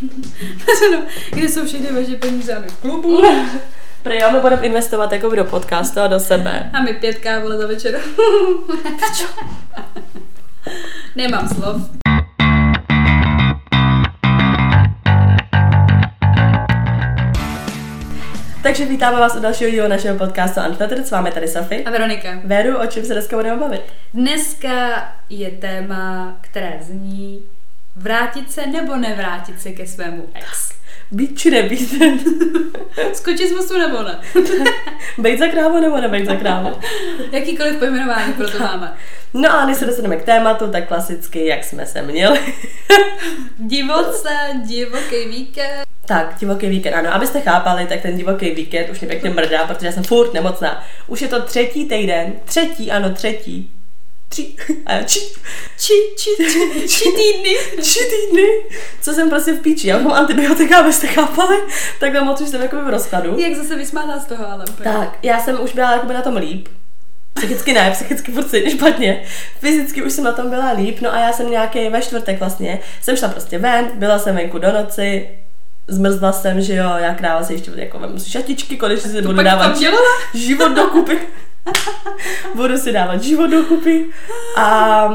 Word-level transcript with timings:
kde 1.30 1.48
jsou 1.48 1.66
všechny 1.66 1.92
vaše 1.92 2.16
peníze 2.16 2.54
a 2.54 2.60
my 2.60 2.66
v 2.68 2.76
klubu. 2.76 3.22
Prý 4.02 4.18
my 4.32 4.40
budeme 4.40 4.62
investovat 4.62 5.12
jako 5.12 5.34
do 5.34 5.44
podcastu 5.44 6.00
a 6.00 6.06
do 6.06 6.20
sebe. 6.20 6.70
A 6.72 6.82
my 6.82 6.92
pětká, 6.92 7.40
vole, 7.40 7.58
za 7.58 7.66
večer. 7.66 8.00
Nemám 11.16 11.48
slov. 11.48 11.82
Takže 18.62 18.84
vítáme 18.84 19.20
vás 19.20 19.36
u 19.36 19.40
dalšího 19.40 19.70
dílu 19.70 19.88
našeho 19.88 20.18
podcastu 20.18 20.60
Unfiltered. 20.68 21.06
S 21.06 21.10
vámi 21.10 21.30
tady 21.30 21.48
Sofie. 21.48 21.82
A 21.82 21.90
Veronika. 21.90 22.40
Veru, 22.44 22.78
o 22.78 22.86
čem 22.86 23.04
se 23.04 23.12
dneska 23.12 23.36
budeme 23.36 23.60
bavit? 23.60 23.82
Dneska 24.14 25.08
je 25.30 25.50
téma, 25.50 26.36
které 26.40 26.78
zní 26.80 27.42
vrátit 27.96 28.52
se 28.52 28.66
nebo 28.66 28.96
nevrátit 28.96 29.60
se 29.60 29.72
ke 29.72 29.86
svému 29.86 30.28
ex. 30.34 30.76
Být 31.10 31.38
či 31.38 31.50
nebýt? 31.50 32.02
Skočit 33.12 33.48
z 33.48 33.52
mostu 33.52 33.78
nebo 33.78 34.02
ne? 34.02 34.20
Bejt 35.18 35.38
za 35.38 35.46
krávu 35.46 35.80
nebo 35.80 35.96
nebejt 36.00 36.26
za 36.26 36.36
krávu? 36.36 36.80
Jakýkoliv 37.32 37.76
pojmenování 37.76 38.32
pro 38.32 38.50
to 38.50 38.58
máme. 38.58 38.94
No 39.34 39.52
a 39.52 39.66
než 39.66 39.76
se 39.76 39.86
dostaneme 39.86 40.16
k 40.16 40.24
tématu, 40.24 40.70
tak 40.70 40.88
klasicky, 40.88 41.46
jak 41.46 41.64
jsme 41.64 41.86
se 41.86 42.02
měli. 42.02 42.40
Divoce, 43.58 44.28
divoký 44.64 45.28
víkend. 45.28 45.86
Tak, 46.06 46.34
divoký 46.40 46.68
víkend, 46.68 46.94
ano. 46.94 47.14
Abyste 47.14 47.40
chápali, 47.40 47.86
tak 47.86 48.00
ten 48.00 48.16
divoký 48.16 48.50
víkend 48.50 48.90
už 48.90 49.00
mě 49.00 49.08
pěkně 49.08 49.30
mrdá, 49.30 49.66
protože 49.66 49.86
já 49.86 49.92
jsem 49.92 50.04
furt 50.04 50.34
nemocná. 50.34 50.84
Už 51.06 51.22
je 51.22 51.28
to 51.28 51.42
třetí 51.42 51.84
týden, 51.84 52.32
třetí, 52.44 52.90
ano, 52.90 53.10
třetí. 53.10 53.75
Tři, 54.28 54.54
a 54.86 55.02
či, 55.02 55.20
Či, 55.78 55.92
či, 56.18 56.30
či, 56.50 56.88
či 56.88 57.04
týdny. 57.04 57.56
tři 57.80 57.98
týdny, 58.00 58.46
co 59.00 59.12
jsem 59.12 59.30
prostě 59.30 59.52
v 59.52 59.58
píči. 59.60 59.88
Já 59.88 59.98
mám 59.98 60.12
antibiotika, 60.12 60.78
abyste 60.78 61.06
chápali, 61.06 61.56
tak 62.00 62.22
moc 62.24 62.40
už 62.40 62.48
jsem 62.48 62.62
jako 62.62 62.76
v 62.84 62.88
rozkladu. 62.88 63.38
Jak 63.38 63.54
zase 63.54 63.76
vysmátá 63.76 64.18
z 64.18 64.24
toho, 64.26 64.48
ale. 64.50 64.64
Tak, 64.84 65.18
já 65.22 65.40
jsem 65.40 65.60
už 65.62 65.72
byla 65.72 65.92
jakoby 65.92 66.14
na 66.14 66.22
tom 66.22 66.36
líp. 66.36 66.68
Psychicky 67.34 67.72
ne, 67.72 67.90
psychicky 67.90 68.32
furt 68.32 68.48
stejně 68.48 68.70
špatně. 68.70 69.22
Fyzicky 69.60 70.02
už 70.02 70.12
jsem 70.12 70.24
na 70.24 70.32
tom 70.32 70.50
byla 70.50 70.72
líp, 70.72 71.00
no 71.00 71.14
a 71.14 71.18
já 71.18 71.32
jsem 71.32 71.50
nějaký 71.50 71.88
ve 71.88 72.02
čtvrtek 72.02 72.38
vlastně, 72.38 72.78
jsem 73.02 73.16
šla 73.16 73.28
prostě 73.28 73.58
ven, 73.58 73.90
byla 73.94 74.18
jsem 74.18 74.36
venku 74.36 74.58
do 74.58 74.72
noci, 74.72 75.28
zmrzla 75.88 76.32
jsem, 76.32 76.60
že 76.60 76.74
jo, 76.74 76.90
já 76.98 77.14
kráva 77.14 77.44
se 77.44 77.52
ještě 77.52 77.70
jako 77.74 77.98
vemu 77.98 78.18
si 78.18 78.30
šatičky, 78.30 78.76
konečně 78.76 79.10
si 79.10 79.22
budu 79.22 79.42
dávat 79.42 79.62
tam 79.80 79.82
život 80.34 80.72
dokupy. 80.72 81.18
Budu 82.54 82.78
si 82.78 82.92
dávat 82.92 83.22
život 83.22 83.46
dokupy. 83.46 84.04
A 84.56 85.08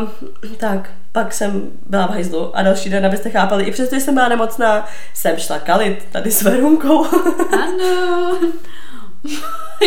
tak, 0.58 0.90
pak 1.12 1.34
jsem 1.34 1.72
byla 1.86 2.08
v 2.08 2.10
hajzlu 2.10 2.58
a 2.58 2.64
další 2.64 2.90
den, 2.90 3.06
abyste 3.06 3.30
chápali, 3.30 3.64
i 3.64 3.72
přesto, 3.72 3.96
že 3.96 4.02
jsem 4.02 4.14
byla 4.14 4.28
nemocná, 4.28 4.88
jsem 5.14 5.38
šla 5.38 5.60
kalit 5.60 6.06
tady 6.12 6.32
s 6.32 6.42
Verunkou. 6.42 7.06
Ano. 7.64 8.38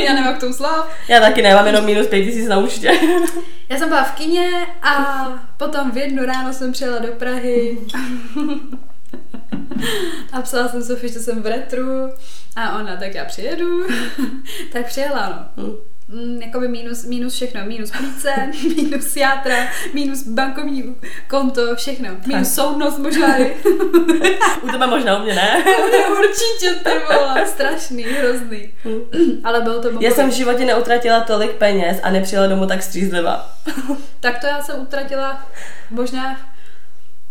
Já 0.04 0.14
nemám 0.14 0.34
k 0.34 0.40
tomu 0.40 0.52
slav. 0.52 0.88
Já 1.08 1.20
taky 1.20 1.42
nemám 1.42 1.66
jenom 1.66 1.84
minus 1.84 2.06
5000 2.06 2.48
na 2.48 2.58
účtě. 2.58 3.00
Já 3.68 3.76
jsem 3.76 3.88
byla 3.88 4.04
v 4.04 4.12
kině 4.12 4.66
a 4.82 5.26
potom 5.56 5.90
v 5.90 5.96
jednu 5.96 6.24
ráno 6.24 6.52
jsem 6.52 6.72
přijela 6.72 6.98
do 6.98 7.08
Prahy. 7.08 7.78
A 10.32 10.42
psala 10.42 10.68
jsem 10.68 10.82
Sofii, 10.82 11.12
že 11.12 11.18
jsem 11.18 11.42
v 11.42 11.46
retru 11.46 12.10
a 12.56 12.78
ona, 12.78 12.96
tak 12.96 13.14
já 13.14 13.24
přijedu. 13.24 13.86
tak 14.72 14.86
přijela, 14.86 15.48
no. 15.56 15.64
Mm, 16.08 16.42
jakoby 16.42 16.68
minus, 16.68 17.04
minus 17.04 17.34
všechno, 17.34 17.60
minus 17.66 17.90
plíce, 17.90 18.32
minus 18.76 19.16
játra, 19.16 19.56
minus 19.94 20.22
bankovní 20.22 20.96
konto, 21.28 21.76
všechno. 21.76 22.08
Minus 22.26 22.54
soudnost 22.54 22.98
možná. 22.98 23.36
U 24.62 24.68
tebe 24.70 24.86
možná, 24.86 25.18
u 25.20 25.22
mě 25.24 25.34
ne. 25.34 25.64
Určitě, 26.10 26.74
ty 26.84 26.90
vole, 27.14 27.46
strašný, 27.46 28.02
hrozný. 28.02 28.74
Ale 29.44 29.60
bylo 29.60 29.80
to 29.82 29.88
Já 29.88 29.92
bombový. 29.92 30.14
jsem 30.14 30.30
v 30.30 30.34
životě 30.34 30.64
neutratila 30.64 31.20
tolik 31.20 31.50
peněz 31.52 31.98
a 32.02 32.10
nepřijela 32.10 32.46
domů 32.46 32.66
tak 32.66 32.82
střízlivá. 32.82 33.56
Tak 34.20 34.38
to 34.40 34.46
já 34.46 34.62
jsem 34.62 34.80
utratila 34.80 35.46
možná 35.90 36.40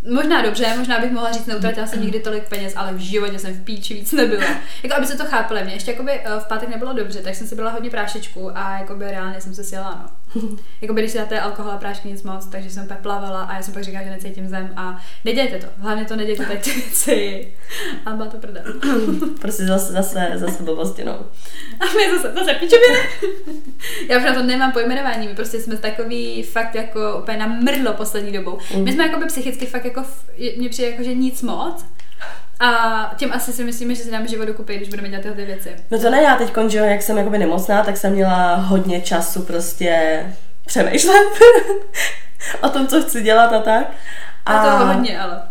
Možná 0.09 0.41
dobře, 0.41 0.73
možná 0.77 0.99
bych 0.99 1.11
mohla 1.11 1.31
říct, 1.31 1.45
neutratila 1.45 1.87
jsem 1.87 2.01
nikdy 2.01 2.19
tolik 2.19 2.49
peněz, 2.49 2.73
ale 2.75 2.93
v 2.93 2.97
životě 2.97 3.39
jsem 3.39 3.53
v 3.53 3.63
píči 3.63 3.93
víc 3.93 4.11
nebyla. 4.11 4.43
Jako 4.83 4.95
aby 4.95 5.07
se 5.07 5.17
to 5.17 5.25
chápali, 5.25 5.63
mě 5.63 5.73
ještě 5.73 5.91
jakoby 5.91 6.11
eh, 6.11 6.39
v 6.39 6.47
pátek 6.47 6.69
nebylo 6.69 6.93
dobře, 6.93 7.21
tak 7.21 7.35
jsem 7.35 7.47
si 7.47 7.55
byla 7.55 7.71
hodně 7.71 7.89
prášečku 7.89 8.57
a 8.57 8.77
jakoby 8.77 9.05
reálně 9.05 9.41
jsem 9.41 9.55
se 9.55 9.63
sjela, 9.63 9.99
no. 10.03 10.22
Jakoby 10.81 11.01
když 11.01 11.11
si 11.11 11.17
dáte 11.17 11.39
alkohol 11.39 11.71
a 11.71 11.77
prášky 11.77 12.07
nic 12.07 12.23
moc, 12.23 12.45
takže 12.45 12.69
jsem 12.69 12.87
pak 12.87 12.99
plavala 12.99 13.43
a 13.43 13.55
já 13.55 13.61
jsem 13.61 13.73
pak 13.73 13.83
říkala, 13.83 14.03
že 14.03 14.09
necítím 14.09 14.47
zem 14.47 14.73
a 14.75 15.01
nedějte 15.25 15.57
to, 15.57 15.67
hlavně 15.77 16.05
to 16.05 16.15
nedějte 16.15 16.45
ty 16.45 16.71
věci. 16.71 17.47
A 18.05 18.11
byla 18.11 18.27
to 18.27 18.37
prdel. 18.37 18.63
Prostě 19.41 19.65
zase, 19.65 19.93
zase, 19.93 20.31
zase 20.35 20.63
blbosti, 20.63 21.03
no. 21.03 21.13
A 21.79 21.85
my 21.85 22.17
zase, 22.17 22.33
zase 22.33 22.53
píčoviny. 22.53 22.99
Já 24.09 24.17
už 24.17 24.23
na 24.23 24.33
to 24.33 24.43
nemám 24.43 24.71
pojmenování, 24.71 25.27
my 25.27 25.35
prostě 25.35 25.59
jsme 25.59 25.77
takový 25.77 26.43
fakt 26.43 26.75
jako 26.75 27.19
úplně 27.21 27.37
na 27.37 27.47
mrdlo 27.47 27.93
poslední 27.93 28.31
dobou. 28.31 28.57
My 28.83 28.93
jsme 28.93 29.07
jako 29.07 29.19
by 29.19 29.25
psychicky 29.25 29.65
fakt 29.65 29.85
jako, 29.85 30.03
mně 30.57 30.69
přijde 30.69 30.89
jako, 30.89 31.03
že 31.03 31.13
nic 31.13 31.41
moc. 31.41 31.85
A 32.59 33.11
tím 33.17 33.33
asi 33.33 33.53
si 33.53 33.63
myslíme, 33.63 33.95
že 33.95 34.03
si 34.03 34.11
dáme 34.11 34.27
život 34.27 34.45
dokupy, 34.45 34.75
když 34.77 34.89
budeme 34.89 35.09
dělat 35.09 35.21
tyhle 35.21 35.35
ty 35.37 35.45
věci. 35.45 35.75
No 35.91 35.99
to 35.99 36.09
ne, 36.09 36.21
já 36.23 36.35
teď, 36.35 36.53
že 36.67 36.77
jak 36.77 37.01
jsem 37.01 37.17
jakoby 37.17 37.37
nemocná, 37.37 37.83
tak 37.83 37.97
jsem 37.97 38.13
měla 38.13 38.55
hodně 38.55 39.01
času 39.01 39.41
prostě 39.41 40.23
přemýšlet 40.65 41.27
o 42.61 42.69
tom, 42.69 42.87
co 42.87 43.01
chci 43.01 43.21
dělat 43.21 43.53
a 43.53 43.59
tak. 43.59 43.91
A 44.45 44.63
toho 44.63 44.93
hodně, 44.93 45.19
ale. 45.19 45.41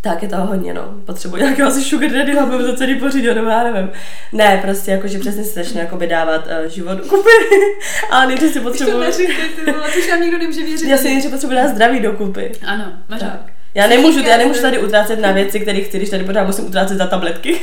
Tak 0.00 0.22
je 0.22 0.28
toho 0.28 0.46
hodně, 0.46 0.74
no. 0.74 0.82
Potřebuji 1.06 1.36
nějakého 1.36 1.68
asi 1.68 1.82
sugar 1.82 2.10
daddy, 2.10 2.38
aby 2.38 2.64
to 2.64 2.76
celý 2.76 3.00
pořídil, 3.00 3.34
nebo 3.34 3.48
já 3.48 3.64
nevím. 3.64 3.90
Ne, 4.32 4.58
prostě 4.62 4.90
jako, 4.90 5.08
že 5.08 5.18
přesně 5.18 5.44
si 5.44 5.54
začne 5.54 5.80
jakoby 5.80 6.06
dávat 6.06 6.46
uh, 6.46 6.70
život 6.70 6.94
dokupy, 6.98 7.30
ale 8.10 8.26
nejdřív 8.26 8.52
si 8.52 8.60
Když 8.60 8.64
to 8.64 8.70
potřebuji, 8.70 9.00
neříkej, 9.00 9.48
ty 9.64 9.72
vole, 9.72 9.90
to 9.92 9.98
už 9.98 10.08
nám 10.08 10.20
nikdo 10.20 10.38
nemůže 10.38 10.64
věřit. 10.64 10.88
já 10.88 10.96
si 10.96 11.04
nejdřív 11.04 11.30
potřebuji 11.30 11.54
dát 11.54 11.68
zdraví 11.68 12.00
dokupy. 12.00 12.52
Ano, 12.66 12.92
máš 13.08 13.20
Tak. 13.20 13.30
tak. 13.30 13.53
Já 13.74 13.86
nemůžu, 13.86 14.20
já 14.20 14.36
nemůžu 14.36 14.62
tady 14.62 14.78
utrácet 14.78 15.18
na 15.18 15.32
věci, 15.32 15.60
které 15.60 15.80
chci, 15.80 15.96
když 15.96 16.10
tady 16.10 16.24
pořád 16.24 16.44
musím 16.46 16.66
utrácet 16.66 16.98
za 16.98 17.06
tabletky. 17.06 17.60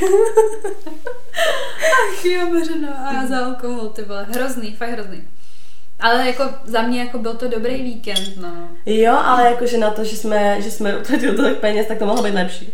Ach 2.08 2.24
jo, 2.24 2.46
Mařeno, 2.52 2.88
a 3.06 3.26
za 3.26 3.44
alkohol, 3.46 3.88
ty 3.88 4.02
vole, 4.02 4.26
hrozný, 4.34 4.72
fakt 4.76 4.90
hrozný. 4.90 5.22
Ale 6.00 6.26
jako 6.26 6.44
za 6.64 6.82
mě 6.82 7.00
jako 7.00 7.18
byl 7.18 7.34
to 7.34 7.48
dobrý 7.48 7.82
víkend, 7.82 8.30
no. 8.42 8.68
jo, 8.86 9.18
ale 9.24 9.44
jakože 9.50 9.78
na 9.78 9.90
to, 9.90 10.04
že 10.04 10.16
jsme, 10.16 10.62
že 10.62 10.70
jsme 10.70 10.96
utratili 10.96 11.36
tolik 11.36 11.58
peněz, 11.58 11.86
tak 11.86 11.98
to 11.98 12.06
mohlo 12.06 12.22
být 12.22 12.34
lepší. 12.34 12.72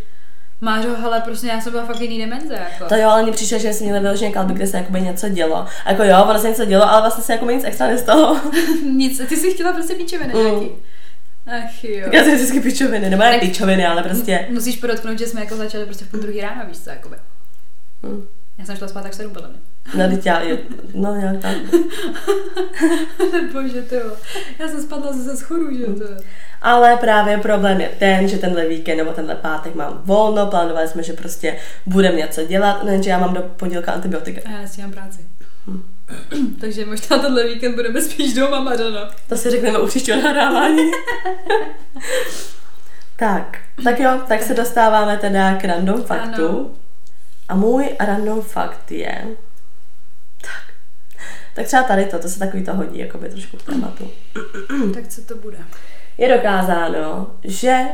Mářo, 0.60 0.88
hele, 0.94 1.20
prostě 1.20 1.46
já 1.46 1.60
jsem 1.60 1.72
byla 1.72 1.84
fakt 1.86 2.00
jiný 2.00 2.18
demenze, 2.18 2.54
jako. 2.54 2.84
To 2.88 2.94
jo, 2.94 3.08
ale 3.08 3.22
mně 3.22 3.32
přišlo, 3.32 3.58
že 3.58 3.72
jsme 3.72 3.84
měli 3.84 4.00
vyloženě 4.00 4.30
kalby, 4.32 4.54
kde 4.54 4.66
se 4.66 4.76
jakoby 4.76 5.00
něco 5.00 5.28
dělo. 5.28 5.56
A 5.84 5.90
jako 5.90 6.04
jo, 6.04 6.24
ono 6.30 6.38
se 6.38 6.48
něco 6.48 6.64
dělo, 6.64 6.90
ale 6.90 7.00
vlastně 7.00 7.24
se 7.24 7.32
jako 7.32 7.50
nic 7.50 7.64
extra 7.64 7.86
nestalo. 7.86 8.40
Nic, 8.92 9.22
ty 9.28 9.36
jsi 9.36 9.50
chtěla 9.54 9.72
prostě 9.72 9.94
píčoviny 9.94 10.34
Mm. 10.34 10.40
nějaký. 10.44 10.70
Ach 11.48 11.84
jo. 11.84 12.04
Tak 12.04 12.12
já 12.12 12.24
jsem 12.24 12.34
vždycky 12.34 12.60
pičoviny, 12.60 13.10
nebo 13.10 13.22
ne 13.22 13.38
pičoviny, 13.38 13.86
ale 13.86 14.02
prostě. 14.02 14.46
Musíš 14.50 14.76
podotknout, 14.76 15.18
že 15.18 15.26
jsme 15.26 15.40
jako 15.40 15.56
začali 15.56 15.84
prostě 15.84 16.04
v 16.04 16.08
půl 16.08 16.20
druhý 16.20 16.40
ráno, 16.40 16.62
víš 16.68 16.78
co, 16.78 16.90
jakoby. 16.90 17.16
Hm. 18.06 18.26
Já 18.58 18.64
jsem 18.64 18.76
šla 18.76 18.88
spát 18.88 19.02
tak 19.02 19.14
sedm, 19.14 19.32
podle 19.32 19.48
mě. 19.48 19.58
No, 19.94 20.08
teď 20.08 20.26
já, 20.26 20.40
je, 20.40 20.58
no 20.94 21.16
nějak 21.16 21.36
tak. 21.38 21.56
Bože, 23.52 23.82
ty 23.82 23.94
jo. 23.94 24.12
Já 24.58 24.68
jsem 24.68 24.82
spadla 24.82 25.12
zase 25.12 25.36
z 25.36 25.42
choru, 25.42 25.76
že 25.76 25.84
to. 25.86 26.04
Ale 26.62 26.96
právě 26.96 27.38
problém 27.38 27.80
je 27.80 27.88
ten, 27.98 28.28
že 28.28 28.38
tenhle 28.38 28.68
víkend 28.68 28.96
nebo 28.96 29.12
tenhle 29.12 29.34
pátek 29.34 29.74
mám 29.74 30.02
volno, 30.04 30.46
plánovali 30.46 30.88
jsme, 30.88 31.02
že 31.02 31.12
prostě 31.12 31.56
budeme 31.86 32.16
něco 32.16 32.44
dělat, 32.44 32.84
no 32.84 32.92
jenže 32.92 33.10
já 33.10 33.18
mám 33.18 33.34
do 33.34 33.42
pondělka 33.42 33.92
antibiotika. 33.92 34.40
A 34.44 34.50
já 34.50 34.58
nestíhám 34.58 34.90
práci. 34.90 35.20
Takže 36.60 36.86
možná 36.86 37.18
tenhle 37.18 37.46
víkend 37.46 37.74
budeme 37.74 38.02
spíš 38.02 38.34
doma, 38.34 38.60
Mařano. 38.60 39.00
To 39.28 39.36
si 39.36 39.50
řekneme 39.50 39.78
u 39.78 39.86
příštího 39.86 40.22
nahrávání. 40.22 40.90
tak, 43.16 43.58
tak 43.84 44.00
jo, 44.00 44.20
tak 44.28 44.42
se 44.42 44.54
dostáváme 44.54 45.16
teda 45.16 45.54
k 45.54 45.64
random 45.64 46.02
faktu. 46.04 46.48
Ano. 46.48 46.70
A 47.48 47.54
můj 47.54 47.88
random 48.00 48.42
fakt 48.42 48.92
je... 48.92 49.24
Tak, 50.40 50.74
tak 51.54 51.66
třeba 51.66 51.82
tady 51.82 52.06
to, 52.06 52.18
to 52.18 52.28
se 52.28 52.38
takový 52.38 52.64
to 52.64 52.74
hodí, 52.74 52.98
jakoby 52.98 53.28
trošku 53.28 53.56
k 53.56 53.62
tématu. 53.62 54.10
tak 54.94 55.08
co 55.08 55.22
to 55.22 55.36
bude? 55.36 55.58
Je 56.18 56.36
dokázáno, 56.36 57.30
že... 57.44 57.84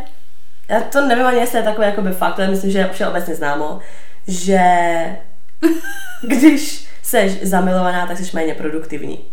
Já 0.69 0.81
to 0.81 1.07
nevím 1.07 1.27
ani, 1.27 1.39
jestli 1.39 1.59
je 1.59 1.65
takový 1.65 1.87
jakoby 1.87 2.11
fakt, 2.11 2.39
ale 2.39 2.49
myslím, 2.49 2.71
že 2.71 2.79
je 2.79 2.89
všeobecně 2.93 3.35
známo, 3.35 3.81
že 4.27 4.61
když 6.23 6.84
seš 7.05 7.43
zamilovaná, 7.43 8.07
tak 8.07 8.19
jsi 8.19 8.31
méně 8.37 8.55
produktivní. 8.55 9.25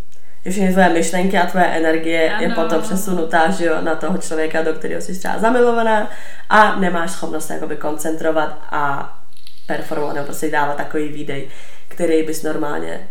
Že 0.45 0.51
všechny 0.51 0.71
tvoje 0.71 0.89
myšlenky 0.89 1.37
a 1.37 1.45
tvoje 1.45 1.65
energie 1.65 2.31
ano. 2.31 2.43
je 2.43 2.49
potom 2.49 2.81
přesunutá 2.81 3.51
že 3.51 3.65
jo, 3.65 3.81
na 3.81 3.95
toho 3.95 4.17
člověka, 4.17 4.61
do 4.61 4.73
kterého 4.73 5.01
jsi 5.01 5.19
třeba 5.19 5.39
zamilovaná 5.39 6.09
a 6.49 6.75
nemáš 6.75 7.11
schopnost 7.11 7.47
se 7.47 7.53
jakoby 7.53 7.75
koncentrovat 7.75 8.63
a 8.71 9.13
performovat 9.67 10.15
nebo 10.15 10.25
prostě 10.25 10.51
dávat 10.51 10.77
takový 10.77 11.07
výdej, 11.07 11.49
který 11.87 12.23
bys 12.23 12.43
normálně 12.43 13.09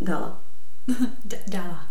dala. 0.00 0.40
D- 1.24 1.38
dala. 1.46 1.86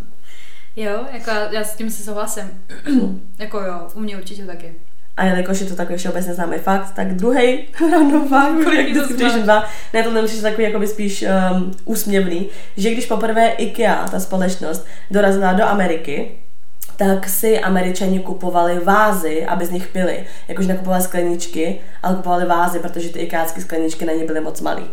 jo, 0.76 1.06
jako 1.12 1.30
já, 1.30 1.52
já 1.52 1.64
s 1.64 1.76
tím 1.76 1.90
se 1.90 2.02
souhlasím. 2.02 2.64
jako 3.38 3.60
jo, 3.60 3.88
u 3.94 4.00
mě 4.00 4.16
určitě 4.16 4.46
taky. 4.46 4.74
A 5.16 5.24
jelikož 5.24 5.60
je 5.60 5.66
to 5.66 5.76
takový 5.76 5.98
všeobecně 5.98 6.34
známý 6.34 6.58
fakt, 6.58 6.92
tak 6.94 7.14
druhý 7.14 7.58
random 7.90 8.28
fakt, 8.28 8.64
kolik 8.64 8.90
když 8.90 9.32
dva, 9.42 9.64
ne, 9.92 10.02
to 10.02 10.10
nemůžeš 10.10 10.40
takový 10.40 10.64
jakoby 10.64 10.86
spíš 10.86 11.24
um, 11.52 11.72
úsměvný, 11.84 12.48
že 12.76 12.90
když 12.90 13.06
poprvé 13.06 13.48
IKEA, 13.48 14.08
ta 14.10 14.20
společnost, 14.20 14.86
dorazila 15.10 15.52
do 15.52 15.64
Ameriky, 15.64 16.30
tak 16.96 17.28
si 17.28 17.60
američani 17.60 18.20
kupovali 18.20 18.78
vázy, 18.78 19.46
aby 19.46 19.66
z 19.66 19.70
nich 19.70 19.88
pili. 19.88 20.24
Jakož 20.48 20.66
nekupovali 20.66 21.02
skleničky, 21.02 21.80
ale 22.02 22.16
kupovali 22.16 22.46
vázy, 22.46 22.78
protože 22.78 23.08
ty 23.08 23.18
ikácké 23.18 23.60
skleničky 23.60 24.04
na 24.04 24.12
ně 24.12 24.24
byly 24.24 24.40
moc 24.40 24.60
malý. 24.60 24.84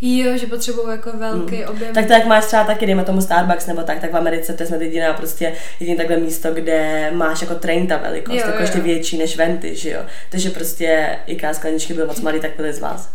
Jo, 0.00 0.36
že 0.38 0.46
potřebují 0.46 0.88
jako 0.90 1.12
velký 1.12 1.56
Hmm. 1.56 1.68
objem. 1.68 1.94
Tak 1.94 2.06
to 2.06 2.12
jak 2.12 2.24
máš 2.26 2.44
třeba 2.44 2.64
taky, 2.64 2.86
dejme 2.86 3.04
tomu 3.04 3.20
Starbucks 3.20 3.66
nebo 3.66 3.82
tak, 3.82 4.00
tak 4.00 4.12
v 4.12 4.16
Americe 4.16 4.52
to 4.52 4.62
je 4.62 4.66
snad 4.66 4.80
jediná 4.80 5.12
prostě 5.12 5.52
jediné 5.80 5.96
takové 5.96 6.16
místo, 6.16 6.52
kde 6.54 7.10
máš 7.14 7.40
jako 7.40 7.54
train 7.54 7.86
ta 7.86 7.96
velikost, 7.96 8.34
Jo, 8.34 8.40
jako 8.40 8.52
jo, 8.58 8.60
ještě 8.62 8.80
větší 8.80 9.18
než 9.18 9.36
venty, 9.36 9.76
že 9.76 9.90
jo. 9.90 10.00
Takže 10.30 10.50
prostě 10.50 11.18
IKEA 11.26 11.54
skleničky 11.54 11.94
byly 11.94 12.06
moc 12.06 12.20
malý, 12.20 12.40
tak 12.40 12.50
byly 12.56 12.72
z 12.72 12.78
vás. 12.80 13.10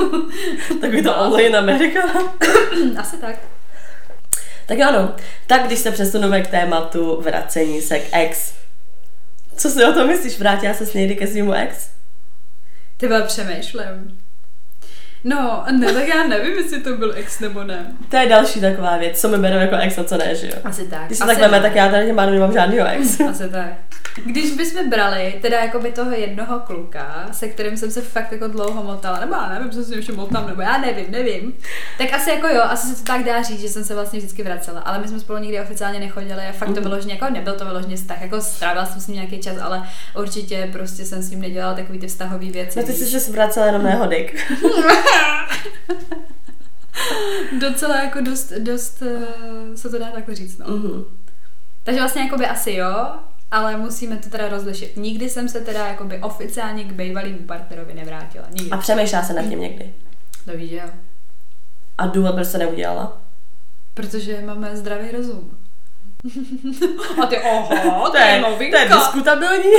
Takový 0.80 1.02
to 1.02 1.16
all 1.16 1.40
in 1.40 1.56
America. 1.56 2.00
Asi 2.98 3.16
tak. 3.16 3.36
tak 4.66 4.80
ano, 4.80 5.14
tak 5.46 5.66
když 5.66 5.78
se 5.78 5.90
přesuneme 5.90 6.42
k 6.42 6.46
tématu 6.50 7.20
vracení 7.20 7.80
se 7.82 7.98
k 7.98 8.02
ex. 8.12 8.52
Co 9.56 9.70
si 9.70 9.84
o 9.84 9.92
tom 9.92 10.06
myslíš? 10.06 10.38
Vrátila 10.38 10.74
se 10.74 10.98
někdy 10.98 11.16
ke 11.16 11.26
svýmu 11.26 11.52
ex? 11.52 11.88
Ty 12.96 13.08
byla 13.08 13.20
přemýšlím. 13.22 14.18
No, 15.24 15.64
ne, 15.70 15.92
tak 15.92 16.08
já 16.08 16.26
nevím, 16.26 16.56
jestli 16.56 16.80
to 16.80 16.96
byl 16.96 17.12
ex 17.16 17.40
nebo 17.40 17.64
ne. 17.64 17.86
To 18.08 18.16
je 18.16 18.28
další 18.28 18.60
taková 18.60 18.96
věc, 18.96 19.20
co 19.20 19.28
mi 19.28 19.38
berou 19.38 19.56
jako 19.56 19.76
ex 19.76 19.98
a 19.98 20.04
co 20.04 20.16
ne, 20.16 20.34
že 20.34 20.46
jo. 20.46 20.52
Asi 20.64 20.88
tak. 20.88 21.06
Když 21.06 21.18
se 21.18 21.26
tak 21.26 21.50
ne. 21.50 21.60
tak 21.60 21.74
já 21.74 21.88
tady 21.88 22.06
těm 22.06 22.16
pádem 22.16 22.34
nemám 22.34 22.52
žádného 22.52 22.88
ex. 22.88 23.20
Asi 23.20 23.48
tak. 23.48 23.68
Když 24.24 24.50
bychom 24.50 24.90
brali 24.90 25.38
teda 25.42 25.58
jako 25.58 25.78
by 25.78 25.92
toho 25.92 26.10
jednoho 26.10 26.60
kluka, 26.60 27.28
se 27.32 27.48
kterým 27.48 27.76
jsem 27.76 27.90
se 27.90 28.02
fakt 28.02 28.32
jako 28.32 28.48
dlouho 28.48 28.82
motala, 28.82 29.20
nebo 29.20 29.34
já 29.34 29.48
nevím, 29.48 29.70
co 29.70 29.84
si 29.84 29.94
ještě 29.94 30.12
motám, 30.12 30.46
nebo 30.46 30.62
já 30.62 30.78
nevím, 30.78 31.06
nevím. 31.08 31.54
Tak 31.98 32.12
asi 32.12 32.30
jako 32.30 32.46
jo, 32.48 32.60
asi 32.64 32.86
se 32.86 32.96
to 32.96 33.02
tak 33.02 33.24
dá 33.24 33.42
říct, 33.42 33.60
že 33.60 33.68
jsem 33.68 33.84
se 33.84 33.94
vlastně 33.94 34.18
vždycky 34.18 34.42
vracela, 34.42 34.80
ale 34.80 34.98
my 34.98 35.08
jsme 35.08 35.20
spolu 35.20 35.38
nikdy 35.38 35.60
oficiálně 35.60 36.00
nechodili 36.00 36.40
a 36.40 36.52
fakt 36.52 36.74
to 36.74 36.80
vyloženě 36.80 37.14
jako 37.14 37.30
nebyl 37.30 37.54
to 37.54 37.64
vyloženě 37.64 37.96
vztah, 37.96 38.22
jako 38.22 38.40
strávila 38.40 38.86
jsem 38.86 39.00
s 39.00 39.06
ním 39.06 39.16
nějaký 39.16 39.38
čas, 39.38 39.56
ale 39.62 39.82
určitě 40.16 40.68
prostě 40.72 41.04
jsem 41.04 41.22
s 41.22 41.30
ním 41.30 41.40
nedělala 41.40 41.74
takový 41.74 41.98
ty 41.98 42.06
vztahové 42.06 42.46
věci. 42.46 42.78
No 42.78 42.86
ty 42.86 42.92
jsi 42.92 43.20
se 43.20 43.32
vracela 43.32 43.66
jenom 43.66 43.82
na 43.82 43.90
jeho. 43.90 44.08
Docela 47.60 48.02
jako 48.04 48.20
dost, 48.20 48.52
dost 48.52 49.02
uh, 49.02 49.74
se 49.74 49.90
to 49.90 49.98
dá 49.98 50.10
takhle 50.10 50.34
říct, 50.34 50.58
no. 50.58 50.66
Mhm. 50.66 51.04
Takže 51.84 52.00
vlastně 52.00 52.22
jakoby 52.22 52.46
asi 52.46 52.72
jo, 52.72 53.06
ale 53.50 53.76
musíme 53.76 54.16
to 54.16 54.30
teda 54.30 54.48
rozlišit. 54.48 54.96
Nikdy 54.96 55.30
jsem 55.30 55.48
se 55.48 55.60
teda 55.60 55.86
jakoby 55.86 56.18
oficiálně 56.18 56.84
k 56.84 56.92
bývalému 56.92 57.38
partnerovi 57.38 57.94
nevrátila. 57.94 58.46
Nikdy. 58.50 58.70
A 58.70 58.76
přemýšlela 58.76 59.24
se 59.24 59.32
nad 59.32 59.42
tím 59.42 59.60
někdy. 59.60 59.94
To 60.44 60.56
víš, 60.56 60.70
že 60.70 60.76
jo. 60.76 60.90
A 61.98 62.06
důvod, 62.06 62.34
proč 62.34 62.46
se 62.46 62.58
neudělala? 62.58 63.20
Protože 63.94 64.42
máme 64.46 64.76
zdravý 64.76 65.10
rozum. 65.10 65.58
A 67.22 67.26
ty, 67.26 67.38
oho, 67.38 68.10
to 68.10 68.16
je 68.16 68.88
diskutabilní. 68.88 69.72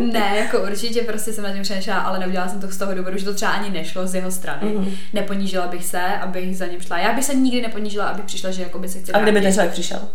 Ne, 0.00 0.36
jako 0.36 0.62
určitě 0.62 1.02
prostě 1.02 1.32
jsem 1.32 1.44
na 1.44 1.52
tím 1.52 1.62
přemýšlela, 1.62 2.00
ale 2.00 2.18
neudělala 2.18 2.50
jsem 2.50 2.60
to 2.60 2.68
z 2.68 2.78
toho 2.78 2.94
důvodu, 2.94 3.18
že 3.18 3.24
to 3.24 3.34
třeba 3.34 3.52
ani 3.52 3.70
nešlo 3.70 4.06
z 4.06 4.14
jeho 4.14 4.30
strany. 4.30 4.72
Mhm. 4.72 4.94
Neponížila 5.12 5.66
bych 5.66 5.84
se, 5.84 6.00
abych 6.00 6.56
za 6.56 6.66
ním 6.66 6.80
šla. 6.80 6.98
Já 6.98 7.12
bych 7.12 7.24
se 7.24 7.34
nikdy 7.34 7.62
neponížila, 7.62 8.06
abych 8.06 8.24
přišla, 8.24 8.50
že 8.50 8.62
jakoby 8.62 8.88
se 8.88 8.98
chci 8.98 9.12
A 9.12 9.20
kdyby 9.20 9.40
ten 9.40 9.52
člověk 9.52 9.72
přišel? 9.72 10.08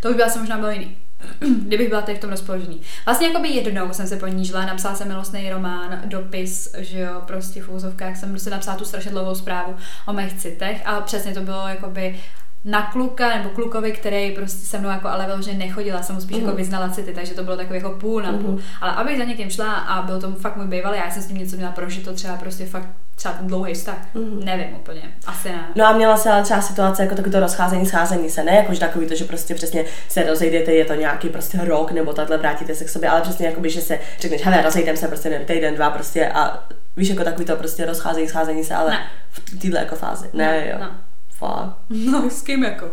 To 0.00 0.10
už 0.10 0.16
by 0.16 0.22
asi 0.22 0.38
možná 0.38 0.58
bylo 0.58 0.70
jiný. 0.70 0.96
Kdybych 1.66 1.88
byla 1.88 2.02
tady 2.02 2.18
v 2.18 2.20
tom 2.20 2.30
rozpoložení. 2.30 2.80
Vlastně 3.04 3.26
jako 3.26 3.42
by 3.42 3.48
jednou 3.48 3.92
jsem 3.92 4.06
se 4.06 4.16
ponížila, 4.16 4.66
napsala 4.66 4.94
jsem 4.94 5.08
milostný 5.08 5.50
román, 5.50 6.00
dopis, 6.04 6.74
že 6.78 7.00
jo, 7.00 7.22
prostě 7.26 7.62
v 7.62 7.68
úzovkách 7.68 8.16
jsem 8.16 8.30
prostě 8.30 8.50
napsala 8.50 8.76
tu 8.76 8.84
strašně 8.84 9.10
dlouhou 9.10 9.34
zprávu 9.34 9.76
o 10.06 10.12
mých 10.12 10.34
citech 10.34 10.82
a 10.84 11.00
přesně 11.00 11.34
to 11.34 11.40
bylo 11.40 11.68
jakoby 11.68 12.20
na 12.64 12.82
kluka 12.92 13.36
nebo 13.36 13.48
klukovi, 13.48 13.92
který 13.92 14.30
prostě 14.30 14.66
se 14.66 14.78
mnou 14.78 14.88
jako 14.88 15.08
ale 15.08 15.26
vyloženě 15.26 15.58
nechodila, 15.58 16.02
jsem 16.02 16.14
mu 16.14 16.20
spíš 16.20 16.36
Mhm. 16.36 16.44
jako 16.46 16.56
vyznala 16.56 16.88
city, 16.88 17.12
takže 17.14 17.34
to 17.34 17.44
bylo 17.44 17.56
takový 17.56 17.76
jako 17.76 17.90
půl 17.90 18.22
na 18.22 18.32
půl. 18.32 18.50
Mhm. 18.50 18.58
Ale 18.80 18.92
abych 18.92 19.18
za 19.18 19.24
někým 19.24 19.50
šla 19.50 19.72
a 19.72 20.02
byl 20.02 20.20
to 20.20 20.32
fakt 20.32 20.56
můj 20.56 20.66
bývalý, 20.66 20.98
já 20.98 21.10
jsem 21.10 21.22
s 21.22 21.28
ním 21.28 21.38
něco 21.38 21.56
měla 21.56 21.72
prožito, 21.72 22.12
třeba 22.12 22.36
prostě 22.36 22.66
fakt 22.66 22.88
třeba 23.16 23.34
ten 23.34 23.46
dlouhý 23.46 23.74
vztah. 23.74 23.96
Mhm. 24.14 24.44
Nevím 24.44 24.66
úplně, 24.76 25.02
asi 25.26 25.48
ne. 25.48 25.64
No 25.76 25.86
a 25.86 25.92
měla 25.92 26.16
se 26.16 26.30
ale 26.30 26.42
třeba 26.42 26.60
situace 26.62 27.02
jako 27.02 27.14
takové 27.14 27.32
to 27.32 27.40
rozcházení, 27.40 27.86
scházení 27.86 28.30
se, 28.30 28.44
ne 28.44 28.52
jakože 28.56 28.80
takový 28.80 29.06
to, 29.06 29.14
že 29.14 29.24
prostě 29.24 29.54
přesně 29.54 29.84
se 30.08 30.22
rozejdete, 30.22 30.72
je 30.72 30.84
to 30.84 30.94
nějaký 30.94 31.28
prostě 31.28 31.58
rok 31.64 31.90
nebo 31.92 32.12
takhle 32.12 32.38
vrátíte 32.38 32.74
se 32.74 32.84
k 32.84 32.88
sobě, 32.88 33.08
ale 33.08 33.20
přesně 33.20 33.46
jakoby, 33.46 33.70
že 33.70 33.80
se 33.80 33.98
řekneš, 34.20 34.44
hele, 34.44 34.62
rozejdeme 34.62 34.98
se 34.98 35.08
prostě 35.08 35.30
nevím, 35.30 35.46
týden, 35.46 35.74
dva 35.74 35.90
prostě 35.90 36.28
a 36.28 36.64
víš, 36.96 37.08
jako 37.08 37.24
takový 37.24 37.44
to 37.44 37.56
prostě 37.56 37.86
rozcházení, 37.86 38.28
scházení 38.28 38.64
se, 38.64 38.74
ale 38.74 38.90
Ne. 38.90 39.06
v 39.30 39.58
této 39.60 39.76
jako 39.76 39.96
fázi. 39.96 40.28
Ne, 40.32 40.68
jo. 40.72 40.76
No. 40.80 40.90
Fakt. 41.40 41.76
no, 41.90 42.30
s 42.30 42.42
kým 42.42 42.64
jako? 42.64 42.86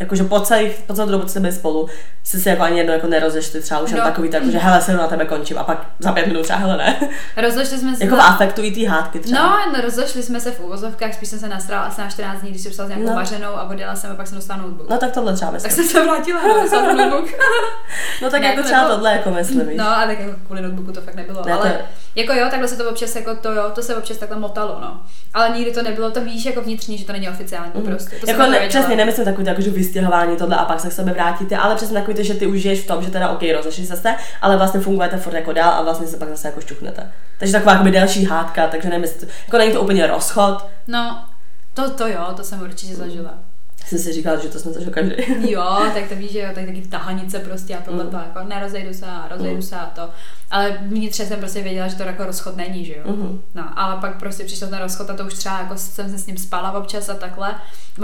Jakože 0.00 0.24
po, 0.24 0.40
celý, 0.40 0.70
po 0.86 0.94
celou 0.94 1.08
dobu, 1.10 1.26
co 1.26 1.40
byli 1.40 1.52
spolu, 1.52 1.88
jste 2.24 2.38
se 2.38 2.50
jako 2.50 2.62
ani 2.62 2.78
jedno 2.78 2.92
jako 2.92 3.06
nerozešli, 3.06 3.60
třeba 3.62 3.80
už 3.80 3.92
no. 3.92 3.98
No. 3.98 4.04
takový 4.04 4.28
tak, 4.28 4.46
že 4.46 4.58
hele, 4.58 4.82
se 4.82 4.92
na 4.92 5.06
tebe 5.06 5.24
končím 5.24 5.58
a 5.58 5.64
pak 5.64 5.86
za 5.98 6.12
pět 6.12 6.26
minut 6.26 6.42
třeba 6.42 6.58
hele 6.58 6.76
ne. 6.76 6.96
Rozešli 7.36 7.78
jsme 7.78 7.96
se 7.96 8.04
jako 8.04 8.16
v 8.16 8.18
za- 8.18 8.24
afektu 8.24 8.62
i 8.62 8.70
ty 8.70 8.84
hádky 8.84 9.18
třeba. 9.20 9.40
No, 9.42 9.72
no, 9.72 9.80
rozešli 9.80 10.22
jsme 10.22 10.40
se 10.40 10.50
v 10.50 10.60
úvozovkách, 10.60 11.14
spíš 11.14 11.28
jsem 11.28 11.38
se 11.38 11.48
nastrala 11.48 11.82
asi 11.86 12.00
na 12.00 12.10
14 12.10 12.40
dní, 12.40 12.50
když 12.50 12.62
jsem 12.62 12.72
psala 12.72 12.86
s 12.86 12.88
nějakou 12.88 13.04
No. 13.06 13.10
no. 13.10 13.16
vařenou 13.16 13.48
a 13.56 13.62
odjela 13.68 13.96
jsem 13.96 14.10
a 14.10 14.14
pak 14.14 14.26
jsem 14.26 14.38
dostala 14.38 14.62
notebook. 14.62 14.88
no 14.90 14.98
tak 14.98 15.12
tohle 15.12 15.34
třeba 15.34 15.50
tak 15.52 15.62
myslím. 15.62 15.84
jsem 15.84 15.92
se 15.92 16.04
vrátila 16.04 16.40
a 16.40 16.60
dostala 16.62 16.86
jsem 16.86 16.96
notebook. 16.96 17.24
No 18.22 18.30
tak 18.30 18.40
Ne, 18.40 18.46
jako 18.48 18.60
to 18.60 18.64
třeba 18.66 18.80
nebylo- 18.80 18.94
tohle 18.96 19.12
jako 19.12 19.30
myslím. 19.30 19.76
No, 19.76 19.88
a 19.88 20.06
tak 20.06 20.18
jako 20.20 20.32
kvůli 20.46 20.62
notebooku 20.62 20.92
to 20.92 21.00
fakt 21.00 21.14
nebylo. 21.14 21.42
Ne, 21.46 21.52
to 21.52 21.60
ale 21.60 21.68
je- 21.68 21.78
jako 22.16 22.32
jo, 22.32 22.46
takhle 22.50 22.68
se 22.68 22.76
to 22.76 22.90
občas 22.90 23.16
jako 23.16 23.34
to 23.36 23.52
jo, 23.52 23.62
to 23.74 23.82
se 23.82 23.96
občas 23.96 24.16
takhle 24.16 24.38
motalo, 24.38 24.78
no. 24.80 25.00
Ale 25.34 25.50
nikdy 25.50 25.72
to 25.72 25.82
nebylo, 25.82 26.10
to 26.10 26.20
víš 26.24 26.44
jako 26.44 26.62
vnitřní, 26.62 26.98
že 26.98 27.04
to 27.04 27.12
není 27.12 27.28
oficiální 27.28 27.72
Mhm. 27.74 27.84
prostě. 27.84 28.16
To 28.16 28.30
jako 28.30 28.42
ne, 28.42 28.48
nevěděla. 28.50 28.68
přesně 28.82 28.96
nemyslím 28.96 29.24
takový 29.24 29.44
to, 29.44 29.50
jako, 29.50 29.62
že 29.62 29.70
vystěhování 29.70 30.36
tohle 30.36 30.56
a 30.56 30.64
pak 30.64 30.80
se 30.80 30.88
k 30.88 30.92
sobě 30.92 31.12
vrátíte, 31.14 31.56
ale 31.56 31.74
přesně 31.76 31.94
takový 32.00 32.16
to, 32.16 32.22
že 32.22 32.34
ty 32.34 32.46
už 32.46 32.60
žiješ 32.60 32.80
v 32.80 32.86
tom, 32.86 33.02
že 33.04 33.10
teda 33.10 33.28
OK, 33.28 33.42
rozešli 33.56 33.86
se 33.86 34.14
ale 34.42 34.56
vlastně 34.56 34.80
fungujete 34.80 35.16
furt 35.16 35.34
jako 35.34 35.52
dál 35.52 35.70
a 35.70 35.82
vlastně 35.82 36.06
se 36.06 36.16
pak 36.16 36.28
zase 36.28 36.48
jako 36.48 36.60
šťuchnete. 36.60 37.12
Takže 37.38 37.52
taková 37.52 37.72
jakoby 37.72 37.90
delší 37.90 38.24
hádka, 38.24 38.66
takže 38.66 38.88
to, 38.90 39.26
jako 39.46 39.58
není 39.58 39.72
to 39.72 39.80
úplně 39.82 40.06
rozchod. 40.06 40.66
No, 40.86 41.24
to, 41.74 41.90
to 41.90 42.06
jo, 42.08 42.26
to 42.36 42.44
jsem 42.44 42.62
určitě 42.62 42.94
zažila. 42.94 43.34
Jsem 43.86 43.98
si 43.98 44.12
říkala, 44.12 44.36
že 44.38 44.48
to 44.48 44.58
jsme 44.58 44.72
zažil 44.72 44.90
každý. 44.92 45.14
Jo, 45.52 45.64
tak 45.94 46.08
to 46.08 46.14
víš, 46.14 46.32
že 46.32 46.38
jo, 46.38 46.48
tak 46.54 46.66
taky 46.66 46.82
tahanice 46.82 47.38
prostě 47.38 47.76
a 47.76 47.80
tohle 47.80 48.04
Mm. 48.04 48.10
to, 48.10 48.16
jako 48.16 48.48
nerozejdu 48.48 48.94
se 48.94 49.06
a 49.06 49.28
rozejdu 49.30 49.56
Mm. 49.56 49.62
se 49.62 49.76
a 49.76 49.86
to. 49.94 50.08
Ale 50.50 50.78
vnitřně 50.80 51.26
jsem 51.26 51.38
prostě 51.38 51.62
věděla, 51.62 51.88
že 51.88 51.96
to 51.96 52.02
jako 52.02 52.26
rozchod 52.26 52.56
není, 52.56 52.84
že 52.84 52.92
jo. 52.96 53.02
Mhm. 53.06 53.40
No, 53.54 53.64
ale 53.76 54.00
pak 54.00 54.18
prostě 54.18 54.44
přišel 54.44 54.68
ten 54.68 54.78
rozchod 54.78 55.10
a 55.10 55.14
to 55.14 55.24
už 55.24 55.34
třeba 55.34 55.58
jako 55.58 55.76
jsem 55.76 56.10
se 56.10 56.18
s 56.18 56.26
ním 56.26 56.36
spala 56.38 56.72
občas 56.72 57.08
a 57.08 57.14
takhle. 57.14 57.54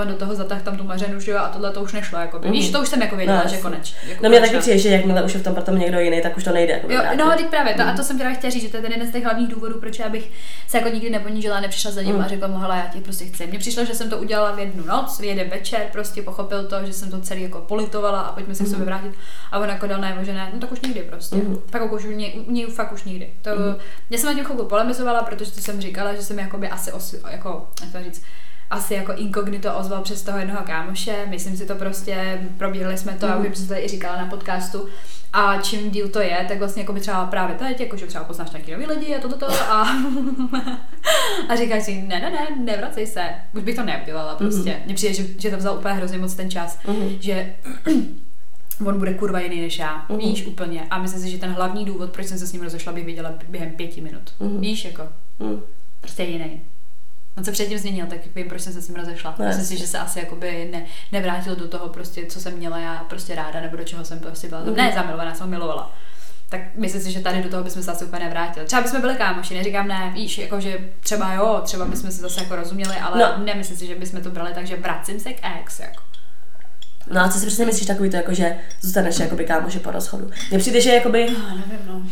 On 0.00 0.08
do 0.08 0.14
toho 0.14 0.34
zatah 0.34 0.62
tam 0.62 0.76
tu 0.76 0.84
mařenu, 0.84 1.20
že 1.20 1.30
jo, 1.30 1.38
a 1.38 1.48
tohle 1.48 1.70
to 1.70 1.80
už 1.82 1.92
nešlo, 1.92 2.18
jako 2.18 2.38
by. 2.38 2.46
Mhm. 2.46 2.52
Víš, 2.56 2.70
to 2.70 2.80
už 2.82 2.88
jsem 2.88 3.02
jako 3.02 3.16
věděla, 3.16 3.42
No, 3.44 3.50
že 3.50 3.56
konečně. 3.56 3.96
Jako 4.08 4.22
No 4.24 4.28
mě 4.30 4.40
taky 4.40 4.58
přijde, 4.58 4.78
že 4.78 4.88
jakmile 4.88 5.22
už 5.22 5.34
je 5.34 5.40
v 5.40 5.44
tom 5.44 5.54
potom 5.54 5.78
někdo 5.78 6.00
jiný, 6.00 6.22
tak 6.22 6.36
už 6.36 6.44
to 6.44 6.52
nejde. 6.52 6.72
Jako 6.72 6.92
Jo, 6.92 6.98
vrátit. 7.00 7.16
no, 7.16 7.30
teď 7.36 7.46
právě 7.46 7.74
to. 7.74 7.82
A 7.82 7.84
Mhm. 7.84 7.96
to 7.96 8.02
jsem 8.04 8.18
teda 8.18 8.30
chtěla 8.32 8.50
říct, 8.50 8.62
že 8.62 8.68
to 8.68 8.76
je 8.76 8.82
ten 8.82 8.92
jeden 8.92 9.08
z 9.08 9.12
těch 9.12 9.24
hlavních 9.24 9.48
důvodů, 9.48 9.80
proč 9.80 9.98
já 9.98 10.08
bych 10.08 10.30
se 10.68 10.78
jako 10.78 10.88
nikdy 10.90 11.10
neponížila, 11.10 11.60
nepřišla 11.60 11.90
za 11.90 12.02
ním 12.02 12.14
Mm. 12.16 12.20
a 12.22 12.28
řekla 12.28 12.48
mu, 12.48 12.58
hele, 12.58 12.76
já 12.76 12.86
tě 12.92 13.00
prostě 13.00 13.24
chci. 13.24 13.46
Mně 13.46 13.58
přišlo, 13.58 13.84
že 13.84 13.94
jsem 13.94 14.10
to 14.10 14.18
udělala 14.18 14.52
v 14.52 14.58
jednu 14.58 14.84
noc, 14.86 15.20
v 15.20 15.24
jeden 15.24 15.48
večer, 15.48 15.80
prostě 15.92 16.22
pochopil 16.22 16.64
to, 16.64 16.76
že 16.86 16.92
jsem 16.92 17.10
to 17.10 17.20
celý 17.20 17.42
jako 17.42 17.60
politovala 17.60 18.20
a 18.20 18.32
pojďme 18.32 18.54
se 18.54 18.64
k 18.64 18.66
sobě 18.66 18.84
vrátit. 18.86 19.12
A 19.52 19.58
on 19.58 19.68
jako 19.68 19.86
dal 19.86 20.00
najevo, 20.00 20.24
že 20.24 20.32
ne, 20.34 20.50
no 20.54 20.60
tak 20.60 20.72
už 20.72 20.80
nikdy 20.80 21.00
prostě. 21.02 21.36
Mhm. 21.36 21.58
Pak 21.70 21.82
jako 21.82 21.94
už 21.96 22.04
něj, 22.34 22.44
u 22.46 22.52
něj 22.52 22.66
fakt 22.66 22.92
už 22.92 23.04
nikdy. 23.04 23.30
To, 23.42 23.50
Mhm. 23.50 23.76
Já 24.10 24.18
jsem 24.18 24.26
na 24.28 24.34
tím 24.34 24.44
chvilku 24.44 24.64
polemizovala, 24.64 25.22
protože 25.22 25.50
to 25.52 25.60
jsem 25.60 25.80
říkala, 25.80 26.14
že 26.14 26.22
jsem 26.22 26.38
jakoby 26.38 26.68
asi 26.68 26.92
os, 26.92 27.14
jako, 27.30 27.68
jak 27.82 27.92
to 27.92 28.04
říct, 28.04 28.22
asi 28.70 28.94
jako 28.94 29.12
inkognito 29.12 29.74
ozval 29.74 30.02
přes 30.02 30.22
toho 30.22 30.38
jednoho 30.38 30.62
kámoše, 30.66 31.26
myslím 31.28 31.56
si 31.56 31.66
to 31.66 31.74
prostě, 31.74 32.40
probírali 32.58 32.98
jsme 32.98 33.12
to, 33.12 33.26
Mhm. 33.26 33.38
mm. 33.38 33.46
a 33.46 33.48
už 33.50 33.56
jsem 33.58 33.66
to 33.66 33.74
tady 33.74 33.84
i 33.84 33.88
říkala 33.88 34.16
na 34.16 34.26
podcastu, 34.26 34.88
a 35.32 35.56
čím 35.62 35.90
díl 35.90 36.08
to 36.08 36.20
je, 36.20 36.44
tak 36.48 36.58
vlastně 36.58 36.82
jako 36.82 36.92
by 36.92 37.00
třeba 37.00 37.26
právě 37.26 37.56
teď, 37.56 37.80
jako 37.80 37.96
že 37.96 38.06
třeba 38.06 38.24
poznáš 38.24 38.50
nějaký 38.50 38.72
nový 38.72 38.86
lidi 38.86 39.16
a 39.16 39.20
toto 39.20 39.38
to, 39.38 39.46
a, 39.52 39.82
a 41.48 41.56
říkáš 41.56 41.82
si, 41.82 42.02
ne, 42.02 42.20
ne, 42.20 42.30
ne, 42.30 42.46
nevracej 42.64 43.06
se. 43.06 43.20
Už 43.54 43.62
bych 43.62 43.76
to 43.76 43.82
neudělala 43.82 44.34
prostě. 44.34 44.70
Mhm. 44.70 44.80
Mně 44.84 44.94
přijde, 44.94 45.14
že, 45.14 45.24
že 45.38 45.50
to 45.50 45.56
vzal 45.56 45.76
úplně 45.78 45.94
hrozně 45.94 46.18
moc 46.18 46.34
ten 46.34 46.50
čas, 46.50 46.78
Mhm. 46.88 47.08
že 47.20 47.54
on 48.86 48.98
bude 48.98 49.14
kurva 49.14 49.40
jiný 49.40 49.60
než 49.60 49.78
já, 49.78 50.06
Mhm. 50.08 50.18
víš, 50.18 50.46
úplně. 50.46 50.86
A 50.90 50.98
myslím 50.98 51.22
si, 51.22 51.30
že 51.30 51.38
ten 51.38 51.50
hlavní 51.52 51.84
důvod, 51.84 52.10
proč 52.10 52.26
jsem 52.26 52.38
se 52.38 52.46
s 52.46 52.52
ním 52.52 52.62
rozešla, 52.62 52.92
bych 52.92 53.06
viděla 53.06 53.32
během 53.48 53.70
pěti 53.70 54.00
minut. 54.00 54.34
Mhm. 54.40 54.60
Víš, 54.60 54.84
jako, 54.84 55.02
Mhm. 55.38 55.60
prostě 56.00 56.22
jiný. 56.22 56.60
On 57.36 57.44
se 57.44 57.52
předtím 57.52 57.78
změnil, 57.78 58.06
tak 58.06 58.18
vím, 58.34 58.48
proč 58.48 58.60
jsem 58.60 58.72
se 58.72 58.82
s 58.82 58.88
ním 58.88 58.96
rozešla. 58.96 59.34
No, 59.38 59.44
Myslím 59.46 59.64
si, 59.64 59.76
že 59.76 59.86
se 59.86 59.98
asi 59.98 60.18
jakoby 60.18 60.68
ne, 60.72 60.84
nevrátil 61.12 61.56
do 61.56 61.68
toho, 61.68 61.88
prostě, 61.88 62.26
co 62.26 62.40
jsem 62.40 62.52
měla 62.56 62.78
já 62.78 62.94
prostě 63.08 63.34
ráda, 63.34 63.60
nebo 63.60 63.76
do 63.76 63.84
čeho 63.84 64.04
jsem 64.04 64.18
prostě 64.20 64.48
byla. 64.48 64.60
Mhm. 64.60 64.74
Ne, 64.76 64.92
zamilovaná, 64.94 65.34
jsem 65.34 65.46
ho 65.46 65.50
milovala. 65.50 65.92
Tak 66.48 66.60
myslím 66.76 67.02
si, 67.02 67.12
že 67.12 67.20
tady 67.20 67.42
do 67.42 67.48
toho 67.48 67.62
bychom 67.64 67.82
se 67.82 67.92
asi 67.92 68.04
úplně 68.04 68.24
nevrátili. 68.24 68.66
Třeba 68.66 68.82
bychom 68.82 69.00
byli 69.00 69.14
kámoši, 69.16 69.54
neříkám 69.54 69.88
ne, 69.88 70.10
víš, 70.14 70.38
jako 70.38 70.60
že 70.60 70.78
třeba 71.00 71.32
jo, 71.32 71.60
třeba 71.64 71.84
bychom 71.84 72.10
se 72.10 72.20
zase 72.22 72.40
jako 72.42 72.56
rozuměli, 72.56 72.96
ale 72.96 73.18
no. 73.38 73.44
nemyslím 73.44 73.76
si, 73.78 73.86
že 73.86 73.94
bychom 73.94 74.20
to 74.20 74.30
brali 74.30 74.54
tak, 74.54 74.66
že 74.66 74.76
vracím 74.76 75.20
se 75.20 75.32
k 75.32 75.38
ex, 75.60 75.80
jako. 75.80 76.02
No 77.10 77.20
a 77.20 77.28
co 77.28 77.38
si 77.38 77.46
přesně 77.46 77.66
myslíš 77.66 77.86
takový 77.86 78.10
to, 78.10 78.16
jako 78.16 78.34
že 78.34 78.56
zůstaneš 78.80 79.18
jakoby 79.18 79.44
kámoši 79.44 79.78
po 79.78 79.90
rozchodu? 79.90 80.30
Mně 80.50 80.58
přijde, 80.58 80.80
že 80.80 80.90
jakoby, 80.94 81.26
No, 81.30 81.56
nevím, 81.56 81.86
no. 81.86 82.02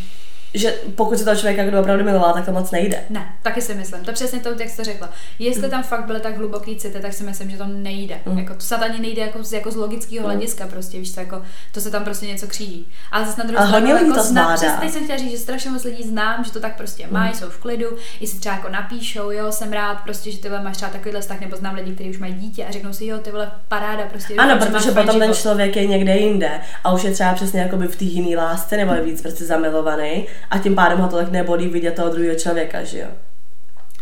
Že 0.55 0.75
pokud 0.95 1.19
se 1.19 1.25
toho 1.25 1.37
člověka 1.37 1.65
kdo 1.65 1.81
opravdu 1.81 2.05
miloval, 2.05 2.33
tak 2.35 2.45
to 2.45 2.53
moc 2.53 2.71
nejde. 2.71 3.05
Ne, 3.11 3.33
taky 3.43 3.63
si 3.63 3.75
myslím. 3.75 4.05
To 4.05 4.13
přesně 4.13 4.41
to, 4.41 4.49
jak 4.49 4.69
jsi 4.69 4.77
to 4.77 4.85
řekla. 4.85 5.09
Jestli 5.39 5.69
tam 5.71 5.83
fakt 5.83 6.05
byly 6.07 6.21
tak 6.21 6.37
hluboký 6.37 6.77
city, 6.77 7.01
tak 7.01 7.13
si 7.13 7.25
myslím, 7.25 7.51
že 7.51 7.57
to 7.57 7.67
nejde. 7.67 8.19
Mm. 8.27 8.39
Jako, 8.39 8.55
to 8.55 8.61
snad 8.61 8.83
ani 8.83 9.01
nejde 9.01 9.23
jako, 9.23 9.45
z- 9.45 9.53
jako 9.53 9.71
z 9.71 9.77
logického 9.77 10.27
hlediska, 10.27 10.67
prostě, 10.67 10.99
víš, 10.99 11.11
to, 11.11 11.21
jako, 11.21 11.43
to 11.73 11.81
se 11.81 11.91
tam 11.91 12.05
prostě 12.05 12.27
něco 12.27 12.47
kříží. 12.47 12.87
Ale 13.13 13.27
zase 13.27 13.41
na 13.41 13.51
druhou 13.51 13.75
A 13.75 13.77
lidí 13.77 13.91
jako 13.91 14.15
to 14.15 14.23
znám, 14.23 14.57
zvládá. 14.57 14.77
přesně 14.77 14.93
jsem 14.93 15.05
chtěla 15.05 15.19
říct, 15.19 15.31
že 15.31 15.39
strašně 15.39 15.71
moc 15.71 15.85
lidí 15.85 16.03
znám, 16.09 16.45
že 16.45 16.53
to 16.53 16.61
tak 16.61 16.77
prostě 16.77 17.07
mají, 17.11 17.35
jsou 17.35 17.47
v 17.49 17.59
klidu, 17.59 17.87
i 18.21 18.27
si 18.27 18.41
třeba 18.41 18.55
jako 18.55 18.69
napíšou, 18.69 19.31
jo, 19.31 19.53
jsem 19.53 19.73
rád, 19.73 19.95
prostě, 19.95 20.31
že 20.33 20.39
ty 20.39 20.49
vole 20.49 20.63
máš 20.63 20.77
třeba 20.77 20.91
takovýhle 20.93 21.21
vztah, 21.21 21.41
nebo 21.41 21.57
znám 21.57 21.75
lidi, 21.75 21.93
kteří 21.95 22.11
už 22.11 22.19
mají 22.19 22.35
dítě 22.35 22.65
a 22.67 22.71
řeknou 22.73 22.93
si, 22.93 23.07
jo, 23.07 23.19
ty 23.19 23.31
vole 23.31 23.51
paráda, 23.69 24.03
prostě. 24.11 24.35
Ano, 24.35 24.59
protože 24.67 24.91
fajn 24.91 25.07
potom 25.07 25.21
ten 25.21 25.35
člověk 25.35 25.77
je 25.77 25.87
někde 25.87 26.17
jinde 26.17 26.61
a 26.85 26.93
už 26.93 27.05
je 27.05 27.11
třeba 27.11 27.35
přesně 27.35 27.61
jakoby 27.61 27.87
v 27.87 27.97
té 27.97 28.05
jiné 28.05 28.37
lásce 28.43 28.77
nebo 28.77 28.95
je 28.95 29.03
víc 29.03 29.23
prostě 29.23 29.45
zamilovaný 29.45 30.27
a 30.51 30.59
tím 30.59 30.75
pádem 30.75 30.99
ho 30.99 31.09
to 31.09 31.17
tak 31.17 31.31
nebolí 31.31 31.69
vidět 31.69 31.95
toho 31.95 32.09
druhého 32.09 32.35
člověka, 32.35 32.85
že 32.85 32.99
jo? 32.99 33.09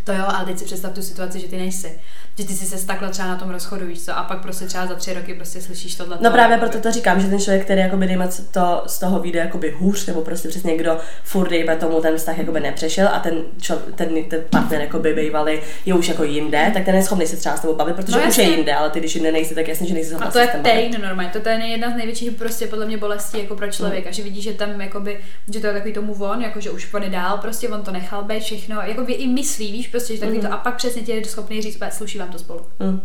To 0.09 0.15
jo, 0.15 0.25
ale 0.27 0.45
teď 0.45 0.59
si 0.59 0.65
představ 0.65 0.93
tu 0.93 1.03
situaci, 1.03 1.41
že 1.41 1.49
ty 1.49 1.57
nejsi. 1.57 2.01
Že 2.39 2.45
ty 2.45 2.53
si 2.53 2.67
se 2.67 2.87
takhle 2.87 3.11
třeba 3.11 3.29
na 3.29 3.37
tom 3.37 3.51
rozchodu, 3.51 3.87
víš 3.87 4.05
co, 4.05 4.17
a 4.17 4.23
pak 4.23 4.43
prostě 4.43 4.65
třeba 4.65 4.87
za 4.87 4.95
tři 4.95 5.15
roky 5.15 5.35
prostě 5.35 5.61
slyšíš 5.61 5.95
tohle. 5.95 6.19
No 6.21 6.31
právě 6.31 6.59
proto 6.59 6.81
to 6.81 6.93
říkám, 6.93 7.21
že 7.21 7.29
ten 7.29 7.41
člověk, 7.41 7.65
který 7.65 7.81
jakoby 7.81 8.07
dejme 8.07 8.29
to 8.51 8.83
z 8.87 8.99
toho 8.99 9.21
vyjde 9.21 9.39
jakoby 9.39 9.71
hůř, 9.79 10.07
nebo 10.07 10.23
prostě 10.23 10.49
přesně 10.49 10.73
někdo 10.73 10.99
furt 11.25 11.49
dejme 11.49 11.77
tomu 11.77 12.01
ten 12.01 12.17
vztah 12.17 12.39
jakoby 12.39 12.61
nepřešel 12.61 13.09
a 13.09 13.19
ten, 13.19 13.43
čo, 13.61 13.77
ten, 13.95 14.25
ten 14.25 14.45
partner 14.51 14.81
jakoby 14.81 15.15
bývalý 15.15 15.61
je 15.87 15.95
už 15.95 16.09
jako 16.09 16.25
jinde, 16.25 16.71
tak 16.75 16.85
ten 16.85 16.95
je 16.95 17.03
schopný 17.03 17.27
se 17.27 17.37
třeba 17.37 17.57
s 17.57 17.61
tebou 17.61 17.75
bavit, 17.75 17.97
protože 17.97 18.19
No 18.19 18.29
už 18.29 18.39
je 18.39 18.45
jinde, 18.45 18.75
ale 18.75 18.91
ty 18.91 18.99
když 18.99 19.15
jinde 19.15 19.33
nejsi, 19.33 19.55
tak 19.55 19.69
jasně, 19.69 19.87
že 19.87 19.95
nejsi 19.95 20.15
A 20.15 20.19
schopná 20.19 20.31
to 20.31 20.39
je 20.39 20.47
pain 20.63 21.03
normálně, 21.03 21.31
to 21.31 21.49
je 21.49 21.67
jedna 21.67 21.91
z 21.91 21.95
největších 21.95 22.33
prostě 22.33 22.67
podle 22.67 22.87
mě 22.87 22.97
bolestí 22.97 23.39
jako 23.39 23.57
pro 23.57 23.73
člověka, 23.73 24.11
že 24.11 24.23
vidí, 24.23 24.43
že 24.43 24.53
tam 24.53 24.81
jakoby, 24.81 25.21
že 25.53 25.61
to 25.61 25.67
je 25.67 25.73
takový 25.73 25.93
tomu 25.93 26.15
von, 26.15 26.43
jako 26.43 26.61
že 26.61 26.71
už 26.71 26.87
půjde 26.87 27.11
dál, 27.11 27.39
prostě 27.39 27.69
on 27.69 27.83
to 27.83 27.91
nechal 27.91 28.25
být 28.25 28.43
všechno, 28.43 28.81
jako 28.81 29.05
by 29.05 29.13
i 29.13 29.27
myslí, 29.27 29.73
víš, 29.73 29.89
prostě, 29.99 30.15
že 30.15 30.21
takový 30.21 30.41
to, 30.41 30.53
a 30.53 30.57
pak 30.57 30.77
přesně 30.77 31.03
tě 31.03 31.13
je 31.13 31.25
schopný 31.25 31.63
říct, 31.63 31.77
"Úplně, 31.77 31.91
sluší 31.91 32.19
vám 32.19 32.29
to 32.29 32.39
spolu. 32.39 32.67
Mm. 32.81 33.01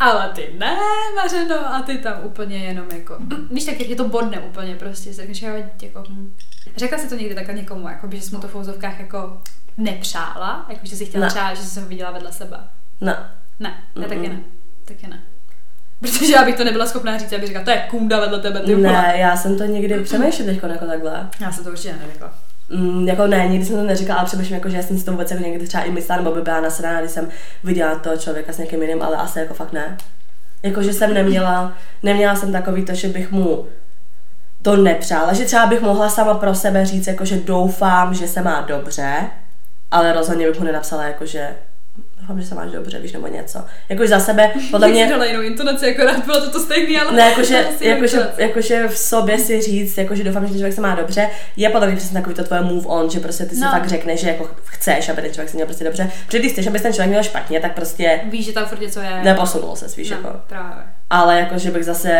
Ale 0.00 0.28
ty 0.34 0.54
ne, 0.58 0.76
Mařeno, 1.16 1.74
a 1.74 1.82
ty 1.82 1.98
tam 1.98 2.14
úplně 2.24 2.56
jenom 2.56 2.86
jako, 2.92 3.16
víš, 3.50 3.64
tak 3.64 3.80
jak 3.80 3.88
je 3.88 3.96
to 3.96 4.08
bodne 4.08 4.40
úplně 4.40 4.74
prostě, 4.76 5.12
řekneš, 5.12 5.42
jo, 5.42 5.54
jako, 5.82 6.04
hm. 6.08 6.34
Řekla 6.76 6.98
jsi 6.98 7.08
to 7.08 7.14
někdy 7.14 7.34
takhle 7.34 7.54
někomu, 7.54 7.88
jako, 7.88 8.08
že 8.12 8.20
jsi 8.22 8.34
mu 8.34 8.40
to 8.40 8.48
v 8.48 8.50
fouzovkách 8.50 9.00
jako 9.00 9.40
nepřála, 9.76 10.66
jako, 10.68 10.80
že 10.86 10.96
jsi 10.96 11.06
chtěla 11.06 11.24
Ne. 11.24 11.30
třeba, 11.30 11.54
že 11.54 11.62
jsi 11.62 11.80
ho 11.80 11.86
viděla 11.86 12.10
vedle 12.10 12.32
sebe. 12.32 12.56
Ne, 13.00 13.30
ne, 13.60 13.84
Mm-mm. 13.96 14.08
taky 14.08 14.28
ne. 14.28 14.40
Taky 14.84 15.06
ne. 15.06 15.22
Protože 16.00 16.32
já 16.32 16.44
bych 16.44 16.56
to 16.56 16.64
nebyla 16.64 16.86
schopná 16.86 17.18
říct, 17.18 17.32
já 17.32 17.38
bych 17.38 17.46
říkala, 17.48 17.64
to 17.64 17.70
je 17.70 17.86
kunda 17.90 18.20
vedle 18.20 18.38
tebe, 18.40 18.60
ty. 18.60 18.76
Ne, 18.76 19.14
já 19.16 19.36
jsem 19.36 19.58
to 19.58 19.64
někdy 19.64 20.00
přemýšlel 20.04 20.46
teď 20.48 20.62
jako 20.62 20.86
takhle. 20.86 21.28
Já 21.40 21.52
jsem 21.52 21.64
to 21.64 21.70
určitě 21.70 21.92
neřekla. 21.92 22.34
Mm, 22.70 23.08
jako 23.08 23.26
ne, 23.26 23.48
nikdy 23.48 23.66
jsem 23.66 23.76
to 23.76 23.82
neříkala, 23.82 24.18
ale 24.18 24.26
přemýšlím, 24.26 24.54
jako, 24.54 24.68
že 24.68 24.76
já 24.76 24.82
jsem 24.82 24.98
si 24.98 25.04
to 25.04 25.10
vůbec 25.10 25.30
jako 25.30 25.42
někdy 25.42 25.66
třeba 25.66 25.82
i 25.82 25.90
myslela, 25.90 26.22
nebo 26.22 26.34
by 26.34 26.42
byla 26.42 26.60
nasraná, 26.60 27.00
když 27.00 27.12
jsem 27.12 27.28
viděla 27.64 27.98
toho 27.98 28.16
člověka 28.16 28.52
s 28.52 28.58
někým 28.58 28.82
jiným, 28.82 29.02
ale 29.02 29.16
asi 29.16 29.38
jako 29.38 29.54
fakt 29.54 29.72
ne. 29.72 29.96
Jako, 30.62 30.82
že 30.82 30.92
jsem 30.92 31.14
neměla, 31.14 31.72
neměla 32.02 32.36
jsem 32.36 32.52
takový 32.52 32.84
to, 32.84 32.94
že 32.94 33.08
bych 33.08 33.30
mu 33.30 33.66
to 34.62 34.76
nepřála, 34.76 35.32
že 35.32 35.44
třeba 35.44 35.66
bych 35.66 35.80
mohla 35.80 36.08
sama 36.08 36.34
pro 36.34 36.54
sebe 36.54 36.86
říct, 36.86 37.06
jako, 37.06 37.24
že 37.24 37.36
doufám, 37.36 38.14
že 38.14 38.28
se 38.28 38.42
má 38.42 38.60
dobře, 38.60 39.30
ale 39.90 40.12
rozhodně 40.12 40.46
bych 40.48 40.58
mu 40.58 40.64
nenapsala, 40.64 41.04
jako, 41.04 41.26
že 41.26 41.48
doufám, 42.28 42.40
že 42.42 42.48
se 42.48 42.54
máš 42.54 42.70
dobře, 42.70 42.98
víš, 42.98 43.12
nebo 43.12 43.26
něco. 43.26 43.64
Jakož 43.88 44.08
za 44.08 44.20
sebe, 44.20 44.50
podle 44.70 44.88
mě, 44.92 45.06
dala 45.10 45.24
jinou 45.24 45.40
intonaci, 45.42 45.94
akorát 45.94 46.24
bylo 46.24 46.40
to 46.40 46.50
to 46.50 46.60
stejný, 46.60 46.98
ale... 47.00 47.12
ne, 47.12 47.22
jakože, 47.28 47.66
jakože, 47.80 48.28
jakože 48.38 48.88
v 48.88 48.98
sobě 48.98 49.38
si 49.38 49.60
říct, 49.60 49.98
jakože 49.98 50.24
doufám, 50.24 50.42
že 50.42 50.48
ten 50.48 50.58
člověk 50.58 50.74
se 50.74 50.80
má 50.80 50.94
dobře, 50.94 51.28
je 51.56 51.68
podle 51.68 51.86
mě 51.86 51.96
přesně 51.96 52.14
takový 52.20 52.34
to 52.36 52.44
tvoje 52.44 52.60
move 52.62 52.86
on, 52.86 53.10
že 53.10 53.20
prostě 53.20 53.44
ty 53.44 53.54
si 53.54 53.60
No. 53.60 53.70
fakt 53.70 53.88
řekneš, 53.88 54.20
že 54.20 54.28
jako 54.28 54.50
chceš, 54.64 55.08
aby 55.08 55.22
ten 55.22 55.32
člověk 55.32 55.48
se 55.50 55.56
měl 55.56 55.66
prostě 55.66 55.84
dobře. 55.84 56.10
Protože 56.26 56.38
když 56.38 56.52
chceš, 56.52 56.66
aby 56.66 56.80
ten 56.80 56.92
člověk 56.92 57.10
měl 57.10 57.22
špatně, 57.22 57.60
tak 57.60 57.74
prostě 57.74 58.20
Víš, 58.24 58.46
že 58.46 58.52
tam 58.52 58.66
furt 58.66 58.80
něco 58.80 59.00
je. 59.00 59.10
neposunul 59.22 59.76
se, 59.76 59.86
víš, 59.96 60.10
no, 60.10 60.16
jako. 60.16 60.40
právě. 60.46 60.84
Ale 61.10 61.38
jako, 61.38 61.58
že 61.58 61.70
bych 61.70 61.84
zase 61.84 62.12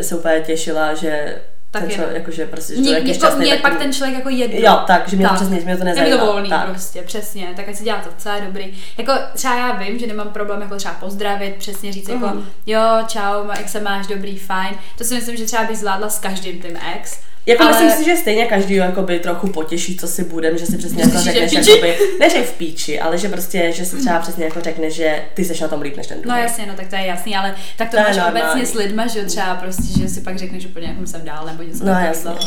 se 0.00 0.14
úplně 0.16 0.40
těšila, 0.40 0.94
že 0.94 1.38
Tak 1.80 1.82
ten 1.82 1.90
je. 1.90 1.96
člověk, 1.96 2.16
jakože 2.18 2.46
prostě, 2.46 2.74
že 2.74 2.80
člověk 2.82 2.98
je 2.98 3.04
mě, 3.04 3.14
šťastný, 3.14 3.44
mě 3.44 3.52
tak 3.52 3.62
pak 3.62 3.78
ten 3.78 3.92
člověk 3.92 4.18
jako 4.18 4.28
jedno. 4.28 4.58
Jo, 4.60 4.80
tak, 4.86 5.08
že 5.08 5.16
mě 5.16 5.28
to 5.28 5.34
přesně, 5.34 5.56
mě 5.56 5.64
to 5.64 5.70
Je 5.70 5.76
mi 5.76 5.84
nezajímá. 5.84 6.18
to 6.18 6.26
volný 6.26 6.48
tak. 6.50 6.68
prostě, 6.70 7.02
přesně, 7.02 7.46
tak 7.56 7.68
ať 7.68 7.76
si 7.76 7.84
dělá 7.84 7.98
to, 7.98 8.08
co 8.18 8.28
je 8.28 8.40
dobrý. 8.40 8.78
Jako 8.98 9.12
třeba 9.34 9.54
já 9.56 9.72
vím, 9.72 9.98
že 9.98 10.06
nemám 10.06 10.28
problém 10.28 10.60
jako 10.62 10.76
třeba 10.76 10.94
pozdravit, 10.94 11.54
přesně 11.56 11.92
říct 11.92 12.08
jako 12.08 12.26
Mhm. 12.26 12.48
jo, 12.66 12.80
čau, 13.06 13.48
jak 13.58 13.68
se 13.68 13.80
máš, 13.80 14.06
dobrý, 14.06 14.38
fajn. 14.38 14.74
To 14.98 15.04
si 15.04 15.14
myslím, 15.14 15.36
že 15.36 15.44
třeba 15.44 15.64
bych 15.64 15.78
zvládla 15.78 16.08
s 16.08 16.18
každým 16.18 16.62
tím 16.62 16.76
ex. 16.96 17.18
Jako 17.46 17.62
ale... 17.62 17.72
myslím 17.72 17.90
si, 17.90 18.04
že 18.10 18.16
stejně 18.16 18.46
každý 18.46 18.74
jakoby 18.74 19.18
trochu 19.18 19.46
potěší, 19.48 19.96
co 19.96 20.08
si 20.08 20.24
budem, 20.24 20.58
že 20.58 20.66
si 20.66 20.78
přesně 20.78 21.02
jako 21.02 21.18
řekneš, 21.18 21.52
jakoby, 21.52 21.96
ne, 22.20 22.30
že 22.30 22.42
v 22.42 22.52
píči, 22.52 23.00
ale 23.00 23.18
že 23.18 23.28
prostě, 23.28 23.72
že 23.72 23.84
si 23.84 23.96
třeba 23.96 24.18
přesně 24.18 24.44
jako 24.44 24.60
řekneš, 24.60 24.94
že 24.94 25.22
ty 25.34 25.44
seš 25.44 25.60
na 25.60 25.68
tom 25.68 25.80
líp 25.80 25.96
než 25.96 26.06
ten 26.06 26.16
No 26.16 26.22
druhý. 26.22 26.40
jasně, 26.40 26.66
no 26.66 26.74
tak 26.74 26.86
to 26.88 26.96
je 26.96 27.06
jasný, 27.06 27.36
ale 27.36 27.54
tak 27.76 27.90
to, 27.90 27.96
To 27.96 28.02
máš 28.02 28.16
normální. 28.16 28.40
obecně 28.42 28.66
s 28.66 28.74
lidma, 28.74 29.06
že 29.06 29.24
třeba 29.24 29.54
prostě, 29.54 30.00
že 30.00 30.08
si 30.08 30.20
pak 30.20 30.38
řekneš 30.38 30.66
úplně, 30.66 30.86
jak 30.98 31.08
jsem 31.08 31.24
dál, 31.24 31.46
nebo 31.46 31.62
něco 31.62 31.84
No, 31.84 31.92
takového. 31.92 32.38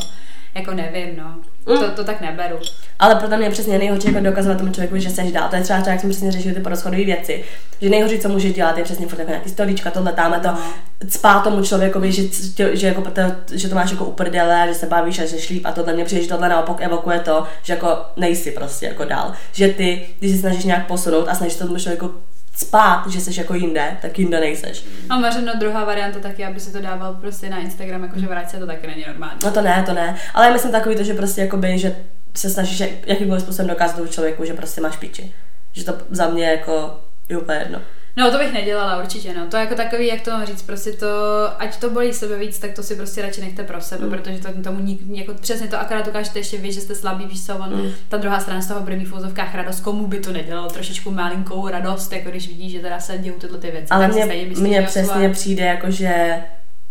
Jako 0.56 0.74
nevím, 0.74 1.10
no. 1.18 1.36
Mm. 1.74 1.80
To, 1.80 1.92
to 1.92 2.04
tak 2.04 2.22
neberu. 2.22 2.60
Ale 3.00 3.16
pro 3.16 3.38
mě 3.38 3.46
je 3.46 3.52
přesně 3.52 3.78
nejhorší 3.78 4.08
jako 4.08 4.20
dokazovat 4.20 4.58
tomu 4.58 4.72
člověku, 4.72 4.98
že 4.98 5.10
seš 5.10 5.32
dál. 5.32 5.50
To 5.50 5.56
je 5.56 5.62
třeba, 5.62 5.82
třeba 5.82 5.92
jak 5.92 6.02
jsme 6.02 6.10
přesně 6.10 6.32
řešili 6.32 6.56
ty 6.56 6.62
porozchodové 6.62 7.04
věci. 7.04 7.44
Že 7.82 7.90
nejhorší, 7.90 8.20
co 8.20 8.30
můžeš 8.30 8.54
dělat, 8.54 8.78
je 8.78 8.84
přesně 8.84 9.08
furt 9.08 9.20
jako 9.20 9.32
nějaký 9.32 9.50
stolíčka, 9.50 9.92
tohle, 9.92 10.14
tamhle 10.14 10.40
to. 10.40 10.48
No. 10.48 10.60
Cpá 11.08 11.40
tomu 11.40 11.64
člověkovi, 11.64 12.12
že, 12.12 12.24
že, 12.58 12.76
že, 12.76 12.88
jako, 12.88 13.02
to, 13.02 13.22
že 13.52 13.70
to 13.70 13.76
máš 13.76 13.92
jako 13.92 14.06
uprdele, 14.06 14.66
že 14.68 14.74
se 14.74 14.86
bavíš 14.86 15.20
a 15.20 15.26
že 15.26 15.40
šlíp 15.40 15.66
a 15.66 15.72
tohle 15.72 15.94
mě 15.94 16.06
přijde, 16.06 16.22
že 16.22 16.30
tohle 16.30 16.50
naopak 16.50 16.82
evokuje 16.82 17.20
to, 17.20 17.44
že 17.64 17.74
jako 17.74 17.98
nejsi 18.18 18.52
prostě 18.52 18.86
jako 18.86 19.06
dál. 19.06 19.34
Že 19.54 19.68
ty, 19.68 20.06
když 20.20 20.32
se 20.32 20.38
snažíš 20.38 20.64
nějak 20.64 20.88
posunout 20.88 21.28
a 21.30 21.36
snažíš 21.36 21.58
to 21.58 21.66
tomu 21.66 21.80
člověku 21.80 22.12
spát, 22.60 23.04
že 23.08 23.20
jsi 23.22 23.40
jako 23.40 23.54
jinde, 23.54 23.98
tak 24.02 24.20
jinde 24.20 24.40
nejseš. 24.40 24.86
A 25.10 25.20
Mařeno, 25.20 25.54
druhá 25.60 25.84
varianta 25.86 26.20
taky, 26.20 26.46
aby 26.46 26.60
si 26.60 26.72
to 26.74 26.82
dával 26.82 27.14
prostě 27.14 27.50
na 27.50 27.58
Instagram, 27.60 28.04
jakože 28.04 28.28
vrať 28.28 28.50
se 28.50 28.58
to 28.60 28.68
taky 28.68 28.88
není 28.88 29.06
normální. 29.08 29.40
No 29.46 29.52
to 29.52 29.62
ne, 29.62 29.84
to 29.86 29.94
ne. 29.94 30.16
Ale 30.34 30.46
já 30.48 30.54
myslím 30.54 30.72
takový 30.72 30.96
to, 30.96 31.04
že 31.04 31.14
prostě 31.14 31.42
jakoby, 31.42 31.78
že 31.80 31.96
se 32.36 32.50
snažíš 32.50 32.80
jak- 32.80 33.08
jakýmkoliv 33.08 33.44
způsobem 33.44 33.68
dokázat 33.70 33.96
tomu 33.96 34.08
člověku, 34.08 34.46
že 34.46 34.54
prostě 34.54 34.82
máš 34.82 34.98
píči. 34.98 35.34
Že 35.74 35.84
to 35.86 35.94
za 36.10 36.28
mě 36.30 36.46
jako 36.46 37.00
je 37.30 37.38
úplně 37.38 37.58
jedno. 37.58 37.80
No 38.18 38.32
to 38.32 38.38
bych 38.38 38.54
nedělala 38.54 39.02
určitě, 39.04 39.34
no. 39.34 39.48
To 39.48 39.58
je 39.58 39.64
jako 39.64 39.76
takový, 39.76 40.08
jak 40.08 40.22
to 40.22 40.32
mám 40.32 40.46
říct, 40.46 40.62
prostě 40.62 40.92
to, 40.92 41.08
ať 41.60 41.78
to 41.78 41.90
bolí 41.90 42.14
sebe 42.14 42.38
víc, 42.38 42.60
tak 42.60 42.72
to 42.74 42.84
si 42.84 42.96
prostě 42.96 43.22
radši 43.22 43.42
nechte 43.42 43.64
pro 43.64 43.82
sebe, 43.82 44.06
Mm. 44.06 44.12
protože 44.12 44.40
to 44.40 44.62
tomu 44.64 44.80
nik, 44.80 45.00
jako 45.12 45.34
přesně 45.42 45.68
to 45.68 45.80
akorát 45.80 46.08
ukážete 46.08 46.40
ještě 46.40 46.58
vy, 46.58 46.72
že 46.72 46.82
jste 46.82 46.96
slabý, 46.96 47.26
víš 47.26 47.46
co, 47.46 47.56
on, 47.56 47.76
Mm. 47.76 47.92
ta 48.10 48.18
druhá 48.18 48.40
strana 48.40 48.62
z 48.62 48.68
toho 48.68 48.86
mít 48.90 49.06
v 49.06 49.14
úzovkách 49.16 49.56
radost, 49.56 49.80
komu 49.80 50.08
by 50.08 50.20
to 50.20 50.32
nedělalo 50.32 50.70
trošičku 50.70 51.12
malinkou 51.12 51.68
radost, 51.68 52.14
jako 52.14 52.30
když 52.30 52.48
vidí, 52.48 52.70
že 52.70 52.80
teda 52.80 53.00
se 53.00 53.18
dějou 53.18 53.36
tyhle 53.36 53.58
ty 53.58 53.72
věci. 53.72 53.88
Ale 53.90 54.08
mně, 54.08 54.22
jo, 54.78 54.84
přesně 54.86 55.06
svoje- 55.06 55.30
přijde 55.30 55.66
jako, 55.66 55.92
že 55.92 56.44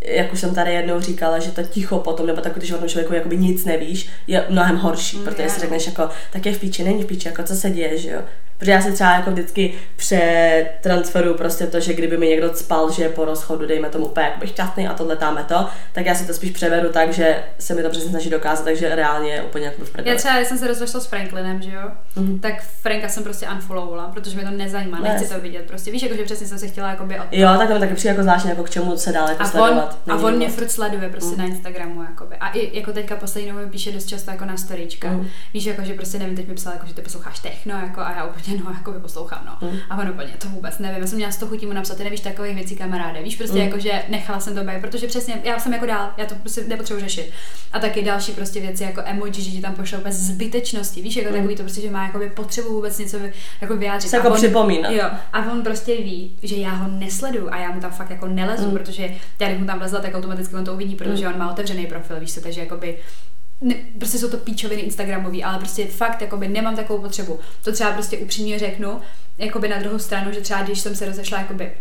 jak 0.05 0.33
už 0.33 0.41
jsem 0.41 0.55
tady 0.55 0.73
jednou 0.75 1.01
říkala, 1.01 1.39
že 1.39 1.51
to 1.51 1.63
ticho 1.63 1.99
potom, 1.99 2.27
nebo 2.27 2.41
tak, 2.41 2.55
když 2.55 2.73
o 2.73 2.79
tom 2.79 2.89
člověku 2.89 3.15
jakoby 3.15 3.37
nic 3.37 3.65
nevíš, 3.65 4.09
je 4.27 4.45
mnohem 4.49 4.77
horší, 4.77 5.17
Mm, 5.17 5.25
protože 5.25 5.49
si 5.51 5.61
řekneš 5.61 5.87
jako, 5.87 6.09
tak 6.33 6.47
je 6.47 6.53
v 6.55 6.59
píči, 6.61 6.85
není 6.85 7.03
v 7.03 7.07
píči, 7.07 7.29
jako 7.29 7.43
co 7.43 7.55
se 7.55 7.71
děje, 7.71 7.99
že 7.99 8.11
jo. 8.11 8.21
Protože 8.59 8.71
já 8.71 8.81
si 8.83 8.93
třeba 8.93 9.11
jako 9.15 9.31
vždycky 9.31 9.75
přetransferuju 9.97 11.35
prostě 11.35 11.67
to, 11.67 11.81
že 11.81 11.95
kdyby 11.95 12.17
mi 12.19 12.29
někdo 12.29 12.55
spal, 12.55 12.91
že 12.93 13.09
po 13.09 13.25
rozchodu, 13.25 13.67
dejme 13.67 13.89
tomu 13.89 14.07
úplně 14.07 14.27
jakoby 14.27 14.47
šťastný 14.47 14.89
a 14.89 14.95
tohle 14.95 15.17
táme 15.17 15.45
to, 15.45 15.67
tak 15.93 16.07
já 16.07 16.15
si 16.15 16.27
to 16.27 16.35
spíš 16.35 16.51
převedu 16.51 16.89
tak, 16.93 17.13
že 17.13 17.43
se 17.59 17.75
mi 17.75 17.83
to 17.83 17.91
přesně 17.91 18.11
snaží 18.11 18.31
dokázat, 18.31 18.65
takže 18.65 18.95
reálně 18.95 19.31
je 19.31 19.43
úplně 19.43 19.65
jako 19.67 19.85
v 19.85 19.87
Já 19.89 19.93
prdeli. 19.93 20.17
třeba, 20.19 20.37
když 20.37 20.49
jsem 20.49 20.59
se 20.59 20.67
rozešla 20.69 21.01
s 21.01 21.07
Franklinem, 21.07 21.63
že 21.63 21.71
jo, 21.71 21.83
Mhm. 22.17 22.39
tak 22.39 22.63
Franka 22.83 23.09
jsem 23.09 23.25
prostě 23.25 23.47
unfollowovala, 23.55 24.09
protože 24.09 24.37
mě 24.37 24.45
to 24.45 24.51
nezajímá, 24.57 24.99
nechci 25.01 25.35
to 25.35 25.41
vidět, 25.41 25.63
prostě 25.67 25.91
víš, 25.91 26.03
jako, 26.03 26.17
že 26.17 26.25
přesně 26.25 26.47
jsem 26.47 26.59
se 26.59 26.69
chtěla 26.69 26.89
jakoby 26.91 27.19
od 27.21 27.27
Jo, 27.33 27.49
tak 27.59 27.69
to 27.69 27.79
taky 27.79 27.95
přijde 27.95 28.11
jako 28.11 28.23
zvláštně, 28.23 28.51
jako 28.51 28.63
k 28.65 28.71
čemu 28.71 28.97
se 28.97 29.13
dál 29.13 29.29
jako 29.29 29.43
A 29.43 29.45
on, 29.45 29.51
sledovat. 29.51 29.99
a 30.09 30.13
Není 30.15 30.25
on 30.25 30.37
mě 30.37 30.49
furt 30.49 30.71
sleduje 30.71 31.09
prostě 31.09 31.33
Mm. 31.33 31.39
na 31.39 31.45
Instagramu, 31.45 32.03
jakoby. 32.03 32.37
A 32.37 32.49
i 32.49 32.79
jako 32.79 32.93
teďka 32.93 33.17
poslední 33.17 33.51
dobou 33.51 33.61
mi 33.65 33.71
píše 33.71 33.93
dost 33.93 34.07
často 34.07 34.31
jako 34.31 34.45
na 34.45 34.57
storyčka. 34.57 35.09
Mm. 35.09 35.27
Víš, 35.55 35.65
jako, 35.65 35.83
že 35.85 35.95
prostě 35.95 36.19
nevím, 36.19 36.37
teď 36.37 36.49
mi 36.49 36.55
psal, 36.55 36.73
jako, 36.73 36.87
že 36.87 36.95
ty 36.95 37.03
posloucháš 37.03 37.39
techno, 37.39 37.75
jako, 37.81 38.01
a 38.01 38.13
já 38.17 38.25
úplně, 38.25 38.43
no, 38.65 38.71
jako 38.73 38.93
by 38.93 38.99
poslouchám, 39.01 39.41
no. 39.47 39.69
Mm. 39.69 39.77
A 39.91 39.99
on 39.99 40.09
úplně, 40.09 40.29
to 40.39 40.49
vůbec 40.49 40.79
nevím, 40.79 41.01
já 41.01 41.07
jsem 41.07 41.17
měla 41.17 41.33
z 41.33 41.37
toho 41.37 41.51
chutí 41.51 41.67
mu 41.67 41.73
napsat, 41.73 41.97
ty 41.97 42.05
nevíš 42.05 42.21
takových 42.21 42.55
věcí, 42.55 42.77
kamaráde. 42.77 43.23
Víš, 43.23 43.37
prostě 43.37 43.57
Mm. 43.59 43.63
jako, 43.65 43.79
že 43.79 44.03
nechala 44.09 44.41
jsem 44.41 44.55
to 44.55 44.61
být, 44.65 44.81
protože 44.81 45.07
přesně, 45.07 45.41
já 45.45 45.59
jsem 45.59 45.73
jako 45.73 45.87
dál, 45.87 46.11
já 46.17 46.27
to 46.27 46.35
prostě 46.35 46.65
nepotřebuji 46.65 47.01
řešit. 47.01 47.31
A 47.73 47.79
taky 47.79 48.03
další 48.03 48.33
prostě 48.33 48.61
věci, 48.61 48.83
jako 48.85 49.01
emoji, 49.05 49.33
že 49.33 49.51
ti 49.51 49.61
tam 49.61 49.75
pošlou 49.75 49.99
bez 50.01 50.15
zbytečnosti, 50.17 51.03
víš, 51.03 51.17
jako 51.17 51.29
Mm. 51.31 51.35
takový 51.37 51.57
to 51.57 51.63
prostě, 51.63 51.81
že 51.81 51.91
má 51.91 52.07
jakoby 52.07 52.31
potřebu 52.31 52.69
vůbec 52.69 52.99
něco 52.99 53.17
jako 53.61 53.77
vyjádřit. 53.77 54.09
Se 54.09 54.17
A 54.17 54.19
jako 54.21 54.29
on- 54.31 54.37
připomínat. 54.37 54.93
Jo, 54.93 55.05
a 55.33 55.53
on 55.53 55.63
prostě 55.63 55.97
ví, 55.97 56.39
že 56.43 56.57
já 56.57 56.71
ho 56.71 56.89
nesleduju 56.91 57.49
a 57.51 57.57
já 57.57 57.71
mu 57.73 57.81
tam 57.81 57.91
fakt 57.91 58.11
jako 58.11 58.27
nelezu, 58.27 58.63
Mm. 58.65 58.71
mm. 58.71 58.77
protože 58.77 59.15
já 59.41 59.49
když 59.49 59.61
mu 59.61 59.67
tam 59.67 59.79
vlezla, 59.79 60.01
tak 60.01 60.15
automaticky 60.15 60.57
on 60.57 60.65
to 60.65 60.75
uvidí, 60.75 60.95
protože 60.95 61.27
Mm. 61.29 61.33
on 61.33 61.39
má 61.39 61.51
otevřený 61.53 61.87
profil, 61.87 62.21
víš 62.21 62.35
co, 62.35 62.41
takže 62.41 62.61
jakoby 62.61 62.97
ne, 63.61 63.75
prostě 63.99 64.19
jsou 64.19 64.31
to 64.31 64.37
píčoviny 64.37 64.83
Instagramový, 64.83 65.45
ale 65.45 65.59
prostě 65.59 65.87
fakt 65.87 66.21
jakoby 66.21 66.49
nemám 66.49 66.77
takovou 66.77 67.03
potřebu. 67.03 67.41
To 67.65 67.73
třeba 67.73 67.93
prostě 67.93 68.19
upřímně 68.19 68.59
řeknu, 68.59 69.01
jakoby 69.39 69.69
na 69.69 69.79
druhou 69.79 69.99
stranu, 69.99 70.33
že 70.33 70.41
třeba 70.41 70.63
když 70.63 70.81
jsem 70.81 70.97
se 70.97 71.07
rozešla 71.07 71.39
jakoby 71.39 71.73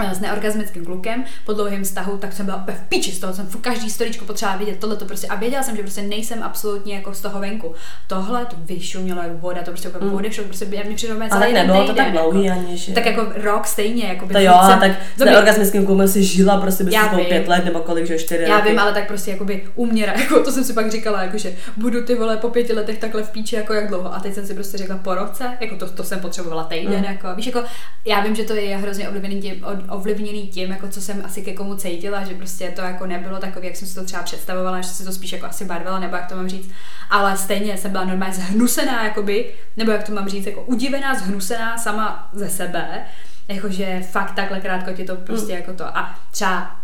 s 0.00 0.20
neorgasmickým 0.20 0.84
klukem 0.84 1.24
po 1.44 1.52
dlouhém 1.52 1.84
vztahu, 1.84 2.16
tak 2.16 2.32
jsem 2.32 2.46
byla 2.46 2.56
úplně 2.56 2.76
v 2.76 2.88
píči 2.88 3.12
z 3.12 3.18
toho, 3.18 3.34
jsem 3.34 3.48
každý 3.60 3.90
storičko 3.90 4.24
potřeba 4.24 4.56
vidět, 4.56 4.78
tohle 4.78 4.96
to 4.96 5.04
prostě 5.04 5.26
a 5.26 5.34
věděla 5.34 5.62
jsem, 5.62 5.76
že 5.76 5.82
prostě 5.82 6.02
nejsem 6.02 6.42
absolutně 6.42 6.94
jako 6.94 7.14
z 7.14 7.20
toho 7.20 7.40
venku. 7.40 7.74
Tohle 8.06 8.46
to 8.46 8.56
vyšumělo 8.58 9.22
jak 9.22 9.32
voda, 9.32 9.62
to 9.62 9.70
prostě 9.70 9.88
jako 9.88 10.04
mm. 10.04 10.14
odešlo, 10.14 10.44
prostě 10.44 10.66
mě 10.66 10.96
přijde 10.96 11.14
Ale 11.30 11.52
nebylo 11.52 11.86
to 11.86 11.94
tak 11.94 12.12
dlouhý 12.12 12.44
jako, 12.44 12.60
ani, 12.60 12.76
že... 12.76 12.92
Tak 12.92 13.06
jako 13.06 13.26
rok 13.42 13.66
stejně, 13.66 14.04
jako 14.04 14.26
by 14.26 14.34
To 14.34 14.40
jo, 14.40 14.54
jsem, 14.66 14.80
tak 14.80 14.90
s 15.16 15.24
neorgasmickým 15.24 15.86
klukem 15.86 16.08
si 16.08 16.24
žila 16.24 16.60
prostě 16.60 16.84
by 16.84 16.92
spolu 17.06 17.24
pět 17.24 17.48
let 17.48 17.64
nebo 17.64 17.80
kolik, 17.80 18.06
že 18.06 18.18
čtyři 18.18 18.42
Já 18.42 18.56
roky. 18.56 18.68
vím, 18.68 18.78
ale 18.78 18.92
tak 18.92 19.06
prostě 19.06 19.30
jako 19.30 19.44
by 19.44 19.64
uměra, 19.74 20.12
jako 20.20 20.42
to 20.42 20.52
jsem 20.52 20.64
si 20.64 20.72
pak 20.72 20.90
říkala, 20.90 21.22
jako 21.22 21.38
že 21.38 21.52
budu 21.76 22.02
ty 22.04 22.14
vole 22.14 22.36
po 22.36 22.48
pěti 22.48 22.72
letech 22.72 22.98
takhle 22.98 23.22
v 23.22 23.30
píči, 23.30 23.56
jako 23.56 23.72
jak 23.72 23.88
dlouho. 23.88 24.14
A 24.14 24.20
teď 24.20 24.34
jsem 24.34 24.46
si 24.46 24.54
prostě 24.54 24.78
řekla 24.78 24.96
po 24.96 25.14
roce, 25.14 25.56
jako 25.60 25.76
to, 25.76 25.88
to 25.88 26.04
jsem 26.04 26.20
potřebovala 26.20 26.64
týden, 26.64 26.98
mm. 26.98 27.04
jako 27.04 27.28
víš, 27.34 27.46
jako 27.46 27.62
já 28.04 28.20
vím, 28.20 28.34
že 28.34 28.44
to 28.44 28.54
je 28.54 28.76
hrozně 28.76 29.08
ovlivněný 29.08 29.40
tím, 29.40 29.64
ovlivněný 29.88 30.48
tím, 30.48 30.70
jako 30.70 30.88
co 30.88 31.00
jsem 31.00 31.22
asi 31.24 31.42
ke 31.42 31.52
komu 31.52 31.74
cítila, 31.74 32.24
že 32.24 32.34
prostě 32.34 32.72
to 32.76 32.80
jako 32.80 33.06
nebylo 33.06 33.38
takový, 33.38 33.66
jak 33.66 33.76
jsem 33.76 33.88
si 33.88 33.94
to 33.94 34.04
třeba 34.04 34.22
představovala, 34.22 34.80
že 34.80 34.88
se 34.88 35.04
to 35.04 35.12
spíš 35.12 35.32
jako 35.32 35.46
asi 35.46 35.64
barvila, 35.64 35.98
nebo 35.98 36.16
jak 36.16 36.28
to 36.28 36.36
mám 36.36 36.48
říct. 36.48 36.70
Ale 37.10 37.36
stejně 37.36 37.78
jsem 37.78 37.90
byla 37.90 38.04
normálně 38.04 38.34
zhnusená, 38.34 39.04
jakoby, 39.04 39.50
nebo 39.76 39.90
jak 39.90 40.06
to 40.06 40.12
mám 40.12 40.28
říct, 40.28 40.46
jako 40.46 40.62
udivená, 40.62 41.14
zhnusená 41.14 41.78
sama 41.78 42.28
ze 42.32 42.48
sebe, 42.48 43.06
jakože 43.48 44.02
fakt 44.10 44.34
takhle 44.34 44.60
krátko 44.60 44.92
ti 44.92 45.04
to 45.04 45.16
prostě 45.16 45.52
mm. 45.52 45.58
jako 45.58 45.72
to. 45.72 45.96
A 45.96 46.18
třeba 46.30 46.76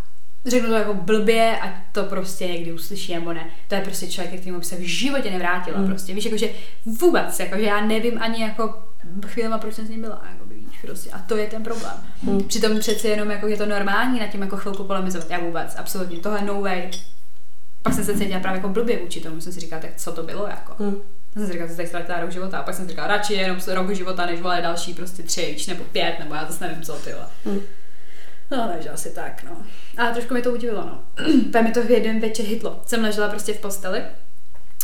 řeknu 0.47 0.69
to 0.69 0.75
jako 0.75 0.95
blbě, 0.95 1.59
ať 1.59 1.71
to 1.93 2.05
prostě 2.05 2.47
někdy 2.49 2.73
uslyší 2.73 3.14
nebo 3.14 3.33
ne. 3.33 3.47
To 3.69 3.75
je 3.75 3.81
prostě 3.81 4.07
člověk, 4.07 4.40
kterým 4.40 4.59
by 4.59 4.64
se 4.64 4.76
v 4.76 4.88
životě 4.88 5.31
nevrátila. 5.31 5.78
Mm. 5.78 5.87
Prostě 5.87 6.14
víš, 6.14 6.25
jakože 6.25 6.49
vůbec, 6.87 7.40
jakože 7.40 7.62
já 7.62 7.81
nevím 7.81 8.23
ani 8.23 8.43
jako 8.43 8.83
chvílema, 9.26 9.59
proč 9.59 9.75
jsem 9.75 9.87
s 9.87 9.90
ním 9.90 10.00
byla. 10.00 10.23
Prostě. 10.82 11.11
A 11.11 11.18
to 11.18 11.37
je 11.37 11.47
ten 11.47 11.62
problém. 11.62 11.92
Hmm. 12.23 12.42
Přitom 12.42 12.78
přeci 12.78 13.08
jenom 13.08 13.30
jako 13.30 13.47
je 13.47 13.56
to 13.56 13.66
normální 13.66 14.20
na 14.20 14.26
tím 14.26 14.42
jako 14.42 14.56
chvilku 14.56 14.85
polemizovat. 14.85 15.30
Já 15.30 15.38
vůbec, 15.38 15.76
absolutně. 15.78 16.18
Tohle 16.18 16.44
no 16.44 16.61
way. 16.61 16.90
Pak 17.82 17.94
jsem 17.94 18.04
se 18.04 18.18
cítila 18.18 18.40
právě 18.40 18.58
jako 18.58 18.68
blbě 18.68 18.99
vůči 18.99 19.20
tomu, 19.20 19.40
jsem 19.40 19.52
si 19.52 19.61
říkala, 19.61 19.82
tak 19.82 19.90
co 19.97 20.12
to 20.12 20.23
bylo 20.23 20.47
jako. 20.47 20.85
Hmm. 20.85 20.97
Jsem 21.32 21.47
si 21.47 21.52
říkala, 21.52 21.70
že 21.70 21.76
tady 21.76 21.88
ztratila 21.88 22.20
rok 22.20 22.30
života 22.30 22.58
a 22.58 22.62
pak 22.62 22.75
jsem 22.75 22.85
si 22.85 22.90
říkala, 22.90 23.08
radši 23.08 23.35
jenom 23.35 23.58
rok 23.73 23.94
života, 23.94 24.26
než 24.26 24.40
vole 24.40 24.62
další 24.62 24.94
prostě 24.94 25.23
tři, 25.23 25.56
nebo 25.68 25.85
pět, 25.85 26.16
nebo 26.18 26.35
já 26.35 26.47
zase 26.47 26.68
nevím 26.68 26.82
co, 26.82 26.92
ty 26.92 27.14
hmm. 27.44 27.61
No, 28.50 28.70
takže 28.73 28.90
asi 28.90 29.11
tak, 29.11 29.44
no. 29.44 29.56
A 29.97 30.11
trošku 30.11 30.35
mi 30.35 30.42
to 30.42 30.52
udivilo, 30.52 30.80
no. 30.80 31.02
Pak 31.52 31.62
mi 31.62 31.73
to 31.73 31.82
v 31.82 31.90
jeden 31.90 32.20
večer 32.20 32.47
hitlo. 32.47 32.82
Jsem 32.87 33.02
ležela 33.02 33.28
prostě 33.28 33.54
v 33.54 33.61
posteli 33.61 34.02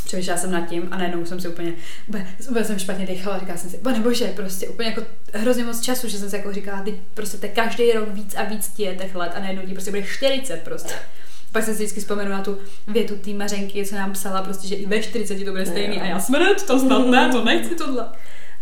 přemýšlela 0.05 0.41
jsem 0.41 0.51
nad 0.51 0.69
tím 0.69 0.89
a 0.91 0.99
najednou 0.99 1.25
jsem 1.25 1.41
si 1.41 1.49
úplně, 1.49 1.73
úplně, 2.09 2.35
úplně 2.51 2.65
jsem 2.65 2.79
špatně 2.79 3.07
dechala, 3.07 3.39
říkala 3.39 3.59
jsem 3.59 3.71
si, 3.71 3.77
pane 3.77 4.01
bože, 4.01 4.33
prostě 4.37 4.69
úplně 4.69 4.89
jako 4.89 5.03
hrozně 5.33 5.65
moc 5.65 5.81
času, 5.81 6.09
že 6.09 6.19
jsem 6.19 6.31
si 6.31 6.37
jako 6.37 6.53
říkala, 6.53 6.83
ty 6.83 7.01
prostě 7.15 7.37
te 7.37 7.49
každý 7.49 7.93
rok 7.93 8.09
víc 8.09 8.35
a 8.35 8.45
víc 8.45 8.69
ti 8.69 8.83
je 8.83 8.95
těch 8.95 9.15
let 9.15 9.33
a 9.35 9.41
najednou 9.41 9.63
ti 9.67 9.73
prostě 9.73 9.91
bude 9.91 10.03
40 10.03 10.63
prostě. 10.63 10.95
Pak 11.53 11.65
jsem 11.65 11.75
si 11.75 11.83
vždycky 11.83 12.01
vzpomenu 12.01 12.31
na 12.31 12.43
tu 12.43 12.59
větu 12.87 13.17
té 13.17 13.31
Mařenky, 13.31 13.87
co 13.87 13.95
nám 13.95 14.13
psala, 14.13 14.43
prostě, 14.43 14.69
že 14.69 14.75
i 14.75 14.87
ve 14.87 15.03
40 15.03 15.45
to 15.45 15.51
bude 15.51 15.67
stejný. 15.67 16.01
A 16.01 16.05
já 16.05 16.21
smrt, 16.21 16.67
to 16.67 16.79
snad 16.79 17.07
ne, 17.07 17.29
to 17.33 17.45
nechci 17.45 17.75
tohle. 17.75 18.09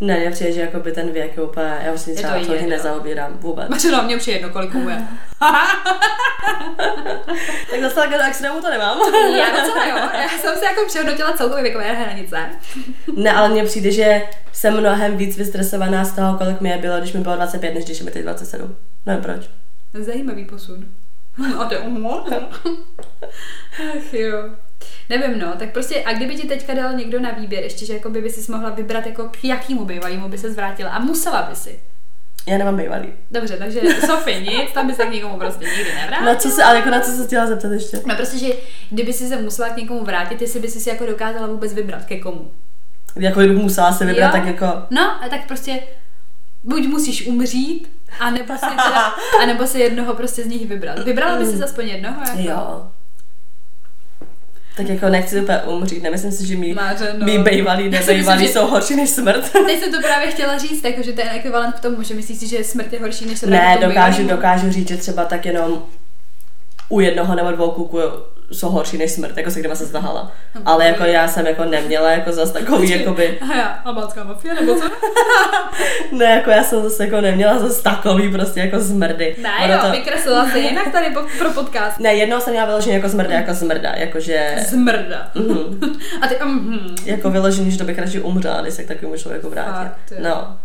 Ne, 0.02 0.18
mě 0.18 0.30
přijde, 0.30 0.52
že 0.52 0.60
jako 0.60 0.80
by 0.80 0.92
ten 0.92 1.12
věk 1.12 1.36
je 1.36 1.42
úplně, 1.42 1.78
já 1.82 1.88
vlastně 1.90 2.14
třeba 2.14 2.38
to 2.38 2.46
hodně 2.46 2.66
nezaobírám 2.66 3.38
vůbec. 3.38 3.68
Mačeno, 3.68 4.02
mě 4.02 4.18
přijde 4.18 4.38
jedno, 4.38 4.50
kolik 4.50 4.74
mu 4.74 4.88
je. 4.88 4.96
tak 7.70 7.80
zase 7.80 7.94
tak 7.94 8.10
do 8.10 8.16
extrému 8.28 8.60
to 8.60 8.70
nemám. 8.70 8.98
já 9.36 9.50
docela 9.50 9.86
jo, 9.86 9.96
já 9.96 10.28
jsem 10.28 10.56
si 10.56 10.64
jako 10.64 10.86
přehodnotila 10.86 11.32
celkově 11.32 11.62
věkové 11.62 11.92
hranice. 11.92 12.38
ne, 13.16 13.32
ale 13.32 13.48
mně 13.48 13.64
přijde, 13.64 13.90
že 13.90 14.22
jsem 14.52 14.80
mnohem 14.80 15.16
víc 15.16 15.38
vystresovaná 15.38 16.04
z 16.04 16.12
toho, 16.12 16.38
kolik 16.38 16.60
mi 16.60 16.68
je 16.68 16.78
bylo, 16.78 16.98
když 16.98 17.12
mi 17.12 17.20
bylo 17.20 17.36
25, 17.36 17.74
než 17.74 17.84
když 17.84 18.02
mi 18.02 18.10
teď 18.10 18.22
27. 18.22 18.76
Nevím 19.06 19.22
proč. 19.22 19.50
Zajímavý 19.94 20.44
posun. 20.44 20.84
A 21.58 21.64
to 21.64 21.74
Ach 23.96 24.14
jo. 24.14 24.38
Nevím, 25.08 25.38
no, 25.38 25.52
tak 25.58 25.72
prostě, 25.72 26.02
a 26.04 26.12
kdyby 26.12 26.36
ti 26.36 26.48
teďka 26.48 26.74
dal 26.74 26.92
někdo 26.92 27.20
na 27.20 27.30
výběr, 27.30 27.62
ještě, 27.62 27.86
že 27.86 27.94
jako 27.94 28.10
by 28.10 28.30
si 28.30 28.52
mohla 28.52 28.70
vybrat, 28.70 29.06
jako 29.06 29.28
k 29.28 29.44
jakýmu 29.44 29.84
bývalýmu 29.84 30.28
by 30.28 30.38
se 30.38 30.52
zvrátila 30.52 30.90
a 30.90 30.98
musela 30.98 31.42
by 31.42 31.56
si. 31.56 31.80
Já 32.46 32.58
nemám 32.58 32.76
bývalý. 32.76 33.08
Dobře, 33.30 33.56
takže 33.56 33.80
Sofie 34.06 34.40
nic, 34.40 34.72
tam 34.74 34.86
by 34.86 34.94
se 34.94 35.06
k 35.06 35.12
někomu 35.12 35.38
prostě 35.38 35.64
nikdy 35.64 35.94
nevrátila. 35.94 36.32
Na 36.32 36.34
co 36.34 36.50
se, 36.50 36.64
ale 36.64 36.76
jako 36.76 36.90
na 36.90 37.00
co 37.00 37.10
se 37.10 37.26
chtěla 37.26 37.46
zeptat 37.46 37.72
ještě? 37.72 38.00
No 38.06 38.16
prostě, 38.16 38.38
že 38.38 38.52
kdyby 38.90 39.12
si 39.12 39.28
se 39.28 39.36
musela 39.36 39.68
k 39.68 39.76
někomu 39.76 40.04
vrátit, 40.04 40.42
jestli 40.42 40.60
by 40.60 40.68
si 40.68 40.80
si 40.80 40.88
jako 40.88 41.06
dokázala 41.06 41.46
vůbec 41.46 41.74
vybrat 41.74 42.04
ke 42.04 42.18
komu. 42.18 42.50
Jako 43.16 43.40
kdyby 43.40 43.54
musela 43.54 43.92
se 43.92 44.04
vybrat, 44.04 44.26
jo? 44.26 44.32
tak 44.32 44.46
jako... 44.46 44.66
No, 44.90 45.24
a 45.24 45.28
tak 45.30 45.46
prostě 45.46 45.80
buď 46.64 46.86
musíš 46.86 47.26
umřít, 47.26 47.88
a 48.20 48.30
nebo 48.30 48.54
si, 48.54 48.60
teda, 48.60 49.14
a 49.42 49.46
nebo 49.46 49.66
si 49.66 49.78
jednoho 49.80 50.14
prostě 50.14 50.42
z 50.42 50.46
nich 50.46 50.68
vybrat. 50.68 50.98
Vybrala 50.98 51.38
by 51.38 51.46
si 51.46 51.62
aspoň 51.62 51.88
jednoho? 51.88 52.20
Jako? 52.20 52.38
Jo. 52.38 52.90
Tak 54.76 54.88
jako 54.88 55.08
nechci 55.08 55.40
úplně 55.40 55.58
umřít, 55.58 56.02
nemyslím 56.02 56.32
si, 56.32 56.46
že 56.46 56.56
mý, 56.56 56.74
no. 57.18 57.26
mý 57.26 57.38
bejvalý, 57.38 57.88
nebejvalý 57.88 58.48
jsou 58.48 58.66
horší 58.66 58.96
než 58.96 59.10
smrt. 59.10 59.52
Teď 59.66 59.80
jsem 59.80 59.92
to 59.92 60.00
právě 60.00 60.30
chtěla 60.30 60.58
říct, 60.58 60.84
jako, 60.84 61.02
že 61.02 61.12
to 61.12 61.20
je 61.20 61.30
ekvivalent 61.30 61.74
k 61.74 61.80
tomu, 61.80 62.02
že 62.02 62.14
myslíš 62.14 62.38
si, 62.38 62.48
že 62.48 62.64
smrt 62.64 62.92
je 62.92 63.00
horší 63.00 63.26
než 63.26 63.38
smrt. 63.38 63.50
Ne, 63.50 63.78
dokážu, 63.80 64.26
dokážu 64.28 64.72
říct, 64.72 64.88
že 64.88 64.96
třeba 64.96 65.24
tak 65.24 65.46
jenom 65.46 65.82
u 66.88 67.00
jednoho 67.00 67.34
nebo 67.34 67.50
dvou 67.50 67.70
kluků 67.70 67.98
jsou 68.52 68.68
horší 68.68 68.98
než 68.98 69.12
smrt, 69.12 69.36
jako 69.36 69.50
se 69.50 69.60
kdyma 69.60 69.74
se 69.74 69.84
zdahala. 69.84 70.32
No, 70.54 70.60
Ale 70.64 70.86
jako 70.86 71.04
já 71.04 71.28
jsem 71.28 71.46
jako 71.46 71.64
neměla 71.64 72.10
jako 72.10 72.32
zase 72.32 72.52
takový 72.58 72.90
jakoby... 72.90 73.38
A 73.52 73.56
já, 73.56 73.66
albánská 73.84 74.24
mafie 74.24 74.54
nebo 74.54 74.74
co? 74.74 74.90
ne, 76.12 76.24
jako 76.24 76.50
já 76.50 76.64
jsem 76.64 76.82
zase 76.82 77.04
jako 77.04 77.20
neměla 77.20 77.58
zase 77.58 77.82
takový 77.82 78.32
prostě 78.32 78.60
jako 78.60 78.80
zmrdy. 78.80 79.36
Ne 79.42 79.50
ono 79.64 79.72
jo, 79.74 79.78
to... 79.82 79.90
vykreslila 79.90 80.48
se 80.50 80.58
jinak 80.58 80.92
tady 80.92 81.06
pro 81.38 81.50
podcast. 81.50 81.98
Ne, 81.98 82.14
jednou 82.14 82.40
jsem 82.40 82.52
měla 82.52 82.66
vyloženě 82.66 82.94
jako 82.94 83.08
zmrda, 83.08 83.34
jako 83.34 83.54
zmrda, 83.54 83.92
jakože... 83.96 84.54
Zmrda. 84.68 85.30
Mm. 85.34 85.80
A 86.20 86.26
ty, 86.26 86.36
mm. 86.44 86.94
Jako 87.04 87.30
vyloženě, 87.30 87.70
že 87.70 87.78
to 87.78 87.84
bych 87.84 87.98
radši 87.98 88.20
umřela, 88.20 88.62
než 88.62 88.74
se 88.74 88.84
k 88.84 88.88
takovému 88.88 89.18
člověku 89.18 89.50
vrátit. 89.50 89.92
No. 90.18 90.56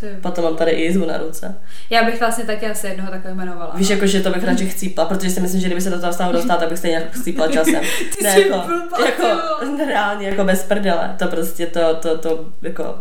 Ty. 0.00 0.06
Potom 0.20 0.44
mám 0.44 0.56
tady 0.56 0.70
i 0.70 0.82
jizvu 0.82 1.06
na 1.06 1.18
ruce. 1.18 1.54
Já 1.90 2.04
bych 2.04 2.20
vlastně 2.20 2.44
taky 2.44 2.66
asi 2.66 2.86
jednoho 2.86 3.10
takhle 3.10 3.30
jmenovala. 3.30 3.72
Víš, 3.76 3.90
jako, 3.90 4.06
že 4.06 4.20
to 4.20 4.30
bych 4.30 4.44
radši 4.44 4.66
chcípla, 4.66 5.04
protože 5.04 5.30
si 5.30 5.40
myslím, 5.40 5.60
že 5.60 5.66
kdyby 5.66 5.80
se 5.80 5.90
do 5.90 6.00
toho 6.00 6.12
stavu 6.12 6.32
dostala, 6.32 6.60
tak 6.60 6.68
bych 6.68 6.78
stejně 6.78 7.08
chcípla 7.10 7.48
časem. 7.48 7.80
Ty 8.18 8.24
ne, 8.24 8.32
jsi 8.32 8.40
jako, 8.40 8.66
blbá, 8.66 9.06
jako, 9.06 9.86
reálně, 9.86 10.28
jako 10.28 10.44
bez 10.44 10.62
prdele. 10.62 11.14
To 11.18 11.28
prostě 11.28 11.66
to, 11.66 11.94
to, 11.94 12.18
to, 12.18 12.44
jako... 12.62 12.98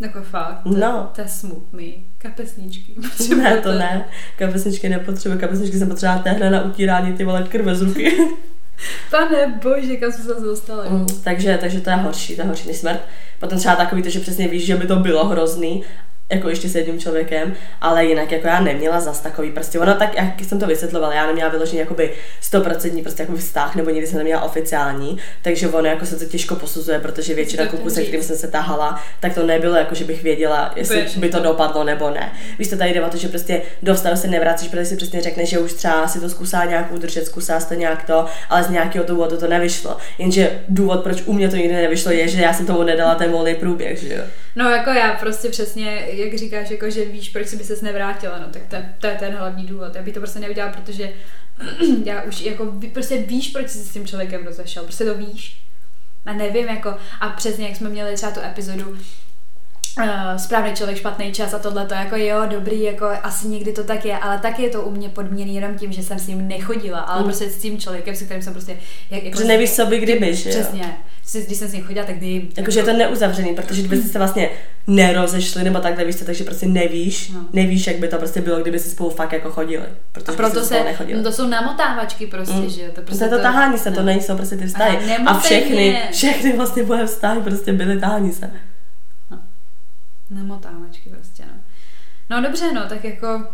Jako 0.00 0.22
fakt. 0.22 0.60
No. 0.64 1.10
To 1.14 1.20
je 1.20 1.28
smutný. 1.28 2.04
Kapesničky. 2.18 2.94
Ne, 3.36 3.56
to 3.56 3.72
ne. 3.72 4.08
Kapesničky 4.38 4.88
nepotřebuji. 4.88 5.38
Kapesničky 5.38 5.78
jsem 5.78 5.88
potřebovala 5.88 6.22
téhle 6.22 6.50
na 6.50 6.62
utírání 6.62 7.12
ty 7.12 7.24
vole 7.24 7.42
krve 7.42 7.74
z 7.74 7.82
ruky. 7.82 8.16
Pane 9.10 9.60
bože, 9.62 9.96
kam 9.96 10.12
jsme 10.12 10.24
se 10.24 10.40
dostali. 10.40 10.88
Mm, 10.90 11.06
takže, 11.24 11.58
takže 11.60 11.80
to 11.80 11.90
je 11.90 11.96
horší, 11.96 12.36
to 12.36 12.42
je 12.42 12.48
horší 12.48 12.68
než 12.68 12.76
smrt. 12.76 13.00
Potom 13.40 13.58
třeba 13.58 13.76
takový 13.76 14.02
to, 14.02 14.10
že 14.10 14.20
přesně 14.20 14.48
víš, 14.48 14.66
že 14.66 14.76
by 14.76 14.86
to 14.86 14.96
bylo 14.96 15.24
hrozný 15.24 15.82
jako 16.30 16.48
ještě 16.48 16.68
s 16.68 16.74
jedním 16.74 17.00
člověkem, 17.00 17.54
ale 17.80 18.04
jinak 18.04 18.32
jako 18.32 18.46
já 18.46 18.60
neměla 18.60 19.00
zas 19.00 19.20
takový 19.20 19.50
prostě, 19.50 19.78
ono 19.78 19.94
tak, 19.94 20.16
jak 20.16 20.40
jsem 20.48 20.60
to 20.60 20.66
vysvětlovala, 20.66 21.14
já 21.14 21.26
neměla 21.26 21.50
vyložený 21.50 21.78
jakoby 21.78 22.12
100% 22.42 23.02
prostě 23.02 23.22
jako 23.22 23.36
vztah, 23.36 23.76
nebo 23.76 23.90
nikdy 23.90 24.06
jsem 24.06 24.18
neměla 24.18 24.42
oficiální, 24.42 25.18
takže 25.42 25.68
ono 25.68 25.88
jako 25.88 26.06
se 26.06 26.16
to 26.16 26.24
těžko 26.24 26.56
posuzuje, 26.56 26.98
protože 26.98 27.34
většina 27.34 27.66
kluků, 27.66 27.90
se 27.90 28.02
kterým 28.02 28.22
jsem 28.22 28.36
se 28.36 28.48
tahala, 28.48 29.02
tak 29.20 29.34
to 29.34 29.46
nebylo 29.46 29.76
jako, 29.76 29.94
že 29.94 30.04
bych 30.04 30.22
věděla, 30.22 30.72
jestli 30.76 30.96
Běž, 30.96 31.16
by 31.16 31.28
to 31.28 31.40
dopadlo 31.40 31.84
nebo 31.84 32.10
ne. 32.10 32.32
Víš, 32.58 32.68
to 32.68 32.76
tady 32.76 32.94
jde 32.94 33.04
o 33.04 33.10
to, 33.10 33.16
že 33.16 33.28
prostě 33.28 33.62
do 33.82 33.94
vztahu 33.94 34.16
se 34.16 34.28
nevracíš, 34.28 34.68
protože 34.68 34.84
si 34.84 34.96
přesně 34.96 35.22
řekne, 35.22 35.46
že 35.46 35.58
už 35.58 35.72
třeba 35.72 36.08
si 36.08 36.20
to 36.20 36.28
zkusá 36.28 36.64
nějak 36.64 36.92
udržet, 36.92 37.26
zkusá 37.26 37.60
to 37.60 37.74
nějak 37.74 38.04
to, 38.06 38.26
ale 38.50 38.62
z 38.62 38.70
nějakého 38.70 39.04
důvodu 39.04 39.36
to 39.36 39.48
nevyšlo. 39.48 39.96
Jenže 40.18 40.60
důvod, 40.68 41.02
proč 41.02 41.22
u 41.26 41.32
mě 41.32 41.48
to 41.48 41.56
nikdy 41.56 41.74
nevyšlo, 41.74 42.12
je, 42.12 42.28
že 42.28 42.42
já 42.42 42.52
jsem 42.52 42.66
tomu 42.66 42.82
nedala 42.82 43.14
ten 43.14 43.30
volný 43.30 43.54
průběh, 43.54 44.02
že 44.02 44.14
jo. 44.14 44.22
No 44.56 44.70
jako 44.70 44.90
já 44.90 45.12
prostě 45.12 45.48
přesně 45.48 46.06
jak 46.18 46.38
říkáš, 46.38 46.70
jako, 46.70 46.90
že 46.90 47.04
víš, 47.04 47.28
proč 47.28 47.48
si 47.48 47.56
by 47.56 47.64
ses 47.64 47.82
nevrátila, 47.82 48.38
no 48.38 48.46
tak 48.50 48.62
to, 48.68 48.76
to 48.98 49.06
je 49.06 49.14
ten 49.14 49.34
hlavní 49.34 49.66
důvod. 49.66 49.94
Já 49.94 50.02
bych 50.02 50.14
to 50.14 50.20
prostě 50.20 50.38
neudělala, 50.38 50.72
protože 50.72 51.12
já 52.04 52.22
už 52.22 52.40
jako 52.40 52.72
prostě 52.92 53.18
víš, 53.18 53.48
proč 53.48 53.68
jsi 53.68 53.78
s 53.78 53.92
tím 53.92 54.06
člověkem 54.06 54.44
rozešel, 54.44 54.84
prostě 54.84 55.04
to 55.04 55.14
víš. 55.14 55.62
A 56.26 56.32
nevím, 56.32 56.68
jako, 56.68 56.94
a 57.20 57.28
přesně 57.28 57.66
jak 57.66 57.76
jsme 57.76 57.88
měli 57.88 58.14
třeba 58.14 58.32
tu 58.32 58.40
epizodu, 58.40 58.96
uh, 59.98 60.36
správný 60.36 60.74
člověk, 60.74 60.98
špatný 60.98 61.32
čas 61.32 61.54
a 61.54 61.58
tohle 61.58 61.86
to 61.86 61.94
jako 61.94 62.16
jo, 62.16 62.42
dobrý, 62.46 62.82
jako 62.82 63.06
asi 63.22 63.48
někdy 63.48 63.72
to 63.72 63.84
tak 63.84 64.04
je, 64.04 64.18
ale 64.18 64.38
tak 64.38 64.58
je 64.58 64.70
to 64.70 64.82
u 64.82 64.90
mě 64.90 65.08
podmíněný 65.08 65.54
jenom 65.54 65.78
tím, 65.78 65.92
že 65.92 66.02
jsem 66.02 66.18
s 66.18 66.26
ním 66.26 66.48
nechodila, 66.48 66.98
ale 66.98 67.18
mm. 67.18 67.24
prostě 67.24 67.50
s 67.50 67.60
tím 67.60 67.78
člověkem, 67.78 68.16
se 68.16 68.24
kterým 68.24 68.42
jsem 68.42 68.52
prostě... 68.52 68.76
Jak, 69.10 69.22
jako, 69.22 69.38
že 69.38 69.44
nevíš, 69.44 69.72
co 69.72 69.86
by 69.86 69.98
kdyby, 69.98 70.34
že 70.34 70.50
Přesně. 70.50 70.96
Jo? 71.34 71.42
když 71.46 71.58
jsem 71.58 71.68
s 71.68 71.72
ním 71.72 71.84
chodila, 71.84 72.06
tak 72.06 72.16
kdy... 72.16 72.48
Jakože 72.56 72.78
jako... 72.78 72.90
je 72.90 72.94
to 72.94 72.98
neuzavřený, 72.98 73.54
protože 73.54 73.82
kdybyste 73.82 74.08
se 74.08 74.18
vlastně 74.18 74.50
nerozešli 74.86 75.64
nebo 75.64 75.78
takhle, 75.78 76.04
víš 76.04 76.16
takže 76.26 76.44
prostě 76.44 76.66
nevíš, 76.66 77.30
no. 77.30 77.46
nevíš, 77.52 77.86
jak 77.86 77.96
by 77.96 78.08
to 78.08 78.18
prostě 78.18 78.40
bylo, 78.40 78.60
kdyby 78.60 78.78
si 78.78 78.90
spolu 78.90 79.10
fakt 79.10 79.32
jako 79.32 79.50
chodili. 79.50 79.84
Protože 80.12 80.32
a 80.32 80.36
proto 80.36 80.64
se, 80.64 80.84
no 81.14 81.22
to 81.22 81.32
jsou 81.32 81.46
namotávačky 81.46 82.26
prostě, 82.26 82.54
mm. 82.54 82.68
že 82.68 82.88
to 82.88 83.02
prostě 83.02 83.24
to, 83.24 83.34
je 83.34 83.38
to 83.38 83.42
tahání 83.42 83.78
se, 83.78 83.90
no. 83.90 83.96
to 83.96 84.02
nejsou 84.02 84.36
prostě 84.36 84.56
ty 84.56 84.66
vztahy. 84.66 85.16
A, 85.26 85.30
a 85.30 85.38
všechny, 85.38 86.02
všechny 86.12 86.56
vlastně 86.56 86.82
moje 86.82 87.06
vztahy 87.06 87.40
prostě 87.40 87.72
byly 87.72 88.00
tahání 88.00 88.32
se. 88.32 88.50
No. 89.30 89.38
Namotávačky 90.30 91.10
prostě, 91.10 91.42
no. 91.42 91.60
No 92.30 92.42
dobře, 92.42 92.72
no, 92.72 92.88
tak 92.88 93.04
jako 93.04 93.44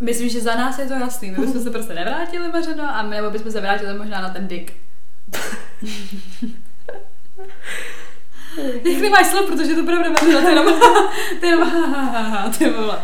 Myslím, 0.00 0.28
že 0.28 0.40
za 0.40 0.54
nás 0.54 0.78
je 0.78 0.86
to 0.86 0.94
jasný. 0.94 1.30
My 1.30 1.46
bychom 1.46 1.62
se 1.62 1.70
prostě 1.70 1.94
nevrátili, 1.94 2.48
Mařeno, 2.48 2.96
a 2.96 3.02
my, 3.02 3.16
nebo 3.16 3.30
bychom 3.30 3.52
se 3.52 3.60
vrátili 3.60 3.98
možná 3.98 4.20
na 4.20 4.28
ten 4.28 4.48
dick. 4.48 4.72
Jak 8.92 9.02
nemáš 9.02 9.26
slov, 9.26 9.46
protože 9.46 9.74
to 9.74 9.84
pravda 9.84 10.10
Mařeno, 10.10 10.40
to 10.40 10.46
je 10.48 10.52
jenom, 10.54 10.66
to 11.40 11.46
je 11.46 11.52
jenom, 11.52 11.68
ha, 11.70 11.86
ha, 11.86 12.02
ha, 12.02 12.20
ha, 12.22 12.48
ty 12.58 12.70
vole. 12.70 12.98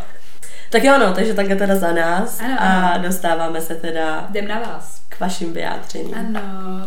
Tak 0.70 0.84
jo, 0.84 0.98
no, 0.98 1.12
takže 1.14 1.34
takhle 1.34 1.56
teda 1.56 1.76
za 1.76 1.92
nás 1.92 2.40
Ano, 2.40 2.56
a 2.58 2.88
ano. 2.88 3.04
dostáváme 3.08 3.60
se 3.60 3.74
teda 3.74 4.26
Jdem 4.30 4.48
na 4.48 4.60
vás. 4.60 5.02
k 5.08 5.20
vašim 5.20 5.52
vyjádřením. 5.52 6.14
Ano, 6.14 6.40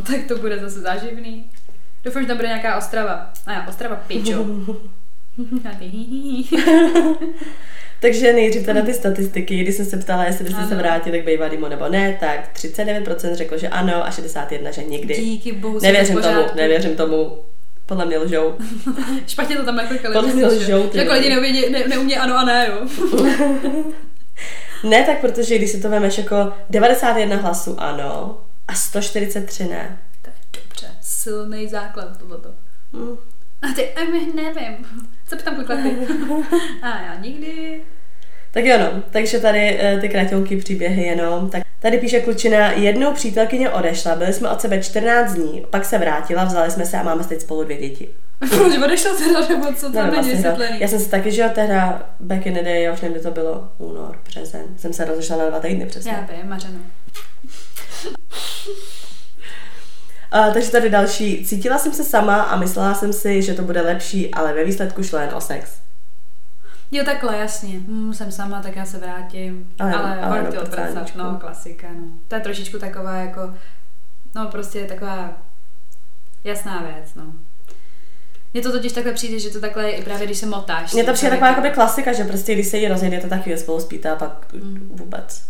tak 0.08 0.15
to 0.28 0.36
bude 0.38 0.60
zase 0.60 0.80
záživný. 0.80 1.45
Doufám, 2.04 2.21
že 2.21 2.28
tam 2.28 2.38
bude 2.38 2.47
nějaká 2.47 2.78
Ostrava. 2.78 3.30
A 3.47 3.52
já, 3.54 3.67
Ostrava 3.67 3.95
pičo. 3.95 4.45
Takže 8.00 8.34
nejdřív 8.34 8.65
teda 8.65 8.82
ty 8.82 8.93
statistiky, 8.93 9.58
když 9.58 9.76
jsem 9.76 9.86
se 9.86 9.97
ptala, 9.97 10.24
jestli 10.26 10.43
byste 10.45 10.62
se 10.62 10.67
Ano. 10.74 10.78
vrátili 10.84 11.21
k 11.21 11.26
bývalýmu 11.26 11.67
nebo 11.67 11.89
ne, 11.89 12.17
tak 12.19 12.50
39% 12.54 13.34
řeklo, 13.34 13.58
že 13.58 13.67
ano 13.67 14.06
a 14.06 14.10
61%, 14.10 14.69
že 14.71 14.84
nikdy. 14.84 15.13
Díky 15.15 15.52
bohu. 15.52 15.80
Nevěřím 15.82 16.21
tomu, 16.21 16.41
nevěřím 16.56 16.95
tomu. 16.95 17.38
Podle 17.91 18.06
mě 18.06 18.17
lžou. 18.17 18.56
Špatně 19.27 19.56
to 19.58 19.65
tam 19.65 19.75
naklikali. 19.75 20.13
Podle 20.15 20.34
mě 20.34 20.45
lžou, 20.45 20.89
Jako 20.93 21.13
lidi. 21.13 21.30
neumějí, 21.30 21.69
ne, 21.71 21.84
neumí 21.88 22.17
ano 22.17 22.38
a 22.38 22.43
ne, 22.45 22.67
jo. 22.69 22.88
Ne, 24.89 25.04
tak 25.04 25.21
protože 25.21 25.58
když 25.58 25.71
si 25.71 25.82
to 25.82 25.89
vemeš 25.89 26.17
jako 26.17 26.54
91 26.69 27.36
hlasů 27.36 27.80
ano 27.80 28.41
a 28.67 28.73
143 28.73 29.63
ne. 29.63 29.97
To 30.21 30.30
je 30.30 30.62
dobře. 30.63 30.88
Silný 31.01 31.67
základ 31.67 32.17
tohleto. 32.17 32.49
Hm. 32.93 33.15
A 33.62 33.67
ty, 33.75 33.89
a 33.93 34.04
my 34.04 34.34
nevím. 34.36 34.86
Co 35.27 35.36
by 35.36 35.41
tam 35.43 35.56
klikla 35.56 35.75
ty? 35.75 35.95
A 36.82 37.01
já 37.01 37.15
nikdy. 37.19 37.82
Tak 38.51 38.65
jo, 38.65 38.77
no. 38.80 39.04
Takže 39.12 39.39
tady 39.39 39.77
eh, 39.82 39.97
ty 40.01 40.10
kraťonky 40.10 40.58
příběhy 40.58 41.04
jenom. 41.04 41.49
Tak 41.49 41.63
tady 41.82 41.98
píše 41.98 42.20
klučina, 42.20 42.72
jednou 42.72 43.13
přítelkyně 43.13 43.70
odešla, 43.70 44.15
byli 44.15 44.34
jsme 44.34 44.50
od 44.50 44.62
sebe 44.62 44.84
14 44.84 45.34
dní, 45.34 45.65
pak 45.70 45.86
se 45.86 45.98
vrátila, 45.98 46.44
vzali 46.44 46.72
jsme 46.72 46.86
se 46.86 46.98
a 46.98 47.04
máme 47.04 47.24
teď 47.24 47.41
spolu 47.41 47.63
dvě 47.63 47.78
děti. 47.78 48.10
Proč 48.50 48.78
odešel 48.78 49.15
teda, 49.17 49.48
nebo 49.48 49.74
co 49.74 49.91
tam 49.91 49.94
Nevím, 49.94 50.12
není 50.12 50.13
vlastně, 50.13 50.32
no. 50.32 50.38
vysvětlený? 50.38 50.80
Já 50.80 50.88
jsem 50.88 51.00
si 51.00 51.10
taky, 51.10 51.32
že 51.32 51.41
jo, 51.41 51.50
tehda 51.56 52.10
back 52.20 52.46
in 52.46 52.54
the 52.54 52.63
day, 52.63 52.84
já 52.84 52.94
už 52.94 53.02
nevím, 53.02 53.13
kdy 53.13 53.24
to 53.24 53.32
bylo, 53.32 53.70
únor, 53.78 54.20
březen, 54.26 54.65
jsem 54.78 54.94
se 54.94 55.06
rozešla 55.06 55.38
na 55.38 55.50
dva 55.50 55.60
týdny 55.60 55.86
přesně. 55.86 56.12
Já 56.12 56.38
vím, 56.38 56.50
Mařeno. 56.50 56.80
Uh, 60.48 60.54
takže 60.54 60.72
tady 60.72 60.89
další. 60.89 61.46
Cítila 61.46 61.78
jsem 61.78 61.94
se 61.94 62.04
sama 62.04 62.41
a 62.41 62.56
myslela 62.56 62.94
jsem 62.94 63.13
si, 63.13 63.41
že 63.41 63.54
to 63.54 63.62
bude 63.62 63.82
lepší, 63.82 64.34
ale 64.34 64.54
ve 64.54 64.63
výsledku 64.63 65.04
šlo 65.04 65.20
jen 65.20 65.30
o 65.36 65.41
sex. 65.41 65.72
Jo, 66.91 67.04
takhle, 67.06 67.38
jasně. 67.38 67.80
Hm, 67.88 68.13
jsem 68.13 68.32
sama, 68.32 68.62
tak 68.62 68.75
já 68.75 68.86
se 68.86 68.97
vrátím. 68.97 69.73
Ale- 69.80 69.93
Ale, 69.93 70.21
ale 70.21 70.41
odpracat, 70.49 70.69
prcáníčku. 70.69 71.17
no, 71.17 71.38
klasika, 71.39 71.88
no. 71.95 72.04
To 72.27 72.36
je 72.36 72.41
trošičku 72.41 72.80
taková 72.80 73.15
jako, 73.15 73.54
no 74.36 74.47
prostě 74.47 74.86
taková 74.86 75.30
jasná 76.43 76.82
věc, 76.82 77.13
no. 77.15 77.23
Mně 78.54 78.63
to 78.63 78.71
totiž 78.71 78.91
takhle 78.93 79.13
přijde, 79.13 79.39
že 79.39 79.49
to 79.49 79.60
takhle 79.62 79.89
i 79.91 80.04
právě, 80.04 80.25
když 80.25 80.38
se 80.38 80.45
motáš. 80.45 80.93
Mně 80.93 81.04
to 81.04 81.13
přijde 81.13 81.30
taková 81.30 81.47
jakoby 81.49 81.69
klasika, 81.69 82.13
že 82.13 82.23
prostě 82.23 82.54
když 82.54 82.67
se 82.67 82.77
jí 82.77 82.88
rozjedete, 82.88 83.27
tak 83.27 83.41
chvíli 83.43 83.58
spolu 83.60 83.80
spíte 83.80 84.10
a 84.10 84.15
pak 84.15 84.54
Mm. 84.54 84.89
vůbec. 84.93 85.45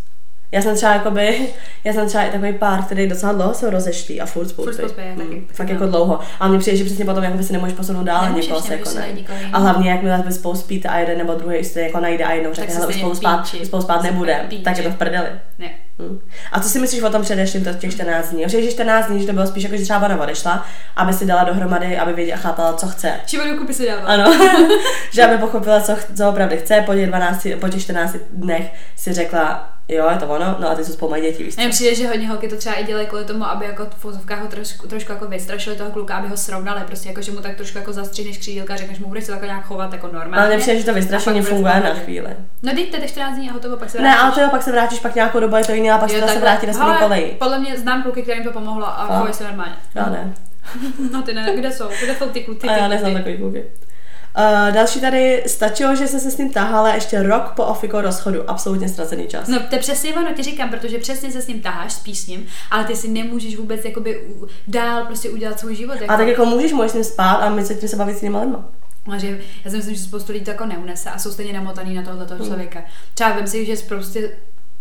Já 0.52 0.62
jsem 0.62 0.76
třeba 0.76 0.94
jakoby, 0.94 1.48
já 1.84 1.94
jsem 1.94 2.08
třeba 2.08 2.24
i 2.24 2.30
takový 2.32 2.54
pár, 2.54 2.84
který 2.84 3.08
docela 3.08 3.32
dlouho 3.34 3.54
jsou 3.54 3.70
rozešlí 3.70 4.22
a 4.22 4.26
furt 4.26 4.48
spolu 4.50 4.66
Furt 4.72 4.76
spolu 4.76 4.92
Mm, 5.16 5.18
taky 5.18 5.48
Fakt 5.54 5.68
mám. 5.68 5.74
jako 5.76 5.86
dlouho. 5.86 6.20
A 6.40 6.48
mně 6.48 6.60
přijde, 6.60 6.78
že 6.78 6.84
přesně 6.84 7.06
potom 7.06 7.24
jakoby 7.24 7.44
se 7.44 7.54
nemůžeš 7.54 7.76
posunout 7.76 8.04
dál 8.04 8.22
Nemůžeš, 8.24 8.46
někoho 8.48 8.62
se 8.62 8.74
jako 8.74 8.90
ne. 8.94 9.06
A 9.54 9.58
hlavně, 9.60 9.92
jakmile 9.92 10.24
vy 10.28 10.34
spolu 10.34 10.56
spíte 10.56 10.90
a 10.90 10.98
jeden 11.00 11.18
nebo 11.18 11.34
druhý 11.34 11.64
se 11.64 11.82
jako 11.82 12.00
najde 12.00 12.24
a 12.26 12.32
jednou 12.34 12.54
řekne, 12.54 12.76
hele, 12.76 12.88
už 12.88 12.96
spolu 12.96 13.16
spát, 13.16 13.48
spolu 13.64 13.82
spát 13.84 14.04
nebude, 14.04 14.42
tak 14.64 14.78
je 14.78 14.84
to 14.84 14.90
v 14.90 14.96
prdeli. 14.96 15.28
Ne. 15.60 15.70
Hm. 16.00 16.20
A 16.52 16.60
co 16.60 16.70
si 16.70 16.80
myslíš 16.80 17.02
o 17.04 17.10
tom 17.10 17.22
předešlým 17.22 17.64
to 17.64 17.74
těch 17.74 17.92
14 17.92 18.30
dní? 18.30 18.44
Že 18.48 18.62
že 18.64 18.72
14 18.72 19.08
dní, 19.08 19.20
že 19.22 19.28
to 19.28 19.34
bylo 19.34 19.48
spíš 19.48 19.64
jako, 19.64 19.78
že 19.78 19.84
třeba 19.84 20.06
ona 20.06 20.22
odešla, 20.22 20.66
aby 20.96 21.14
si 21.14 21.26
dala 21.26 21.44
dohromady, 21.44 21.98
aby 21.98 22.14
věděla, 22.14 22.38
chápala, 22.38 22.74
co 22.74 22.88
chce. 22.88 23.12
Šivodu 23.28 23.58
kupy 23.58 23.74
si 23.74 23.86
dává. 23.88 24.02
Ano, 24.06 24.34
že 25.14 25.24
aby 25.24 25.38
pochopila, 25.38 25.82
co, 25.82 25.96
ch- 25.96 26.06
co 26.18 26.30
opravdu 26.30 26.56
chce, 26.58 26.84
po 26.86 26.94
těch, 26.94 27.08
12, 27.08 27.48
po 27.60 27.70
těch 27.70 27.82
14 27.82 28.16
dnech 28.34 28.74
si 28.96 29.14
řekla, 29.14 29.70
jo, 29.96 30.10
je 30.12 30.18
to 30.18 30.26
ono, 30.28 30.56
no 30.60 30.70
a 30.72 30.76
ty 30.76 30.86
jsou 30.86 30.94
spolu 30.94 31.12
mají 31.12 31.24
děti, 31.24 31.44
víš 31.44 31.56
co? 31.56 31.62
Mně 31.62 31.70
přijde, 31.70 31.96
že 31.96 32.08
hodně 32.08 32.28
holky 32.28 32.48
to 32.48 32.56
třeba 32.58 32.76
i 32.76 32.84
dělají 32.84 33.08
kvůli 33.08 33.26
tomu, 33.26 33.46
aby 33.46 33.66
jako 33.66 33.86
v 33.98 34.04
vozovkách 34.04 34.40
ho 34.42 34.48
trošku, 34.48 34.88
trošku 34.88 35.12
jako 35.12 35.26
vystrašili 35.28 35.76
toho 35.76 35.92
kluka, 35.92 36.16
aby 36.16 36.28
ho 36.28 36.38
srovnali, 36.38 36.82
prostě 36.86 37.10
jako, 37.10 37.22
že 37.22 37.32
mu 37.32 37.38
tak 37.40 37.56
trošku 37.56 37.78
jako 37.78 37.94
zastříhneš 37.94 38.38
křídílka 38.38 38.74
a 38.74 38.78
řekneš 38.78 39.00
mu, 39.00 39.08
budeš 39.08 39.24
se 39.24 39.32
takhle 39.32 39.48
nějak 39.48 39.66
chovat 39.66 39.94
jako 39.94 40.08
normálně. 40.08 40.38
Ale 40.38 40.50
nepřijde, 40.50 40.80
že 40.80 40.86
to 40.86 40.92
A 40.92 40.94
vystrašení 40.94 41.40
bude 41.40 41.50
funguje 41.52 41.80
na 41.80 41.94
chvíli. 41.94 42.30
No 42.64 42.74
dejte 42.74 42.98
teď 42.98 43.10
14 43.10 43.36
dní 43.36 43.50
a 43.50 43.54
hotovo, 43.54 43.78
pak 43.78 43.90
se 43.90 43.98
Ne, 43.98 44.04
vrátíš. 44.04 44.22
ale 44.24 44.32
to 44.32 44.40
jo, 44.42 44.48
pak 44.52 44.64
se 44.64 44.72
vrátíš, 44.72 45.00
pak 45.00 45.16
nějakou 45.16 45.40
dobu 45.40 45.56
je 45.56 45.64
to 45.66 45.72
jiný, 45.72 45.92
a 45.92 45.98
pak 45.98 46.10
se 46.10 46.16
zase 46.20 46.28
takhle. 46.34 46.42
vrátí 46.50 46.68
na 46.68 46.74
Hele, 46.86 46.98
kolej. 46.98 47.32
Podle 47.40 47.60
mě 47.60 47.78
znám 47.78 48.04
kluky, 48.04 48.22
kterým 48.22 48.44
to 48.44 48.52
pomohlo 48.52 48.86
a 48.88 49.06
Fakt? 49.08 49.18
chovají 49.18 49.34
se 49.34 49.44
normálně. 49.44 49.74
Já 49.96 50.10
ne. 50.10 50.34
No 51.12 51.22
ty 51.22 51.34
ne, 51.34 51.52
kde 51.56 51.72
jsou? 51.72 51.86
Kde 52.04 52.16
jsou 52.16 52.30
ty 52.30 52.40
kluci? 52.44 52.68
A 52.68 52.78
já 52.78 52.88
neznám 52.88 53.14
takový 53.14 53.38
kluky. 53.38 53.64
Uh, 54.38 54.72
další 54.74 55.02
tady, 55.02 55.44
stačilo, 55.48 55.96
že 55.96 56.08
jsem 56.08 56.20
se 56.20 56.32
s 56.32 56.38
ním 56.38 56.54
tahala 56.54 56.94
ještě 56.94 57.24
rok 57.24 57.52
po 57.56 57.64
Ofiko 57.66 58.02
rozchodu. 58.02 58.50
Absolutně 58.50 58.90
ztracený 58.90 59.28
čas. 59.28 59.48
No 59.48 59.60
to 59.60 59.76
je 59.76 59.80
přesně 59.80 60.14
ono, 60.14 60.34
ti 60.34 60.44
říkám, 60.44 60.70
protože 60.70 60.98
přesně 60.98 61.32
se 61.32 61.42
s 61.42 61.48
ním 61.48 61.62
taháš, 61.62 61.94
spíš 61.94 62.20
s 62.20 62.28
ním, 62.28 62.46
ale 62.72 62.84
ty 62.84 62.96
si 62.96 63.08
nemůžeš 63.08 63.58
vůbec 63.58 63.86
jakoby 63.86 64.18
u- 64.28 64.48
dál 64.68 65.06
prostě 65.06 65.30
udělat 65.30 65.60
svůj 65.60 65.76
život. 65.76 66.02
Jako. 66.02 66.14
A 66.14 66.18
tak 66.18 66.28
jako 66.28 66.46
můžeš, 66.46 66.74
můžeš 66.74 66.92
s 66.92 66.96
ním 66.96 67.04
spát 67.04 67.34
a 67.36 67.50
my 67.50 67.66
se 67.66 67.76
tím 67.76 67.90
se 67.90 67.96
bavit 67.96 68.18
s 68.18 68.22
těma 68.22 68.42
lidma. 68.42 68.66
A 69.14 69.18
že 69.18 69.40
já 69.66 69.72
si 69.72 69.78
myslím, 69.78 69.96
že 69.96 70.02
spoustu 70.04 70.32
lidí 70.32 70.46
to 70.46 70.52
jako 70.52 70.66
neunese 70.66 71.10
a 71.10 71.20
jsou 71.20 71.32
stejně 71.32 71.54
namotaný 71.54 71.94
na 71.96 72.02
tohle 72.02 72.26
Hmm. 72.30 72.46
člověka. 72.48 72.80
Třeba 73.14 73.32
vem 73.34 73.48
si, 73.48 73.66
že 73.66 73.76
prostě 73.88 74.32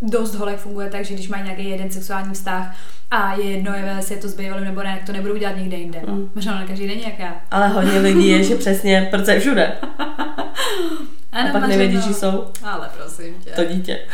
dost 0.02 0.34
holek 0.34 0.58
funguje 0.58 0.90
tak, 0.90 1.04
že 1.04 1.14
když 1.14 1.28
mají 1.28 1.42
nějaký 1.42 1.70
jeden 1.70 1.90
sexuální 1.90 2.34
vztah 2.34 2.76
a 3.10 3.34
je 3.34 3.44
jedno, 3.44 3.74
je, 3.74 3.94
jestli 3.96 4.14
je 4.14 4.20
to 4.20 4.28
s 4.28 4.34
bývalým 4.34 4.64
nebo 4.64 4.82
ne, 4.82 5.00
to 5.06 5.12
nebudou 5.12 5.36
dělat 5.36 5.56
nikde 5.56 5.76
jinde. 5.76 6.00
Mm. 6.06 6.30
Možná 6.34 6.54
na 6.54 6.66
každý 6.66 6.88
den 6.88 6.98
jak 6.98 7.18
já. 7.18 7.34
Ale 7.50 7.68
hodně 7.68 7.98
lidí 7.98 8.28
je, 8.28 8.44
že 8.44 8.56
přesně 8.56 9.08
prce 9.10 9.40
všude. 9.40 9.72
A 11.32 11.52
pak 11.52 11.66
nevědí, 11.68 12.00
že 12.02 12.14
jsou 12.14 12.46
Ale 12.64 12.90
prosím 12.96 13.34
tě. 13.44 13.50
to 13.50 13.64
dítě. 13.64 13.98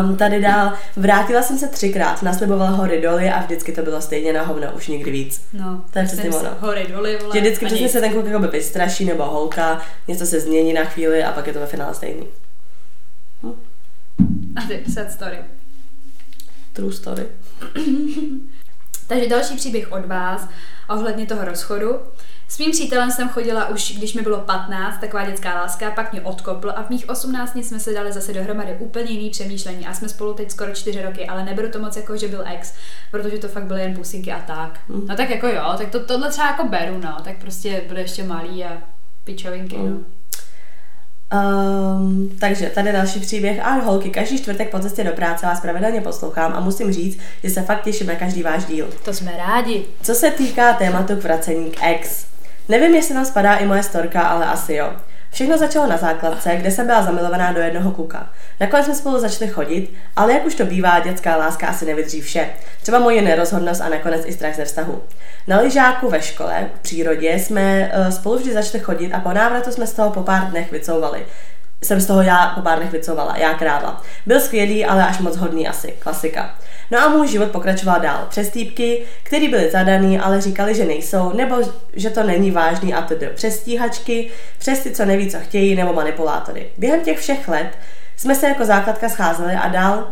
Um, 0.00 0.16
tady 0.16 0.40
dál. 0.40 0.72
Vrátila 0.96 1.42
jsem 1.42 1.58
se 1.58 1.68
třikrát, 1.68 2.22
naslibovala 2.22 2.70
hory 2.70 3.00
doly 3.00 3.30
a 3.30 3.40
vždycky 3.42 3.72
to 3.72 3.82
bylo 3.82 4.00
stejně 4.00 4.32
na 4.32 4.42
hovno, 4.42 4.72
už 4.76 4.88
nikdy 4.88 5.10
víc. 5.10 5.42
No, 5.52 5.84
To 5.92 5.98
je 5.98 6.04
přesně 6.04 6.30
ono. 6.30 6.50
Hory, 6.60 6.86
doly, 6.94 7.18
vole. 7.22 7.34
Že 7.34 7.40
vždycky 7.40 7.66
přesně 7.66 7.88
se 7.88 8.00
ten 8.00 8.12
kluk 8.12 8.26
jakoby 8.26 8.48
vystraší 8.48 9.04
nebo 9.04 9.24
holka, 9.24 9.80
něco 10.08 10.26
se 10.26 10.40
změní 10.40 10.72
na 10.72 10.84
chvíli 10.84 11.24
a 11.24 11.32
pak 11.32 11.46
je 11.46 11.52
to 11.52 11.60
ve 11.60 11.66
finále 11.66 11.94
stejný. 11.94 12.26
A 14.56 14.66
ty, 14.68 14.92
sad 14.92 15.12
story. 15.12 15.38
True 16.72 16.92
story. 16.92 17.26
Takže 19.06 19.28
další 19.28 19.56
příběh 19.56 19.92
od 19.92 20.06
vás 20.06 20.48
ohledně 20.88 21.26
toho 21.26 21.44
rozchodu. 21.44 21.96
S 22.48 22.58
mým 22.58 22.70
přítelem 22.70 23.10
jsem 23.10 23.28
chodila 23.28 23.68
už, 23.68 23.96
když 23.98 24.14
mi 24.14 24.22
bylo 24.22 24.38
15, 24.40 25.00
taková 25.00 25.24
dětská 25.24 25.54
láska, 25.54 25.90
pak 25.90 26.12
mě 26.12 26.22
odkopl 26.22 26.72
a 26.76 26.82
v 26.82 26.90
mých 26.90 27.08
18 27.08 27.56
jsme 27.56 27.80
se 27.80 27.92
dali 27.92 28.12
zase 28.12 28.32
dohromady 28.32 28.76
úplně 28.78 29.10
jiný 29.10 29.30
přemýšlení 29.30 29.86
a 29.86 29.94
jsme 29.94 30.08
spolu 30.08 30.34
teď 30.34 30.50
skoro 30.50 30.74
4 30.74 31.02
roky, 31.02 31.26
ale 31.26 31.44
neberu 31.44 31.70
to 31.70 31.78
moc 31.78 31.96
jako, 31.96 32.16
že 32.16 32.28
byl 32.28 32.44
ex, 32.46 32.74
protože 33.10 33.38
to 33.38 33.48
fakt 33.48 33.64
byly 33.64 33.80
jen 33.80 33.94
pusinky 33.94 34.32
a 34.32 34.40
tak. 34.40 34.80
Mm. 34.88 35.06
No 35.06 35.16
tak 35.16 35.30
jako 35.30 35.46
jo, 35.46 35.74
tak 35.78 35.90
to, 35.90 36.04
tohle 36.04 36.30
třeba 36.30 36.46
jako 36.46 36.68
beru, 36.68 36.98
no, 36.98 37.16
tak 37.24 37.38
prostě 37.38 37.82
bude 37.88 38.00
ještě 38.00 38.24
malý 38.24 38.64
a 38.64 38.82
pičovinky, 39.24 39.76
no. 39.76 40.00
Um, 41.32 42.30
takže 42.40 42.70
tady 42.70 42.92
další 42.92 43.20
příběh. 43.20 43.66
Ahoj 43.66 43.82
holky, 43.84 44.10
každý 44.10 44.38
čtvrtek 44.38 44.70
po 44.70 44.78
cestě 44.78 45.04
do 45.04 45.12
práce 45.12 45.46
vás 45.46 45.60
pravidelně 45.60 46.00
poslouchám 46.00 46.52
a 46.56 46.60
musím 46.60 46.92
říct, 46.92 47.20
že 47.44 47.50
se 47.50 47.62
fakt 47.62 47.82
těším 47.82 48.06
na 48.06 48.14
každý 48.14 48.42
váš 48.42 48.64
díl. 48.64 48.88
To 49.04 49.12
jsme 49.12 49.32
rádi. 49.36 49.84
Co 50.02 50.14
se 50.14 50.30
týká 50.30 50.72
tématu 50.72 51.16
k 51.16 51.22
vracení 51.22 51.70
k 51.70 51.82
ex. 51.82 52.26
Nevím, 52.68 52.94
jestli 52.94 53.14
tam 53.14 53.24
spadá 53.24 53.56
i 53.56 53.66
moje 53.66 53.82
storka, 53.82 54.20
ale 54.20 54.46
asi 54.46 54.74
jo. 54.74 54.92
Všechno 55.32 55.58
začalo 55.58 55.86
na 55.86 55.96
základce, 55.96 56.56
kde 56.56 56.70
jsem 56.70 56.86
byla 56.86 57.02
zamilovaná 57.02 57.52
do 57.52 57.60
jednoho 57.60 57.90
kluka. 57.90 58.30
Nakonec 58.60 58.86
jsme 58.86 58.94
spolu 58.94 59.18
začali 59.18 59.50
chodit, 59.50 59.94
ale 60.16 60.32
jak 60.32 60.46
už 60.46 60.54
to 60.54 60.64
bývá, 60.64 61.00
dětská 61.00 61.36
láska 61.36 61.66
asi 61.66 61.86
nevydří 61.86 62.20
vše. 62.20 62.48
Třeba 62.82 62.98
moje 62.98 63.22
nerozhodnost 63.22 63.80
a 63.80 63.88
nakonec 63.88 64.22
i 64.26 64.32
strach 64.32 64.56
ze 64.56 64.64
vztahu. 64.64 65.02
Na 65.46 65.60
lyžáku 65.60 66.10
ve 66.10 66.22
škole, 66.22 66.68
v 66.74 66.80
přírodě, 66.80 67.32
jsme 67.32 67.92
uh, 67.96 68.08
spolu 68.08 68.38
vždy 68.38 68.52
začali 68.52 68.84
chodit 68.84 69.12
a 69.12 69.20
po 69.20 69.32
návratu 69.32 69.72
jsme 69.72 69.86
z 69.86 69.92
toho 69.92 70.10
po 70.10 70.22
pár 70.22 70.50
dnech 70.50 70.72
vycouvali. 70.72 71.26
Jsem 71.82 72.00
z 72.00 72.06
toho 72.06 72.22
já 72.22 72.46
po 72.46 72.60
pár 72.60 72.78
dnech 72.78 72.92
vycouvala, 72.92 73.36
já 73.36 73.54
kráva. 73.54 74.02
Byl 74.26 74.40
skvělý, 74.40 74.86
ale 74.86 75.06
až 75.06 75.18
moc 75.18 75.36
hodný 75.36 75.68
asi, 75.68 75.94
klasika. 75.98 76.54
No 76.90 76.98
a 76.98 77.08
můj 77.08 77.28
život 77.28 77.50
pokračoval 77.50 78.00
dál. 78.00 78.26
Přes 78.28 78.48
týpky, 78.48 79.02
který 79.22 79.48
byli 79.48 79.70
zadaný, 79.70 80.18
ale 80.18 80.40
říkali, 80.40 80.74
že 80.74 80.84
nejsou, 80.84 81.32
nebo 81.32 81.56
že 81.92 82.10
to 82.10 82.22
není 82.22 82.50
vážný 82.50 82.94
a 82.94 83.02
tedy 83.02 83.30
přes 83.34 83.60
stíhačky, 83.60 84.30
přes 84.58 84.80
ty, 84.80 84.90
co 84.90 85.04
neví, 85.04 85.30
co 85.30 85.38
chtějí, 85.40 85.74
nebo 85.74 85.92
manipulátory. 85.92 86.66
Během 86.78 87.00
těch 87.00 87.18
všech 87.18 87.48
let 87.48 87.78
jsme 88.16 88.34
se 88.34 88.48
jako 88.48 88.64
základka 88.64 89.08
scházeli 89.08 89.54
a 89.54 89.68
dál, 89.68 90.08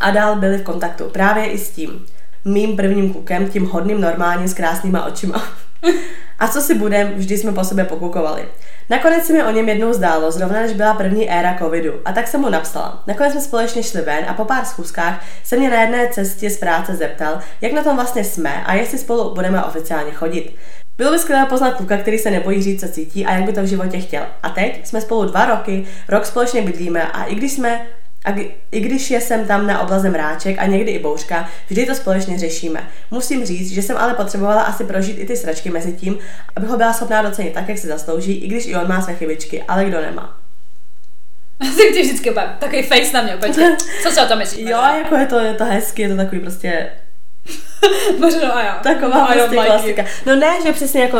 a 0.00 0.10
dál 0.10 0.36
byli 0.36 0.58
v 0.58 0.62
kontaktu. 0.62 1.04
Právě 1.04 1.46
i 1.46 1.58
s 1.58 1.70
tím 1.70 2.06
mým 2.44 2.76
prvním 2.76 3.12
klukem, 3.12 3.48
tím 3.48 3.66
hodným 3.66 4.00
normálním 4.00 4.48
s 4.48 4.54
krásnýma 4.54 5.04
očima. 5.04 5.44
A 6.38 6.48
co 6.48 6.60
si 6.60 6.74
budem, 6.74 7.14
vždy 7.14 7.38
jsme 7.38 7.52
po 7.52 7.64
sobě 7.64 7.84
pokukovali. 7.84 8.48
Nakonec 8.90 9.26
se 9.26 9.32
mi 9.32 9.44
o 9.44 9.50
něm 9.50 9.68
jednou 9.68 9.92
zdálo, 9.92 10.32
zrovna 10.32 10.60
než 10.60 10.72
byla 10.72 10.94
první 10.94 11.30
éra 11.30 11.56
covidu, 11.58 11.92
a 12.04 12.12
tak 12.12 12.28
jsem 12.28 12.40
mu 12.40 12.48
napsala. 12.48 13.02
Nakonec 13.06 13.32
jsme 13.32 13.40
společně 13.40 13.82
šli 13.82 14.00
ven 14.00 14.24
a 14.28 14.34
po 14.34 14.44
pár 14.44 14.64
schůzkách 14.64 15.24
se 15.44 15.56
mě 15.56 15.70
na 15.70 15.80
jedné 15.80 16.08
cestě 16.08 16.50
z 16.50 16.58
práce 16.58 16.96
zeptal, 16.96 17.38
jak 17.60 17.72
na 17.72 17.82
tom 17.82 17.96
vlastně 17.96 18.24
jsme 18.24 18.64
a 18.64 18.74
jestli 18.74 18.98
spolu 18.98 19.34
budeme 19.34 19.64
oficiálně 19.64 20.12
chodit. 20.12 20.56
Bylo 20.98 21.12
by 21.12 21.18
skvělé 21.18 21.46
poznat 21.46 21.74
kluka, 21.74 21.96
který 21.96 22.18
se 22.18 22.30
nebojí 22.30 22.62
říct, 22.62 22.80
co 22.80 22.88
cítí 22.88 23.26
a 23.26 23.34
jak 23.34 23.44
by 23.44 23.52
to 23.52 23.62
v 23.62 23.66
životě 23.66 24.00
chtěl. 24.00 24.22
A 24.42 24.48
teď 24.48 24.86
jsme 24.86 25.00
spolu 25.00 25.24
dva 25.24 25.44
roky, 25.44 25.86
rok 26.08 26.26
společně 26.26 26.62
bydlíme 26.62 27.02
a 27.02 27.24
i 27.24 27.34
když 27.34 27.52
jsme 27.52 27.86
a 28.26 28.34
i 28.70 28.80
když 28.80 29.10
je 29.10 29.20
sem 29.20 29.46
tam 29.46 29.66
na 29.66 29.80
oblazem 29.80 30.14
ráček 30.14 30.56
a 30.58 30.66
někdy 30.66 30.90
i 30.90 30.98
bouřka, 30.98 31.48
vždy 31.68 31.86
to 31.86 31.94
společně 31.94 32.38
řešíme. 32.38 32.88
Musím 33.10 33.44
říct, 33.44 33.72
že 33.72 33.82
jsem 33.82 33.96
ale 33.96 34.14
potřebovala 34.14 34.62
asi 34.62 34.84
prožít 34.84 35.18
i 35.18 35.26
ty 35.26 35.36
sračky 35.36 35.70
mezi 35.70 35.92
tím, 35.92 36.18
aby 36.56 36.66
ho 36.66 36.76
byla 36.76 36.92
schopná 36.92 37.22
docenit 37.22 37.54
tak, 37.54 37.68
jak 37.68 37.78
si 37.78 37.86
zaslouží, 37.86 38.32
i 38.32 38.48
když 38.48 38.66
i 38.66 38.76
on 38.76 38.88
má 38.88 39.02
své 39.02 39.14
chybičky, 39.14 39.62
ale 39.62 39.84
kdo 39.84 40.00
nemá. 40.00 40.38
Asi 41.60 41.92
ty 41.92 42.02
vždycky 42.02 42.30
úplně 42.30 42.46
takový 42.58 42.82
face 42.82 43.12
na 43.12 43.22
mě, 43.22 43.36
úplně, 43.36 43.52
co 44.02 44.10
si 44.10 44.20
o 44.20 44.26
tom 44.26 44.38
myslíš? 44.38 44.68
Jo, 44.68 44.82
jako 44.96 45.16
je 45.16 45.26
to, 45.26 45.40
je 45.40 45.54
to 45.54 45.64
hezky, 45.64 46.02
je 46.02 46.08
to 46.08 46.16
takový 46.16 46.40
prostě 46.40 46.90
Možná 48.18 48.52
a 48.52 48.62
já. 48.62 48.74
Taková 48.74 49.26
prostě 49.26 49.56
klasika. 49.56 50.04
No 50.26 50.36
ne, 50.36 50.62
že 50.62 50.72
přesně 50.72 51.02
jako 51.02 51.18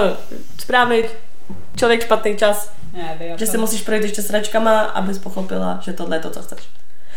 správný 0.59 1.03
člověk 1.77 2.03
špatný 2.03 2.37
čas. 2.37 2.73
Ne, 2.93 3.19
že 3.37 3.47
si 3.47 3.59
musíš 3.59 3.83
projít 3.83 4.03
ještě 4.03 4.23
sračkama, 4.23 4.81
abys 4.81 5.19
pochopila, 5.19 5.79
že 5.83 5.93
tohle 5.93 6.17
je 6.17 6.21
to, 6.21 6.31
co 6.31 6.43
chceš. 6.43 6.69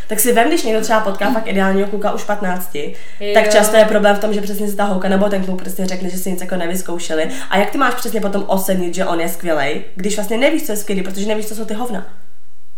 Tak 0.09 0.19
si 0.19 0.33
vem, 0.33 0.47
když 0.47 0.63
někdo 0.63 0.81
třeba 0.81 0.99
potká 0.99 1.31
fakt 1.31 1.47
ideálního 1.47 1.87
kluka 1.87 2.11
už 2.11 2.23
15, 2.23 2.75
jo. 2.75 2.91
tak 3.33 3.51
často 3.51 3.77
je 3.77 3.85
problém 3.85 4.15
v 4.15 4.19
tom, 4.19 4.33
že 4.33 4.41
přesně 4.41 4.67
si 4.67 4.75
ta 4.75 4.83
holka 4.83 5.09
nebo 5.09 5.29
ten 5.29 5.45
kluk 5.45 5.59
prostě 5.59 5.85
řekne, 5.85 6.09
že 6.09 6.17
si 6.17 6.31
nic 6.31 6.41
jako 6.41 6.55
nevyzkoušeli. 6.55 7.29
A 7.49 7.57
jak 7.57 7.69
ty 7.69 7.77
máš 7.77 7.93
přesně 7.93 8.21
potom 8.21 8.43
ocenit, 8.47 8.95
že 8.95 9.05
on 9.05 9.19
je 9.21 9.29
skvělý, 9.29 9.81
když 9.95 10.15
vlastně 10.15 10.37
nevíš, 10.37 10.65
co 10.65 10.71
je 10.71 10.75
skvělý, 10.75 11.01
protože 11.01 11.25
nevíš, 11.27 11.47
co 11.47 11.55
jsou 11.55 11.65
ty 11.65 11.73
hovna. 11.73 12.05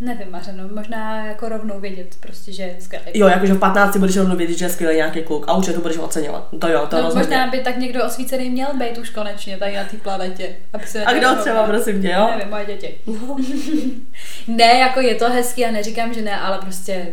Nevím, 0.02 0.32
Mařeno, 0.32 0.68
možná 0.68 1.26
jako 1.26 1.50
rovnou 1.50 1.80
vědět 1.80 2.16
prostě, 2.20 2.52
že 2.52 2.64
je 2.64 2.76
skvělý. 2.80 3.06
Jo, 3.14 3.28
jakože 3.28 3.54
v 3.54 3.60
15 3.60 3.98
budeš 3.98 4.18
rovnou 4.18 4.36
vědět, 4.36 4.58
že 4.58 4.66
je 4.66 4.70
skvělý 4.70 4.96
nějaký 4.96 5.22
kluk 5.22 5.46
a 5.48 5.54
určitě 5.54 5.74
to 5.74 5.82
budeš 5.82 5.98
oceňovat. 5.98 6.48
To 6.60 6.68
jo, 6.68 6.88
to 6.88 6.96
no, 6.96 7.02
rozhodně. 7.02 7.28
Možná 7.28 7.48
by 7.48 7.60
tak 7.60 7.78
někdo 7.78 8.06
osvícený 8.06 8.50
měl 8.50 8.68
být 8.78 8.98
už 8.98 9.10
konečně 9.10 9.58
tady 9.58 9.76
na 9.76 9.84
té 9.84 9.98
planetě. 9.98 10.56
Aby 10.74 10.88
se 10.88 11.06
a 11.06 11.14
kdo 11.14 11.36
třeba, 11.36 11.64
prosím 11.64 12.02
tě, 12.02 12.10
jo? 12.10 12.28
Nevím, 12.32 12.50
moje 12.50 12.66
děti. 12.66 12.98
No. 13.08 13.38
ne, 14.48 14.80
jako 14.80 15.02
je 15.02 15.16
to 15.16 15.30
hezký 15.30 15.66
a 15.66 15.72
neříkám, 15.72 16.14
že 16.14 16.22
ne, 16.22 16.40
ale 16.40 16.58
prostě 16.58 17.08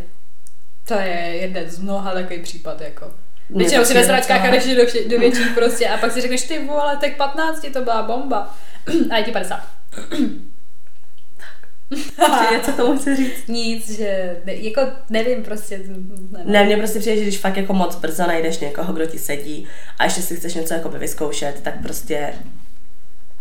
to 0.85 0.95
je 0.95 1.37
jeden 1.41 1.71
z 1.71 1.79
mnoha 1.79 2.13
takový 2.13 2.43
případ, 2.43 2.81
jako. 2.81 3.11
Většinou 3.51 3.85
si 3.85 3.95
ve 3.95 4.05
sračkách 4.05 4.45
a 4.45 4.51
do, 4.51 5.09
do 5.09 5.19
větších 5.19 5.51
prostě 5.55 5.89
a 5.89 5.99
pak 5.99 6.13
si 6.13 6.21
řekneš, 6.21 6.43
ty 6.43 6.67
vole, 6.67 6.97
tak 7.01 7.17
15 7.17 7.67
to 7.73 7.83
byla 7.83 8.03
bomba. 8.03 8.55
a 9.11 9.17
je 9.17 9.25
ti 9.25 9.33
50. 9.33 9.61
Ještě 12.19 12.55
něco 12.55 12.73
tomu 12.73 12.99
chci 12.99 13.17
říct? 13.17 13.49
Nic, 13.49 13.91
že 13.91 14.37
ne, 14.45 14.55
jako 14.55 14.81
nevím 15.11 15.43
prostě. 15.43 15.81
Ne, 16.31 16.43
ne 16.45 16.65
mně 16.65 16.77
prostě 16.77 16.99
přijde, 16.99 17.17
že 17.17 17.23
když 17.23 17.39
fakt 17.39 17.57
jako 17.57 17.73
moc 17.73 17.97
brzo 17.97 18.27
najdeš 18.27 18.59
někoho, 18.59 18.93
kdo 18.93 19.07
ti 19.07 19.19
sedí 19.19 19.67
a 19.99 20.05
ještě 20.05 20.23
si 20.23 20.37
chceš 20.37 20.55
něco 20.55 20.75
jako 20.75 20.89
vyzkoušet, 20.89 21.61
tak 21.63 21.83
prostě 21.83 22.33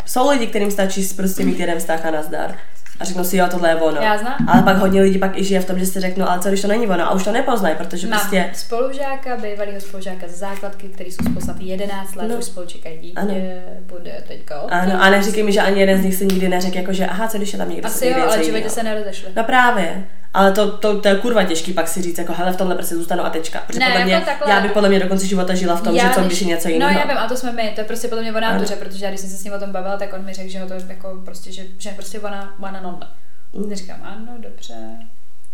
jsou 0.05 0.29
lidi, 0.29 0.47
kterým 0.47 0.71
stačí 0.71 1.07
prostě 1.15 1.45
mít 1.45 1.59
jeden 1.59 1.79
vztah 1.79 2.05
a 2.05 2.11
nazdar 2.11 2.57
a 2.99 3.05
řeknu 3.05 3.23
si, 3.23 3.37
jo, 3.37 3.47
tohle 3.51 3.69
je 3.69 3.75
ono. 3.75 4.01
Já 4.01 4.17
znám. 4.17 4.49
Ale 4.49 4.63
pak 4.63 4.77
hodně 4.77 5.01
lidí 5.01 5.19
pak 5.19 5.37
i 5.37 5.43
žije 5.43 5.59
v 5.59 5.65
tom, 5.65 5.79
že 5.79 5.85
si 5.85 5.99
řeknu, 5.99 6.29
ale 6.29 6.39
co 6.39 6.49
když 6.49 6.61
to 6.61 6.67
není 6.67 6.87
ono 6.87 7.03
a 7.03 7.11
už 7.11 7.23
to 7.23 7.31
nepoznají, 7.31 7.75
protože 7.75 8.07
Mám 8.07 8.19
prostě... 8.19 8.49
spolužáka, 8.53 9.35
bývalého 9.35 9.81
spolužáka 9.81 10.27
z 10.27 10.31
základky, 10.31 10.87
který 10.87 11.11
jsou 11.11 11.23
spolu 11.23 11.57
11 11.59 12.15
let, 12.15 12.27
no. 12.27 12.35
už 12.35 12.45
spolu 12.45 12.67
čekají 12.67 12.99
dítě, 12.99 13.19
ano. 13.19 13.33
bude 13.81 14.23
teďka 14.27 14.55
Ano, 14.69 15.03
a 15.03 15.09
neříkej 15.09 15.43
mi, 15.43 15.51
že 15.51 15.61
ani 15.61 15.79
jeden 15.79 16.01
z 16.01 16.05
nich 16.05 16.15
si 16.15 16.25
nikdy 16.25 16.49
neřekl, 16.49 16.77
jako 16.77 16.93
že 16.93 17.05
aha, 17.05 17.27
co 17.27 17.37
když 17.37 17.53
je 17.53 17.59
tam 17.59 17.69
někdo 17.69 17.87
Asi 17.87 18.07
jo, 18.07 18.15
ale 18.21 18.43
životě 18.43 18.69
se 18.69 18.83
nerozešli. 18.83 19.29
No 19.35 19.43
právě. 19.43 20.03
Ale 20.37 20.51
to, 20.51 20.77
to, 20.77 21.01
to, 21.01 21.07
je 21.07 21.15
kurva 21.15 21.43
těžký 21.43 21.73
pak 21.73 21.87
si 21.87 22.01
říct, 22.01 22.17
jako 22.17 22.33
hele, 22.33 22.53
v 22.53 22.55
tomhle 22.55 22.75
prostě 22.75 22.95
zůstanu 22.95 23.25
a 23.25 23.29
tečka. 23.29 23.63
Protože 23.67 23.79
ne, 23.79 23.85
podle 23.85 23.99
jako 23.99 24.09
mě, 24.09 24.21
takhle... 24.25 24.53
já 24.53 24.61
bych 24.61 24.71
podle 24.71 24.89
mě 24.89 24.99
do 24.99 25.07
konce 25.07 25.25
života 25.25 25.53
žila 25.55 25.75
v 25.75 25.81
tom, 25.81 25.95
já, 25.95 26.07
že 26.07 26.13
co 26.13 26.21
když 26.21 26.41
je 26.41 26.47
něco 26.47 26.69
jiného. 26.69 26.93
No 26.93 26.99
já 26.99 27.07
vím, 27.07 27.17
a 27.17 27.27
to 27.27 27.37
jsme 27.37 27.51
my, 27.51 27.71
to 27.75 27.81
je 27.81 27.85
prostě 27.85 28.07
podle 28.07 28.21
mě 28.21 28.33
o 28.33 28.39
nátuře, 28.39 28.75
protože 28.75 29.05
já 29.05 29.11
když 29.11 29.21
jsem 29.21 29.29
se 29.29 29.37
s 29.37 29.43
ním 29.43 29.53
o 29.53 29.59
tom 29.59 29.71
bavila, 29.71 29.97
tak 29.97 30.13
on 30.13 30.25
mi 30.25 30.33
řekl, 30.33 30.49
že 30.49 30.59
ho 30.59 30.67
to 30.67 30.73
jako 30.73 31.21
prostě, 31.25 31.51
že, 31.51 31.63
že 31.79 31.91
prostě 31.91 32.19
ona, 32.19 32.55
ona 32.59 32.81
nonda. 32.81 33.07
Mm. 33.53 33.75
Říkám, 33.75 33.99
ano, 34.03 34.33
dobře. 34.37 34.73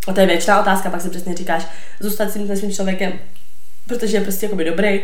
A 0.07 0.13
to 0.13 0.19
je 0.19 0.25
věčná 0.25 0.61
otázka, 0.61 0.89
pak 0.89 1.01
si 1.01 1.09
přesně 1.09 1.35
říkáš, 1.35 1.67
zůstat 1.99 2.29
s 2.29 2.33
tím 2.33 2.57
svým 2.57 2.71
člověkem, 2.71 3.13
protože 3.87 4.17
je 4.17 4.21
prostě 4.21 4.45
jakoby 4.45 4.63
dobrý, 4.63 5.01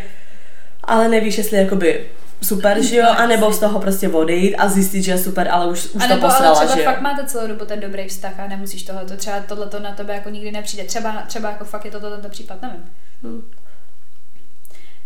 ale 0.90 1.08
nevíš, 1.08 1.38
jestli 1.38 1.58
jakoby 1.58 2.06
super, 2.42 2.84
že 2.84 2.96
jo, 2.96 3.08
anebo 3.18 3.54
z 3.54 3.60
toho 3.60 3.80
prostě 3.80 4.10
odejít 4.10 4.56
a 4.56 4.70
zjistit, 4.70 5.04
že 5.04 5.12
je 5.12 5.18
super, 5.18 5.48
ale 5.52 5.68
už, 5.68 5.86
už 5.86 6.04
a 6.04 6.08
to 6.08 6.14
poslala, 6.14 6.48
ale 6.48 6.66
třeba 6.66 6.76
že 6.76 6.84
fakt 6.84 7.02
máte 7.02 7.26
celou 7.26 7.48
dobu 7.48 7.66
ten 7.66 7.80
dobrý 7.80 8.08
vztah 8.08 8.40
a 8.40 8.48
nemusíš 8.48 8.84
tohle, 8.84 9.06
to 9.06 9.18
třeba 9.18 9.40
tohle 9.40 9.68
to 9.68 9.80
na 9.80 9.92
tebe 9.92 10.14
jako 10.14 10.30
nikdy 10.30 10.52
nepřijde. 10.52 10.84
Třeba, 10.84 11.24
třeba 11.28 11.50
jako 11.50 11.66
fakt 11.66 11.86
je 11.86 11.92
to 11.92 12.00
tento 12.00 12.30
případ, 12.30 12.62
nevím. 12.62 12.86
Hmm. 13.24 13.52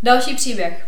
Další 0.04 0.36
příběh. 0.36 0.88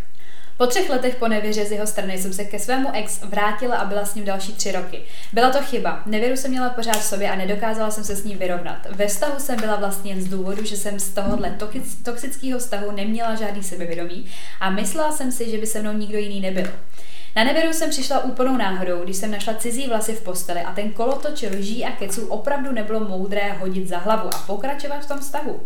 Po 0.57 0.67
třech 0.67 0.89
letech 0.89 1.15
po 1.15 1.27
nevěře 1.27 1.65
z 1.65 1.71
jeho 1.71 1.87
strany 1.87 2.17
jsem 2.17 2.33
se 2.33 2.45
ke 2.45 2.59
svému 2.59 2.89
ex 2.93 3.21
vrátila 3.23 3.75
a 3.75 3.85
byla 3.85 4.05
s 4.05 4.15
ním 4.15 4.25
další 4.25 4.53
tři 4.53 4.71
roky. 4.71 5.01
Byla 5.33 5.49
to 5.49 5.61
chyba. 5.61 6.03
Nevěru 6.05 6.37
jsem 6.37 6.51
měla 6.51 6.69
pořád 6.69 6.97
v 6.97 7.03
sobě 7.03 7.31
a 7.31 7.35
nedokázala 7.35 7.91
jsem 7.91 8.03
se 8.03 8.15
s 8.15 8.23
ní 8.23 8.35
vyrovnat. 8.35 8.77
Ve 8.89 9.07
vztahu 9.07 9.39
jsem 9.39 9.55
byla 9.55 9.75
vlastně 9.75 10.11
jen 10.11 10.21
z 10.21 10.27
důvodu, 10.27 10.65
že 10.65 10.77
jsem 10.77 10.99
z 10.99 11.09
tohohle 11.09 11.57
toxického 12.03 12.59
vztahu 12.59 12.91
neměla 12.91 13.35
žádný 13.35 13.63
sebevědomí 13.63 14.25
a 14.59 14.69
myslela 14.69 15.11
jsem 15.11 15.31
si, 15.31 15.51
že 15.51 15.57
by 15.57 15.67
se 15.67 15.81
mnou 15.81 15.93
nikdo 15.93 16.17
jiný 16.17 16.41
nebyl. 16.41 16.67
Na 17.35 17.43
neveru 17.43 17.73
jsem 17.73 17.89
přišla 17.89 18.23
úplnou 18.23 18.57
náhodou, 18.57 19.03
když 19.03 19.17
jsem 19.17 19.31
našla 19.31 19.53
cizí 19.53 19.87
vlasy 19.87 20.13
v 20.13 20.21
posteli 20.21 20.61
a 20.61 20.73
ten 20.73 20.91
kolotoč 20.91 21.41
lží 21.41 21.85
a 21.85 21.91
keců 21.91 22.27
opravdu 22.27 22.71
nebylo 22.71 22.99
moudré 22.99 23.53
hodit 23.53 23.87
za 23.87 23.97
hlavu 23.97 24.29
a 24.35 24.37
pokračovat 24.47 25.05
v 25.05 25.07
tom 25.07 25.19
vztahu. 25.19 25.61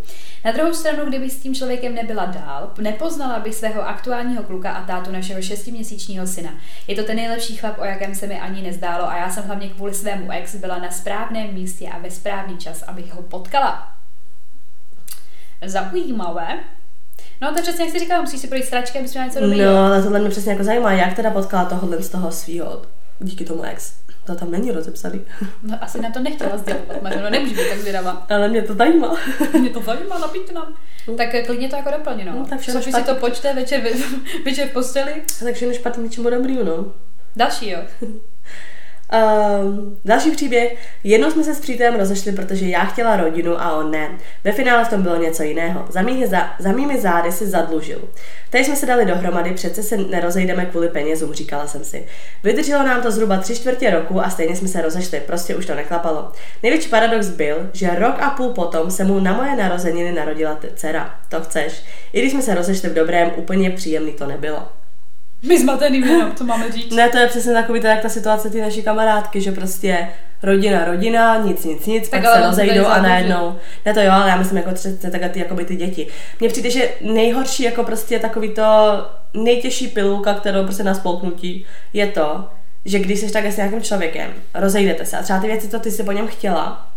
Na 0.45 0.51
druhou 0.51 0.73
stranu, 0.73 1.05
kdyby 1.05 1.29
s 1.29 1.39
tím 1.39 1.55
člověkem 1.55 1.95
nebyla 1.95 2.25
dál, 2.25 2.71
nepoznala 2.81 3.39
bych 3.39 3.55
svého 3.55 3.87
aktuálního 3.87 4.43
kluka 4.43 4.71
a 4.71 4.85
tátu 4.85 5.11
našeho 5.11 5.41
šestiměsíčního 5.41 6.27
syna. 6.27 6.51
Je 6.87 6.95
to 6.95 7.03
ten 7.03 7.15
nejlepší 7.15 7.57
chlap, 7.57 7.79
o 7.79 7.85
jakém 7.85 8.15
se 8.15 8.27
mi 8.27 8.39
ani 8.39 8.61
nezdálo 8.61 9.09
a 9.09 9.17
já 9.17 9.29
jsem 9.29 9.43
hlavně 9.43 9.69
kvůli 9.69 9.93
svému 9.93 10.31
ex 10.31 10.55
byla 10.55 10.79
na 10.79 10.91
správném 10.91 11.53
místě 11.53 11.89
a 11.89 11.99
ve 11.99 12.11
správný 12.11 12.57
čas, 12.57 12.83
abych 12.83 13.13
ho 13.13 13.21
potkala. 13.21 13.93
Zaujímavé, 15.65 16.59
No 17.41 17.53
to 17.53 17.61
přesně 17.61 17.85
jak 17.85 17.93
jsi 17.93 17.99
říkala, 17.99 18.21
musíš 18.21 18.41
si 18.41 18.47
projít 18.47 18.65
stračky, 18.65 18.99
abys 18.99 19.13
měla 19.13 19.27
něco 19.27 19.39
dobrého. 19.39 19.73
No, 19.73 19.85
ale 19.85 20.03
tohle 20.03 20.19
mě 20.19 20.29
přesně 20.29 20.51
jako 20.51 20.63
zajímá, 20.63 20.91
jak 20.91 21.15
teda 21.15 21.31
potkala 21.31 21.65
tohohle 21.65 22.03
z 22.03 22.09
toho 22.09 22.31
svého 22.31 22.81
díky 23.19 23.45
tomu 23.45 23.63
ex. 23.63 23.93
To 24.25 24.35
tam 24.35 24.51
není 24.51 24.71
rozepsaný. 24.71 25.21
No 25.63 25.77
asi 25.81 26.01
na 26.01 26.11
to 26.11 26.19
nechtěla 26.19 26.57
sdělovat, 26.57 27.15
no 27.23 27.29
nemůžu 27.29 27.55
být 27.55 27.69
tak 27.69 27.79
zvědavá. 27.79 28.27
Ale 28.29 28.47
mě 28.47 28.61
to 28.61 28.73
zajímá. 28.73 29.15
mě 29.59 29.69
to 29.69 29.81
zajímá, 29.81 30.19
napište 30.19 30.53
nám. 30.53 30.73
No. 31.07 31.15
Tak 31.15 31.45
klidně 31.45 31.69
to 31.69 31.75
jako 31.75 31.91
doplně, 31.91 32.25
no. 32.25 32.31
no 32.31 32.45
tak 32.45 32.59
všechno 32.59 32.81
si 32.81 33.03
to 33.03 33.15
počte 33.15 33.53
večer, 33.53 33.81
večer 34.45 34.67
v 34.67 34.71
posteli. 34.71 35.13
Tak 35.43 35.55
všechno 35.55 35.73
špatně 35.73 36.03
něčemu 36.03 36.29
dobrý, 36.29 36.55
no. 36.63 36.85
Další, 37.35 37.69
jo. 37.69 37.79
Um, 39.13 39.97
další 40.05 40.31
příběh. 40.31 40.75
Jednou 41.03 41.31
jsme 41.31 41.43
se 41.43 41.55
s 41.55 41.59
přítelem 41.59 41.95
rozešli, 41.99 42.31
protože 42.31 42.65
já 42.65 42.85
chtěla 42.85 43.17
rodinu 43.17 43.61
a 43.61 43.77
on 43.77 43.91
ne. 43.91 44.09
Ve 44.43 44.51
finále 44.51 44.85
v 44.85 44.89
tom 44.89 45.01
bylo 45.01 45.15
něco 45.15 45.43
jiného. 45.43 45.85
Za, 45.89 46.01
mými, 46.01 46.27
za, 46.27 46.49
za 46.59 46.71
mými 46.71 46.99
zády 46.99 47.31
si 47.31 47.47
zadlužil. 47.47 48.01
Teď 48.49 48.65
jsme 48.65 48.75
se 48.75 48.85
dali 48.85 49.05
dohromady, 49.05 49.51
přece 49.51 49.83
se 49.83 49.97
nerozejdeme 49.97 50.65
kvůli 50.65 50.89
penězům, 50.89 51.33
říkala 51.33 51.67
jsem 51.67 51.83
si. 51.83 52.05
Vydrželo 52.43 52.83
nám 52.83 53.01
to 53.01 53.11
zhruba 53.11 53.37
tři 53.37 53.55
čtvrtě 53.55 53.89
roku 53.89 54.21
a 54.21 54.29
stejně 54.29 54.55
jsme 54.55 54.67
se 54.67 54.81
rozešli, 54.81 55.19
prostě 55.19 55.55
už 55.55 55.65
to 55.65 55.75
neklapalo. 55.75 56.31
Největší 56.63 56.89
paradox 56.89 57.27
byl, 57.27 57.69
že 57.73 57.95
rok 57.95 58.15
a 58.19 58.29
půl 58.29 58.49
potom 58.49 58.91
se 58.91 59.03
mu 59.03 59.19
na 59.19 59.33
moje 59.33 59.55
narozeniny 59.55 60.11
narodila 60.11 60.59
dcera. 60.75 61.15
To 61.29 61.41
chceš. 61.41 61.83
I 62.13 62.19
když 62.19 62.31
jsme 62.31 62.41
se 62.41 62.55
rozešli 62.55 62.89
v 62.89 62.93
dobrém, 62.93 63.31
úplně 63.35 63.71
příjemný 63.71 64.13
to 64.13 64.27
nebylo. 64.27 64.78
My 65.43 65.61
zmatený 65.61 65.99
jenom, 65.99 66.31
to 66.31 66.43
máme 66.43 66.71
říct. 66.71 66.95
Ne, 66.95 67.09
to 67.09 67.17
je 67.17 67.27
přesně 67.27 67.53
takový 67.53 67.81
tak 67.81 68.01
ta 68.01 68.09
situace 68.09 68.49
ty 68.49 68.61
naší 68.61 68.83
kamarádky, 68.83 69.41
že 69.41 69.51
prostě 69.51 70.09
rodina, 70.43 70.85
rodina, 70.85 71.37
nic, 71.37 71.65
nic, 71.65 71.85
nic, 71.85 72.09
tak 72.09 72.23
pak 72.23 72.33
se 72.33 72.47
rozejdou 72.47 72.85
a 72.85 73.01
najednou. 73.01 73.55
Ne 73.85 73.93
to 73.93 73.99
jo, 73.99 74.11
ale 74.11 74.29
já 74.29 74.35
myslím 74.35 74.57
jako 74.57 74.71
třeba 74.71 75.19
tak 75.19 75.31
ty, 75.31 75.39
jakoby 75.39 75.65
ty 75.65 75.75
děti. 75.75 76.07
Mně 76.39 76.49
přijde, 76.49 76.69
že 76.69 76.89
nejhorší 77.01 77.63
jako 77.63 77.83
prostě 77.83 78.19
takový 78.19 78.49
to 78.49 78.63
nejtěžší 79.33 79.87
pilulka, 79.87 80.33
kterou 80.33 80.63
prostě 80.63 80.83
na 80.83 80.93
spolknutí, 80.93 81.65
je 81.93 82.07
to, 82.07 82.47
že 82.85 82.99
když 82.99 83.19
jsi 83.19 83.31
takhle 83.31 83.51
s 83.51 83.57
nějakým 83.57 83.81
člověkem, 83.81 84.33
rozejdete 84.53 85.05
se 85.05 85.17
a 85.17 85.23
třeba 85.23 85.39
ty 85.39 85.47
věci, 85.47 85.67
co 85.67 85.79
ty 85.79 85.91
si 85.91 86.03
po 86.03 86.11
něm 86.11 86.27
chtěla, 86.27 86.87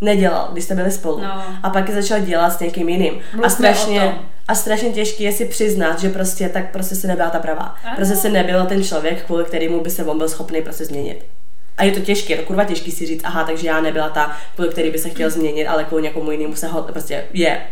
nedělal, 0.00 0.48
když 0.52 0.64
jste 0.64 0.74
byli 0.74 0.90
spolu. 0.90 1.20
No. 1.20 1.42
A 1.62 1.70
pak 1.70 1.88
je 1.88 1.94
začal 1.94 2.20
dělat 2.20 2.50
s 2.50 2.60
někým 2.60 2.88
jiným. 2.88 3.20
a 3.42 3.48
strašně, 3.48 4.14
a 4.48 4.54
strašně 4.54 4.90
těžké 4.90 5.22
je 5.24 5.32
si 5.32 5.44
přiznat, 5.44 6.00
že 6.00 6.08
prostě 6.08 6.48
tak 6.48 6.72
prostě 6.72 6.94
se 6.94 7.06
nebyla 7.06 7.30
ta 7.30 7.38
pravá. 7.38 7.62
Ano. 7.84 7.96
Prostě 7.96 8.16
se 8.16 8.28
nebyl 8.30 8.66
ten 8.66 8.84
člověk, 8.84 9.24
kvůli 9.24 9.44
kterému 9.44 9.80
by 9.80 9.90
se 9.90 10.04
on 10.04 10.18
byl 10.18 10.28
schopný 10.28 10.62
prostě 10.62 10.84
změnit. 10.84 11.24
A 11.76 11.84
je 11.84 11.92
to 11.92 12.00
těžké, 12.00 12.32
je 12.32 12.36
to 12.36 12.46
kurva 12.46 12.64
těžký 12.64 12.90
si 12.90 13.06
říct, 13.06 13.24
aha, 13.24 13.44
takže 13.44 13.66
já 13.66 13.80
nebyla 13.80 14.08
ta, 14.08 14.36
kvůli 14.54 14.70
který 14.70 14.90
by 14.90 14.98
se 14.98 15.08
chtěl 15.08 15.30
změnit, 15.30 15.66
ale 15.66 15.84
kvůli 15.84 16.02
někomu 16.02 16.30
jinému 16.30 16.56
se 16.56 16.66
ho 16.66 16.82
prostě 16.82 17.24
je. 17.32 17.62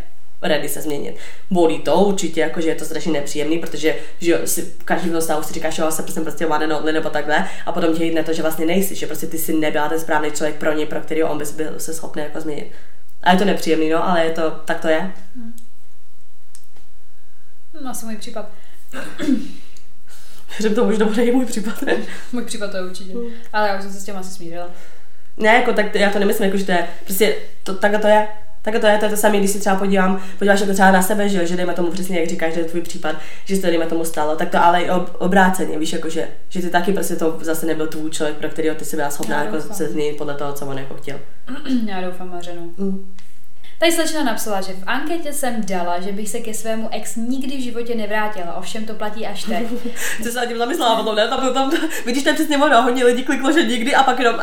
ready 0.42 0.68
se 0.68 0.80
změnit. 0.80 1.16
Bolí 1.50 1.78
to 1.78 1.94
určitě, 1.94 2.40
jakože 2.40 2.68
je 2.68 2.74
to 2.74 2.84
strašně 2.84 3.12
nepříjemný, 3.12 3.58
protože 3.58 3.96
že 4.20 4.40
si 4.44 4.74
každý 4.84 5.10
v 5.10 5.20
stavu 5.20 5.42
si 5.42 5.54
říkáš, 5.54 5.74
že 5.74 5.82
jsem 5.90 6.04
prostě, 6.04 6.20
prostě 6.20 6.46
one 6.46 6.64
and 6.64 6.72
only 6.72 6.92
nebo 6.92 7.10
takhle, 7.10 7.48
a 7.66 7.72
potom 7.72 7.96
tě 7.96 8.04
jde 8.04 8.22
to, 8.22 8.32
že 8.32 8.42
vlastně 8.42 8.66
nejsi, 8.66 8.94
že 8.94 9.06
prostě 9.06 9.26
ty 9.26 9.38
si 9.38 9.52
nebyla 9.52 9.88
ten 9.88 10.00
správný 10.00 10.30
člověk 10.30 10.56
pro 10.56 10.72
ně, 10.72 10.86
pro 10.86 11.00
který 11.00 11.22
on 11.22 11.38
bys 11.38 11.52
byl 11.52 11.74
se 11.78 11.94
schopný 11.94 12.22
jako 12.22 12.40
změnit. 12.40 12.72
A 13.22 13.32
je 13.32 13.38
to 13.38 13.44
nepříjemný, 13.44 13.88
no, 13.88 14.08
ale 14.08 14.24
je 14.24 14.30
to, 14.30 14.50
tak 14.50 14.80
to 14.80 14.88
je. 14.88 15.12
Hmm. 15.36 15.51
No, 17.82 17.90
asi 17.90 18.06
můj 18.06 18.16
případ. 18.16 18.48
že 20.60 20.70
to 20.70 20.84
možná 20.84 21.06
bude 21.06 21.24
i 21.24 21.32
můj 21.32 21.46
případ. 21.46 21.74
můj 22.32 22.44
případ 22.44 22.70
to 22.70 22.76
je 22.76 22.82
určitě. 22.84 23.12
Hmm. 23.12 23.26
Ale 23.52 23.68
já 23.68 23.76
už 23.76 23.82
jsem 23.82 23.92
se 23.92 24.00
s 24.00 24.04
tím 24.04 24.16
asi 24.16 24.30
smířila. 24.30 24.70
Ne, 25.36 25.48
jako 25.48 25.72
tak 25.72 25.94
já 25.94 26.10
to 26.10 26.18
nemyslím, 26.18 26.44
jako, 26.44 26.56
že 26.56 26.64
to 26.64 26.72
je, 26.72 26.88
prostě 27.04 27.36
to, 27.64 27.74
takhle 27.74 28.00
to 28.00 28.06
je. 28.06 28.28
Tak 28.62 28.80
to 28.80 28.86
je, 28.86 28.98
to 28.98 29.04
je 29.04 29.10
to 29.10 29.16
samé, 29.16 29.38
když 29.38 29.50
si 29.50 29.60
třeba 29.60 29.76
podívám, 29.76 30.22
podíváš 30.38 30.60
jako 30.60 30.72
třeba 30.72 30.90
na 30.90 31.02
sebe, 31.02 31.28
že, 31.28 31.46
že 31.46 31.56
dejme 31.56 31.74
tomu 31.74 31.90
přesně, 31.90 32.20
jak 32.20 32.28
říkáš, 32.28 32.54
že 32.54 32.60
je 32.60 32.64
tvůj 32.64 32.80
případ, 32.80 33.16
že 33.44 33.56
se 33.56 33.62
to 33.62 33.66
dejme 33.66 33.86
tomu 33.86 34.04
stalo, 34.04 34.36
tak 34.36 34.48
to 34.48 34.64
ale 34.64 34.82
i 34.82 34.90
ob, 34.90 35.16
obráceně, 35.18 35.78
víš, 35.78 35.92
jako 35.92 36.08
že, 36.08 36.28
že 36.48 36.60
ty 36.60 36.70
taky 36.70 36.92
prostě 36.92 37.16
to 37.16 37.38
zase 37.40 37.66
nebyl 37.66 37.86
tvůj 37.86 38.10
člověk, 38.10 38.36
pro 38.36 38.48
kterého 38.48 38.74
ty 38.74 38.84
si 38.84 38.96
byla 38.96 39.10
schopná 39.10 39.44
jako 39.44 39.60
se 39.60 39.88
změnit 39.88 40.16
podle 40.18 40.34
toho, 40.34 40.52
co 40.52 40.66
on 40.66 40.78
jako 40.78 40.94
chtěl. 40.94 41.20
Já 41.86 42.00
doufám, 42.00 42.30
Mařeno. 42.30 42.62
Mm. 42.76 43.14
Tady 43.82 43.92
slečna 43.92 44.22
napsala, 44.22 44.60
že 44.60 44.72
v 44.72 44.82
anketě 44.86 45.32
jsem 45.32 45.66
dala, 45.66 46.00
že 46.00 46.12
bych 46.12 46.28
se 46.28 46.40
ke 46.40 46.54
svému 46.54 46.88
ex 46.92 47.16
nikdy 47.16 47.56
v 47.56 47.60
životě 47.60 47.94
nevrátila, 47.94 48.54
ovšem 48.54 48.86
to 48.86 48.94
platí 48.94 49.26
až 49.26 49.44
teď. 49.44 49.66
Ty 50.22 50.30
se 50.30 50.38
na 50.38 50.46
tím 50.46 50.58
zamyslela 50.58 50.96
potom, 50.96 51.16
ne? 51.16 51.28
Tam, 51.28 51.54
tam, 51.54 51.72
vidíš, 52.06 52.22
to 52.22 52.28
je 52.28 52.34
přesně 52.34 52.58
ono, 52.58 52.82
hodně 52.82 53.04
lidí 53.04 53.24
kliklo, 53.24 53.52
že 53.52 53.64
nikdy 53.64 53.94
a 53.94 54.02
pak 54.02 54.18
jenom 54.18 54.40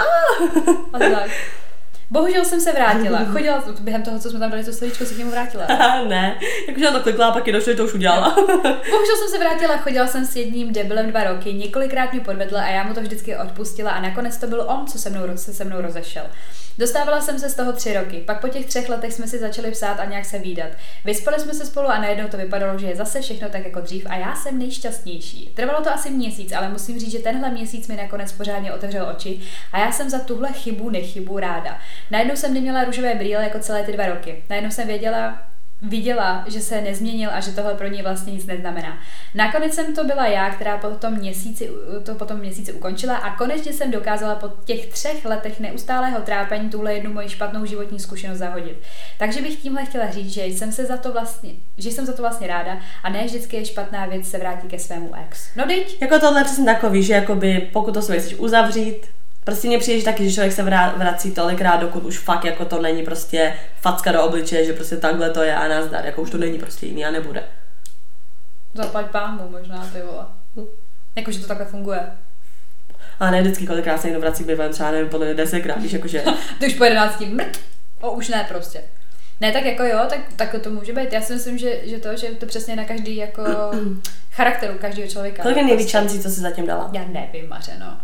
a 0.93 0.99
tak. 0.99 1.31
Bohužel 2.11 2.45
jsem 2.45 2.61
se 2.61 2.71
vrátila. 2.71 3.25
Chodila 3.31 3.63
během 3.79 4.03
toho, 4.03 4.19
co 4.19 4.29
jsme 4.29 4.39
tam 4.39 4.51
dali 4.51 4.63
to 4.63 4.73
slovíčko, 4.73 5.05
se 5.05 5.13
k 5.13 5.17
němu 5.17 5.31
vrátila. 5.31 5.65
ne, 6.07 6.39
jakože 6.67 6.85
já 6.85 6.91
to 6.91 6.99
klikla 6.99 7.27
a 7.27 7.31
pak 7.31 7.47
je 7.47 7.53
došlo, 7.53 7.71
že 7.71 7.77
to 7.77 7.83
už 7.85 7.93
udělala. 7.93 8.29
Bohužel 8.91 9.17
jsem 9.17 9.29
se 9.29 9.37
vrátila, 9.39 9.77
chodila 9.77 10.07
jsem 10.07 10.25
s 10.25 10.35
jedním 10.35 10.73
debilem 10.73 11.09
dva 11.09 11.23
roky, 11.23 11.53
několikrát 11.53 12.11
mě 12.11 12.21
podvedl 12.21 12.57
a 12.57 12.67
já 12.67 12.83
mu 12.83 12.93
to 12.93 13.01
vždycky 13.01 13.37
odpustila 13.37 13.91
a 13.91 14.01
nakonec 14.01 14.37
to 14.37 14.47
byl 14.47 14.65
on, 14.67 14.87
co 14.87 14.97
se 14.99 15.09
mnou, 15.09 15.21
se, 15.35 15.53
se 15.53 15.63
mnou 15.63 15.81
rozešel. 15.81 16.23
Dostávala 16.79 17.21
jsem 17.21 17.39
se 17.39 17.49
z 17.49 17.55
toho 17.55 17.73
tři 17.73 17.93
roky, 17.93 18.17
pak 18.17 18.41
po 18.41 18.47
těch 18.47 18.65
třech 18.65 18.89
letech 18.89 19.13
jsme 19.13 19.27
si 19.27 19.39
začali 19.39 19.71
psát 19.71 19.99
a 19.99 20.05
nějak 20.05 20.25
se 20.25 20.39
výdat. 20.39 20.69
Vyspali 21.05 21.39
jsme 21.39 21.53
se 21.53 21.65
spolu 21.65 21.87
a 21.87 21.99
najednou 21.99 22.27
to 22.27 22.37
vypadalo, 22.37 22.79
že 22.79 22.87
je 22.87 22.95
zase 22.95 23.21
všechno 23.21 23.49
tak 23.49 23.65
jako 23.65 23.79
dřív 23.79 24.05
a 24.09 24.15
já 24.15 24.35
jsem 24.35 24.59
nejšťastnější. 24.59 25.51
Trvalo 25.55 25.83
to 25.83 25.93
asi 25.93 26.09
měsíc, 26.09 26.51
ale 26.51 26.69
musím 26.69 26.99
říct, 26.99 27.11
že 27.11 27.19
tenhle 27.19 27.51
měsíc 27.51 27.87
mi 27.87 27.95
nakonec 27.95 28.31
pořádně 28.31 28.73
otevřel 28.73 29.09
oči 29.15 29.39
a 29.71 29.79
já 29.79 29.91
jsem 29.91 30.09
za 30.09 30.19
tuhle 30.19 30.53
chybu 30.53 30.89
nechybu 30.89 31.39
ráda. 31.39 31.77
Najednou 32.11 32.35
jsem 32.35 32.53
neměla 32.53 32.83
růžové 32.83 33.15
brýle 33.15 33.43
jako 33.43 33.59
celé 33.59 33.83
ty 33.83 33.91
dva 33.91 34.05
roky. 34.05 34.43
Najednou 34.49 34.71
jsem 34.71 34.87
věděla, 34.87 35.49
viděla, 35.81 36.45
že 36.47 36.59
se 36.59 36.81
nezměnil 36.81 37.29
a 37.33 37.39
že 37.39 37.51
tohle 37.51 37.73
pro 37.73 37.87
něj 37.87 38.01
vlastně 38.01 38.33
nic 38.33 38.45
neznamená. 38.45 38.97
Nakonec 39.35 39.73
jsem 39.73 39.95
to 39.95 40.03
byla 40.03 40.27
já, 40.27 40.49
která 40.49 40.77
po 40.77 40.87
tom 40.87 41.13
měsíci, 41.13 41.69
to 42.03 42.15
potom 42.15 42.39
měsíci 42.39 42.73
ukončila 42.73 43.15
a 43.15 43.35
konečně 43.35 43.73
jsem 43.73 43.91
dokázala 43.91 44.35
po 44.35 44.47
těch 44.65 44.85
třech 44.85 45.25
letech 45.25 45.59
neustálého 45.59 46.21
trápení 46.21 46.69
tuhle 46.69 46.93
jednu 46.93 47.13
moji 47.13 47.29
špatnou 47.29 47.65
životní 47.65 47.99
zkušenost 47.99 48.37
zahodit. 48.37 48.77
Takže 49.17 49.41
bych 49.41 49.55
tímhle 49.55 49.85
chtěla 49.85 50.11
říct, 50.11 50.33
že 50.33 50.45
jsem 50.45 50.71
se 50.71 50.85
za 50.85 50.97
to 50.97 51.11
vlastně, 51.11 51.51
že 51.77 51.91
jsem 51.91 52.05
za 52.05 52.13
to 52.13 52.21
vlastně 52.21 52.47
ráda 52.47 52.77
a 53.03 53.09
ne 53.09 53.25
vždycky 53.25 53.57
je 53.57 53.65
špatná 53.65 54.05
věc 54.05 54.29
se 54.29 54.37
vrátit 54.37 54.71
ke 54.71 54.79
svému 54.79 55.11
ex. 55.27 55.49
No 55.55 55.65
teď. 55.65 56.01
Jako 56.01 56.19
tohle 56.19 56.43
přesně 56.43 56.65
takový, 56.65 57.03
že 57.03 57.13
jakoby 57.13 57.69
pokud 57.73 57.93
to 57.93 58.01
své 58.01 58.19
chceš 58.19 58.35
uzavřít, 58.39 59.07
Prostě 59.49 59.67
mě 59.67 59.79
přijde 59.79 60.03
taky, 60.03 60.29
že 60.29 60.33
člověk 60.33 60.53
se 60.53 60.63
vrací 60.97 61.31
tolikrát, 61.31 61.77
dokud 61.77 62.03
už 62.03 62.19
fakt 62.19 62.45
jako 62.45 62.65
to 62.65 62.81
není 62.81 63.03
prostě 63.03 63.53
facka 63.81 64.11
do 64.11 64.23
obličeje, 64.23 64.65
že 64.65 64.73
prostě 64.73 64.97
takhle 64.97 65.29
to 65.29 65.43
je 65.43 65.55
a 65.55 65.67
nazdar, 65.67 66.05
jako 66.05 66.21
už 66.21 66.29
to 66.29 66.37
není 66.37 66.59
prostě 66.59 66.85
jiný 66.85 67.05
a 67.05 67.11
nebude. 67.11 67.43
Zaplať 68.73 69.05
pámu 69.05 69.49
možná, 69.49 69.89
ty 69.93 70.01
vole. 70.01 70.25
Hm. 70.55 70.65
Jako, 71.15 71.31
že 71.31 71.39
to 71.39 71.47
takhle 71.47 71.65
funguje. 71.65 71.99
A 73.19 73.31
ne 73.31 73.41
vždycky 73.41 73.67
kolikrát 73.67 74.01
se 74.01 74.07
někdo 74.07 74.21
vrací 74.21 74.43
bývalým, 74.43 74.73
třeba 74.73 74.91
nevím, 74.91 75.09
podle 75.09 75.33
desetkrát, 75.33 75.81
víš, 75.81 75.93
jakože... 75.93 76.21
to 76.59 76.65
už 76.65 76.73
po 76.73 76.83
jedenácti, 76.83 77.25
mrt, 77.25 77.59
o, 78.01 78.11
už 78.11 78.29
ne 78.29 78.45
prostě. 78.47 78.83
Ne, 79.41 79.51
tak 79.51 79.65
jako 79.65 79.83
jo, 79.83 79.99
tak, 80.09 80.19
tak 80.35 80.55
to 80.63 80.69
může 80.69 80.93
být. 80.93 81.13
Já 81.13 81.21
si 81.21 81.33
myslím, 81.33 81.57
že, 81.57 81.79
že 81.83 81.97
to, 81.97 82.17
že 82.17 82.27
to 82.27 82.45
přesně 82.45 82.75
na 82.75 82.85
každý 82.85 83.15
jako 83.15 83.43
charakteru 84.31 84.77
každého 84.77 85.09
člověka. 85.09 85.43
Kolik 85.43 85.57
je 85.57 85.63
nejvíc 85.63 85.91
prostě. 85.91 85.91
šancí, 85.91 86.19
co 86.19 86.29
jsi 86.29 86.41
zatím 86.41 86.67
dala? 86.67 86.89
Já 86.93 87.05
nevím, 87.07 87.49
Mařeno 87.49 87.97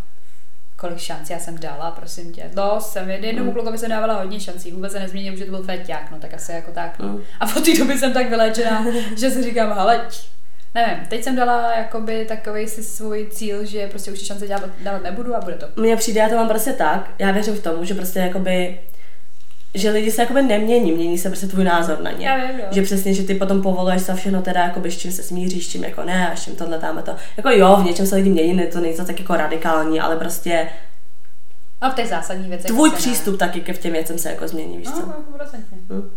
kolik 0.76 0.98
šancí 0.98 1.34
já 1.34 1.40
jsem 1.40 1.60
dala, 1.60 1.92
prosím 1.92 2.32
tě. 2.32 2.52
No, 2.56 2.82
jsem 2.82 3.10
jednomu 3.10 3.48
mm. 3.48 3.54
klukovi 3.54 3.78
jsem 3.78 3.90
dávala 3.90 4.20
hodně 4.20 4.40
šancí, 4.40 4.72
vůbec 4.72 4.92
se 4.92 5.00
nezměnil, 5.00 5.36
že 5.36 5.46
to 5.46 5.52
byl 5.52 5.64
feťák, 5.64 6.12
no 6.12 6.20
tak 6.20 6.34
asi 6.34 6.52
jako 6.52 6.72
tak. 6.72 7.00
No. 7.00 7.08
Mm. 7.08 7.22
A 7.40 7.48
po 7.48 7.60
té 7.60 7.78
době 7.78 7.98
jsem 7.98 8.14
tak 8.14 8.30
vyléčená, 8.30 8.86
že 9.18 9.32
si 9.32 9.44
říkám, 9.44 9.74
hele, 9.74 10.08
nevím, 10.76 11.06
teď 11.10 11.24
jsem 11.24 11.36
dala 11.36 11.78
jakoby 11.78 12.26
takový 12.26 12.68
si 12.68 12.84
svůj 12.84 13.28
cíl, 13.32 13.66
že 13.66 13.88
prostě 13.88 14.12
už 14.12 14.26
šance 14.26 14.48
dávat, 14.48 14.70
dávat 14.84 15.04
nebudu 15.04 15.36
a 15.36 15.42
bude 15.42 15.56
to. 15.56 15.82
Mně 15.82 15.96
přijde, 15.96 16.20
já 16.20 16.30
to 16.30 16.36
mám 16.36 16.50
prostě 16.50 16.74
tak, 16.74 17.12
já 17.20 17.32
věřím 17.32 17.56
v 17.56 17.64
tomu, 17.64 17.86
že 17.86 17.94
prostě 17.94 18.20
jakoby 18.20 18.80
že 19.76 19.90
lidi 19.90 20.12
se 20.12 20.22
jakoby 20.22 20.42
nemění, 20.42 20.92
mění 20.92 21.18
se 21.18 21.30
prostě 21.30 21.48
tvůj 21.48 21.64
názor 21.64 22.02
na 22.02 22.12
ně. 22.12 22.28
Já 22.28 22.38
vím, 22.38 22.60
jo. 22.60 22.66
Že 22.72 22.82
přesně, 22.82 23.14
že 23.14 23.24
ty 23.24 23.36
potom 23.36 23.62
povoluješ 23.62 24.02
se 24.02 24.16
všechno 24.16 24.42
teda, 24.42 24.64
jakoby, 24.64 24.92
s 24.92 24.98
čím 24.98 25.12
se 25.12 25.24
smíříš, 25.24 25.66
s 25.66 25.70
čím 25.70 25.84
jako 25.84 26.04
ne, 26.04 26.32
a 26.32 26.36
s 26.36 26.44
čím 26.44 26.56
tohle 26.56 26.80
tam 26.80 26.98
a 26.98 27.02
to. 27.02 27.16
Jako 27.38 27.50
jo, 27.50 27.78
v 27.82 27.86
něčem 27.86 28.06
se 28.06 28.16
lidi 28.16 28.30
mění, 28.30 28.54
ne, 28.54 28.66
to 28.66 28.80
není 28.80 28.94
to 28.94 29.06
tak 29.06 29.20
jako 29.20 29.36
radikální, 29.36 30.00
ale 30.00 30.16
prostě 30.16 30.70
a 31.82 31.90
v 31.90 31.96
těch 31.96 32.08
zásadních 32.08 32.50
věcech. 32.50 32.68
Tvůj 32.68 32.92
přístup 32.92 33.32
ne. 33.34 33.38
taky 33.38 33.62
ke 33.62 33.74
v 33.74 33.78
těm 33.78 33.92
věcem 33.92 34.18
se 34.18 34.30
jako 34.30 34.48
změní, 34.48 34.78
víš 34.78 34.88
no, 34.88 34.94
co? 34.94 35.08
No, 35.08 35.16
hm. 35.90 36.10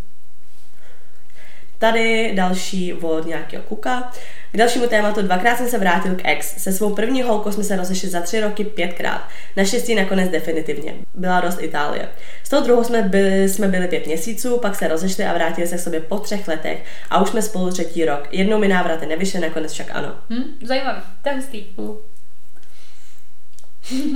Tady 1.78 2.32
další 2.34 2.94
od 2.94 3.26
nějakého 3.26 3.62
kuka. 3.62 4.12
K 4.52 4.56
dalšímu 4.56 4.86
tématu 4.86 5.22
dvakrát 5.22 5.56
jsem 5.56 5.68
se 5.68 5.78
vrátil 5.78 6.14
k 6.14 6.20
ex. 6.24 6.62
Se 6.62 6.72
svou 6.72 6.94
první 6.94 7.22
holkou 7.22 7.52
jsme 7.52 7.64
se 7.64 7.76
rozešli 7.76 8.08
za 8.08 8.20
tři 8.20 8.40
roky 8.40 8.64
pětkrát. 8.64 9.28
Naštěstí 9.56 9.94
nakonec 9.94 10.30
definitivně. 10.30 10.94
Byla 11.14 11.40
dost 11.40 11.62
Itálie. 11.62 12.08
S 12.44 12.48
tou 12.48 12.62
druhou 12.62 12.84
jsme 12.84 13.02
byli, 13.02 13.48
jsme 13.48 13.68
byli 13.68 13.88
pět 13.88 14.06
měsíců, 14.06 14.58
pak 14.58 14.74
se 14.74 14.88
rozešli 14.88 15.24
a 15.24 15.34
vrátili 15.34 15.66
se 15.66 15.76
k 15.76 15.80
sobě 15.80 16.00
po 16.00 16.18
třech 16.18 16.48
letech 16.48 16.84
a 17.10 17.22
už 17.22 17.28
jsme 17.28 17.42
spolu 17.42 17.70
třetí 17.70 18.04
rok. 18.04 18.28
Jednou 18.30 18.58
mi 18.58 18.68
návraty 18.68 19.06
nevyšly, 19.06 19.40
nakonec 19.40 19.72
však 19.72 19.86
ano. 19.92 20.14
Hm, 20.30 20.58
zajímavý, 20.62 21.00
to 21.22 21.28
je 21.28 21.34
hustý. 21.34 21.64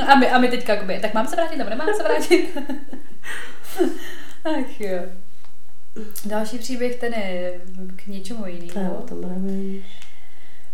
A 0.07 0.15
my, 0.15 0.31
a 0.31 0.39
my 0.39 0.49
teďka 0.49 0.75
jakoby, 0.75 0.99
tak 1.01 1.15
mám 1.15 1.27
se 1.27 1.37
vrátit 1.37 1.57
nebo 1.57 1.71
nemám 1.71 1.89
se 1.97 2.03
vrátit? 2.03 2.59
Ach 4.45 4.81
jo. 4.81 5.03
Další 6.25 6.59
příběh, 6.59 6.97
ten 6.97 7.15
je 7.15 7.61
k 7.97 8.07
něčemu 8.07 8.47
jinému. 8.47 9.05
To 9.09 9.15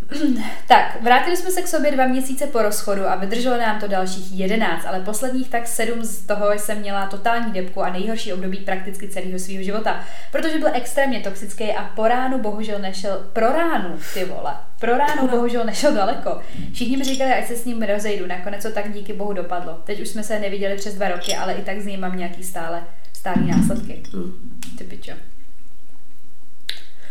tak, 0.67 1.01
vrátili 1.01 1.37
jsme 1.37 1.51
se 1.51 1.61
k 1.61 1.67
sobě 1.67 1.91
dva 1.91 2.07
měsíce 2.07 2.47
po 2.47 2.61
rozchodu 2.61 3.07
a 3.07 3.15
vydrželo 3.15 3.57
nám 3.57 3.79
to 3.79 3.87
dalších 3.87 4.39
jedenáct, 4.39 4.85
ale 4.85 4.99
posledních 4.99 5.49
tak 5.49 5.67
sedm 5.67 6.03
z 6.03 6.25
toho 6.25 6.51
jsem 6.51 6.79
měla 6.79 7.07
totální 7.07 7.51
depku 7.51 7.81
a 7.81 7.89
nejhorší 7.89 8.33
období 8.33 8.57
prakticky 8.57 9.07
celého 9.07 9.39
svého 9.39 9.63
života, 9.63 10.03
protože 10.31 10.59
byl 10.59 10.69
extrémně 10.73 11.19
toxický 11.19 11.71
a 11.71 11.83
po 11.83 12.07
ránu 12.07 12.39
bohužel 12.39 12.79
nešel, 12.79 13.27
pro 13.33 13.51
ránu, 13.51 13.99
ty 14.13 14.25
vole, 14.25 14.53
pro 14.79 14.97
ránu 14.97 15.27
bohužel 15.27 15.65
nešel 15.65 15.93
daleko. 15.93 16.41
Všichni 16.73 16.97
mi 16.97 17.03
říkali, 17.03 17.33
ať 17.33 17.47
se 17.47 17.55
s 17.55 17.65
ním 17.65 17.81
rozejdu, 17.81 18.27
nakonec 18.27 18.63
to 18.63 18.71
tak 18.71 18.91
díky 18.91 19.13
bohu 19.13 19.33
dopadlo. 19.33 19.81
Teď 19.83 20.01
už 20.01 20.07
jsme 20.07 20.23
se 20.23 20.39
neviděli 20.39 20.75
přes 20.75 20.93
dva 20.93 21.07
roky, 21.07 21.35
ale 21.35 21.53
i 21.53 21.61
tak 21.61 21.81
z 21.81 21.85
něj 21.85 21.97
mám 21.97 22.17
nějaký 22.17 22.43
stále 22.43 22.83
stálý 23.19 23.51
následky. 23.51 24.03
Mm. 24.13 24.33
Ty 24.77 24.83
pičo. 24.83 25.11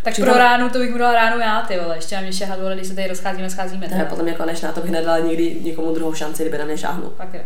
Tak 0.02 0.12
Přitom... 0.12 0.30
pro 0.30 0.38
ránu 0.38 0.70
to 0.70 0.78
bych 0.78 0.90
mu 0.90 0.98
dala 0.98 1.12
ránu 1.12 1.40
já, 1.40 1.62
ty 1.62 1.78
vole, 1.78 1.96
ještě 1.96 2.14
na 2.14 2.20
mě 2.20 2.32
šahat, 2.32 2.60
vole, 2.60 2.74
když 2.74 2.86
se 2.86 2.94
tady 2.94 3.08
rozcházíme, 3.08 3.50
scházíme. 3.50 3.88
To 3.88 3.94
je 3.94 4.04
potom 4.04 4.28
jako 4.28 4.44
než 4.44 4.60
na 4.60 4.72
to 4.72 4.80
bych 4.80 4.90
nedala 4.90 5.18
nikdy 5.18 5.56
někomu 5.60 5.94
druhou 5.94 6.14
šanci, 6.14 6.42
kdyby 6.42 6.58
na 6.58 6.64
mě 6.64 6.78
šáhnu. 6.78 7.10
Tak 7.16 7.34
je. 7.34 7.44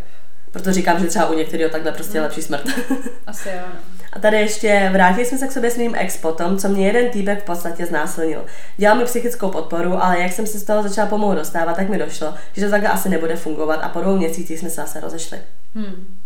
Proto 0.50 0.72
říkám, 0.72 1.00
že 1.00 1.06
třeba 1.06 1.26
u 1.26 1.34
některého 1.34 1.70
takhle 1.70 1.92
prostě 1.92 2.16
je 2.16 2.20
hmm. 2.20 2.28
lepší 2.28 2.42
smrt. 2.42 2.64
Asi 3.26 3.48
jo, 3.48 3.54
no. 3.66 3.80
A 4.12 4.18
tady 4.18 4.36
ještě 4.36 4.90
vrátili 4.92 5.26
jsme 5.26 5.38
se 5.38 5.46
k 5.46 5.52
sobě 5.52 5.70
s 5.70 5.76
mým 5.76 5.94
ex 5.94 6.16
potom, 6.16 6.58
co 6.58 6.68
mě 6.68 6.86
jeden 6.86 7.10
týpek 7.10 7.42
v 7.42 7.44
podstatě 7.44 7.86
znásilnil. 7.86 8.44
Dělal 8.76 8.98
mi 8.98 9.04
psychickou 9.04 9.50
podporu, 9.50 10.04
ale 10.04 10.20
jak 10.20 10.32
jsem 10.32 10.46
se 10.46 10.58
z 10.58 10.64
toho 10.64 10.82
začala 10.82 11.08
pomalu 11.08 11.34
dostávat, 11.34 11.76
tak 11.76 11.88
mi 11.88 11.98
došlo, 11.98 12.34
že 12.52 12.64
to 12.64 12.70
takhle 12.70 12.90
asi 12.90 13.08
nebude 13.08 13.36
fungovat 13.36 13.80
a 13.82 13.88
po 13.88 14.00
dvou 14.00 14.16
měsících 14.16 14.58
jsme 14.58 14.70
se 14.70 14.76
zase 14.76 15.00
rozešli. 15.00 15.38
Hmm. 15.74 16.21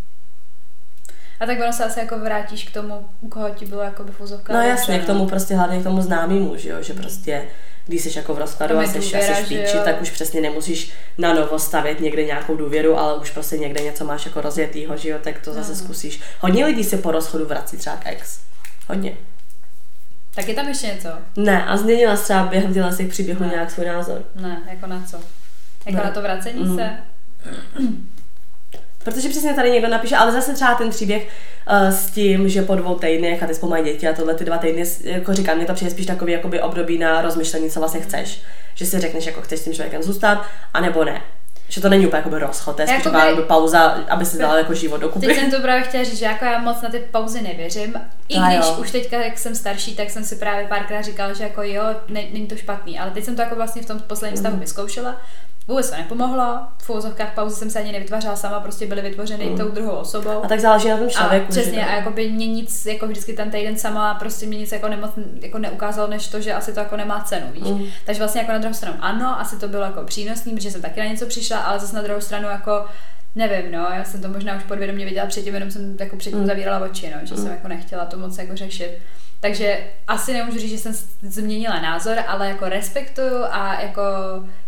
A 1.41 1.47
tak 1.47 1.59
ono 1.61 1.73
se 1.73 1.85
asi 1.85 2.01
jako 2.01 2.19
vrátíš 2.19 2.65
k 2.65 2.73
tomu, 2.73 3.09
u 3.21 3.29
koho 3.29 3.51
ti 3.51 3.67
bylo 3.67 3.83
jako 3.83 4.05
by 4.05 4.13
fuzovka. 4.13 4.53
No 4.53 4.61
jasně, 4.61 4.99
k 4.99 5.07
tomu 5.07 5.27
prostě 5.27 5.55
hlavně 5.55 5.81
k 5.81 5.83
tomu 5.83 6.03
známému, 6.03 6.57
že 6.57 6.69
jo, 6.69 6.83
že 6.83 6.95
prostě 6.95 7.45
když 7.87 8.03
jsi 8.03 8.19
jako 8.19 8.35
v 8.35 8.39
rozkladu 8.39 8.79
a 8.79 8.83
jsi, 8.83 8.99
důvěra, 8.99 9.35
a 9.35 9.37
jsi 9.37 9.43
píči, 9.43 9.77
tak 9.85 10.03
už 10.03 10.11
přesně 10.11 10.41
nemusíš 10.41 10.93
na 11.19 11.35
novo 11.35 11.59
stavět 11.59 12.01
někde 12.01 12.25
nějakou 12.25 12.57
důvěru, 12.57 12.99
ale 12.99 13.19
už 13.19 13.31
prostě 13.31 13.59
někde 13.59 13.81
něco 13.81 14.05
máš 14.05 14.27
jako 14.27 14.41
rozjetýho, 14.41 14.97
že 14.97 15.09
jo, 15.09 15.19
tak 15.23 15.39
to 15.45 15.53
zase 15.53 15.71
no. 15.71 15.77
zkusíš. 15.77 16.21
Hodně 16.41 16.67
lidí 16.67 16.85
se 16.85 16.97
po 16.97 17.11
rozchodu 17.11 17.47
vrací 17.47 17.77
třeba 17.77 17.97
k 17.97 18.07
ex. 18.07 18.41
Hodně. 18.89 19.13
Tak 20.35 20.49
je 20.49 20.55
tam 20.55 20.69
ještě 20.69 20.87
něco? 20.87 21.09
Ne, 21.37 21.65
a 21.65 21.77
změnila 21.77 22.17
třeba 22.17 22.43
během 22.47 22.75
těla 22.75 22.97
těch 22.97 23.09
příběhů 23.09 23.45
ne. 23.45 23.49
nějak 23.49 23.71
svůj 23.71 23.87
názor. 23.87 24.25
Ne, 24.35 24.63
jako 24.71 24.87
na 24.87 25.03
co? 25.11 25.17
Jako 25.87 25.99
ne. 25.99 26.05
na 26.05 26.11
to 26.11 26.23
vracení 26.23 26.65
mm. 26.65 26.77
se? 26.77 26.91
Protože 29.07 29.29
přesně 29.29 29.55
tady 29.55 29.71
někdo 29.71 29.89
napíše, 29.89 30.17
ale 30.17 30.33
zase 30.33 30.55
třeba 30.55 30.75
ten 30.75 30.91
příběh 30.91 31.23
uh, 31.23 31.89
s 31.89 32.11
tím, 32.11 32.49
že 32.49 32.63
po 32.63 32.75
dvou 32.75 32.95
týdnech 32.95 33.43
a 33.43 33.47
ty 33.47 33.55
spolu 33.55 33.71
mají 33.71 33.85
děti 33.85 34.09
a 34.09 34.13
tohle 34.13 34.35
ty 34.35 34.45
dva 34.45 34.59
týdny, 34.59 34.85
jako 35.03 35.35
říkám, 35.35 35.57
mě 35.57 35.67
to 35.67 35.75
přijde 35.75 35.91
spíš 35.91 36.07
takový 36.07 36.33
jakoby 36.33 36.61
období 36.63 36.99
na 36.99 37.23
rozmyšlení, 37.23 37.71
co 37.71 37.81
vlastně 37.81 38.01
chceš. 38.01 38.43
Že 38.75 38.87
si 38.87 39.01
řekneš, 39.01 39.27
jako 39.27 39.43
chceš 39.43 39.61
s 39.61 39.65
tím 39.65 39.75
člověkem 39.75 40.03
zůstat, 40.03 40.45
anebo 40.75 41.05
ne. 41.05 41.23
Že 41.69 41.81
to 41.81 41.89
není 41.89 42.07
úplně 42.07 42.23
jako 42.25 42.39
rozchod, 42.39 42.77
to 42.77 42.83
je 42.83 42.89
spíš 42.89 43.05
Jakoby- 43.05 43.27
jakoby 43.27 43.43
pauza, 43.43 43.81
aby 44.09 44.25
si 44.25 44.39
dala 44.39 44.59
jako 44.59 44.75
život 44.75 45.01
dokupy. 45.01 45.27
Teď 45.27 45.37
jsem 45.37 45.51
to 45.51 45.61
právě 45.61 45.83
chtěla 45.83 46.05
říct, 46.05 46.19
že 46.19 46.25
jako 46.25 46.45
já 46.45 46.59
moc 46.59 46.83
na 46.83 46.89
ty 46.89 46.99
pauzy 46.99 47.43
nevěřím. 47.43 47.95
I 48.29 48.39
když 48.39 48.67
jo. 48.67 48.77
už 48.81 48.91
teďka, 48.91 49.25
jak 49.25 49.39
jsem 49.39 49.55
starší, 49.55 49.97
tak 49.97 50.11
jsem 50.11 50.25
si 50.25 50.37
právě 50.37 50.67
párkrát 50.67 51.03
říkala, 51.03 51.33
že 51.33 51.45
jako 51.45 51.63
jo, 51.63 51.83
ne, 52.09 52.23
není 52.33 52.47
to 52.47 52.57
špatný, 52.57 52.99
ale 52.99 53.11
teď 53.11 53.25
jsem 53.25 53.37
to 53.37 53.43
jako 53.43 53.55
vlastně 53.55 53.83
v 53.83 53.87
tom 53.87 54.01
posledním 54.01 54.37
stavu 54.37 54.57
vyzkoušela. 54.57 55.21
Vůbec 55.69 55.91
to 55.91 55.97
nepomohlo, 55.97 56.59
v 56.83 56.91
uvozovkách 56.91 57.35
pauzy 57.35 57.57
jsem 57.57 57.71
se 57.71 57.79
ani 57.79 57.93
nevytvářela 57.93 58.37
sama, 58.37 58.61
prostě 58.61 58.87
byly 58.87 59.03
vytvořeny 59.03 59.55
tou 59.59 59.69
druhou 59.69 59.93
osobou. 59.97 60.45
A 60.45 60.49
tak 60.49 60.61
záleží 60.61 60.89
na 60.89 60.97
tom 60.97 61.09
člověku. 61.11 61.47
a 61.47 61.49
přesně, 61.51 61.75
že? 61.75 61.81
a 61.85 61.95
jako 61.97 62.11
by 62.11 62.31
mě 62.31 62.47
nic, 62.47 62.87
jako 62.87 63.07
vždycky 63.07 63.33
ten 63.33 63.51
týden 63.51 63.77
sama 63.79 64.15
prostě 64.15 64.47
mě 64.47 64.59
nic 64.59 64.73
jako, 64.73 64.89
nemoc, 64.89 65.11
jako 65.43 65.59
neukázalo, 65.59 66.09
než 66.09 66.29
to, 66.29 66.41
že 66.41 66.55
asi 66.55 66.73
to 66.73 66.81
jako 66.81 66.97
nemá 66.97 67.21
cenu, 67.21 67.47
víš. 67.53 67.63
Mm. 67.65 67.85
Takže 68.07 68.19
vlastně 68.21 68.41
jako 68.41 68.53
na 68.53 68.59
druhou 68.59 68.75
stranu 68.75 68.97
ano, 69.01 69.41
asi 69.41 69.57
to 69.59 69.69
bylo 69.69 69.83
jako 69.83 70.03
přínosný, 70.03 70.55
protože 70.55 70.71
jsem 70.71 70.83
taky 70.83 71.01
na 71.01 71.07
něco 71.07 71.27
přišla, 71.27 71.59
ale 71.59 71.79
zase 71.79 71.97
na 71.97 72.03
druhou 72.03 72.21
stranu 72.21 72.49
jako 72.49 72.85
nevím, 73.35 73.73
no, 73.73 73.89
já 73.95 74.05
jsem 74.05 74.23
to 74.23 74.29
možná 74.29 74.57
už 74.57 74.63
podvědomě 74.63 75.05
viděla 75.05 75.27
předtím, 75.27 75.55
jenom 75.55 75.71
jsem 75.71 75.97
jako 76.01 76.17
předtím 76.17 76.41
Mm. 76.41 76.47
zavírala 76.47 76.79
oči, 76.87 77.13
no, 77.15 77.27
že 77.27 77.37
jsem 77.37 77.47
jako 77.51 77.69
nechtěla 77.69 78.05
to 78.05 78.19
moc 78.19 78.39
jako 78.39 78.57
řešit. 78.57 78.99
Takže 79.41 79.79
asi 80.07 80.33
nemůžu 80.33 80.59
říct, 80.59 80.71
že 80.71 80.79
jsem 80.79 80.93
změnila 81.23 81.81
názor, 81.81 82.17
ale 82.27 82.49
jako 82.49 82.69
respektuju 82.69 83.45
a 83.51 83.81
jako, 83.81 84.03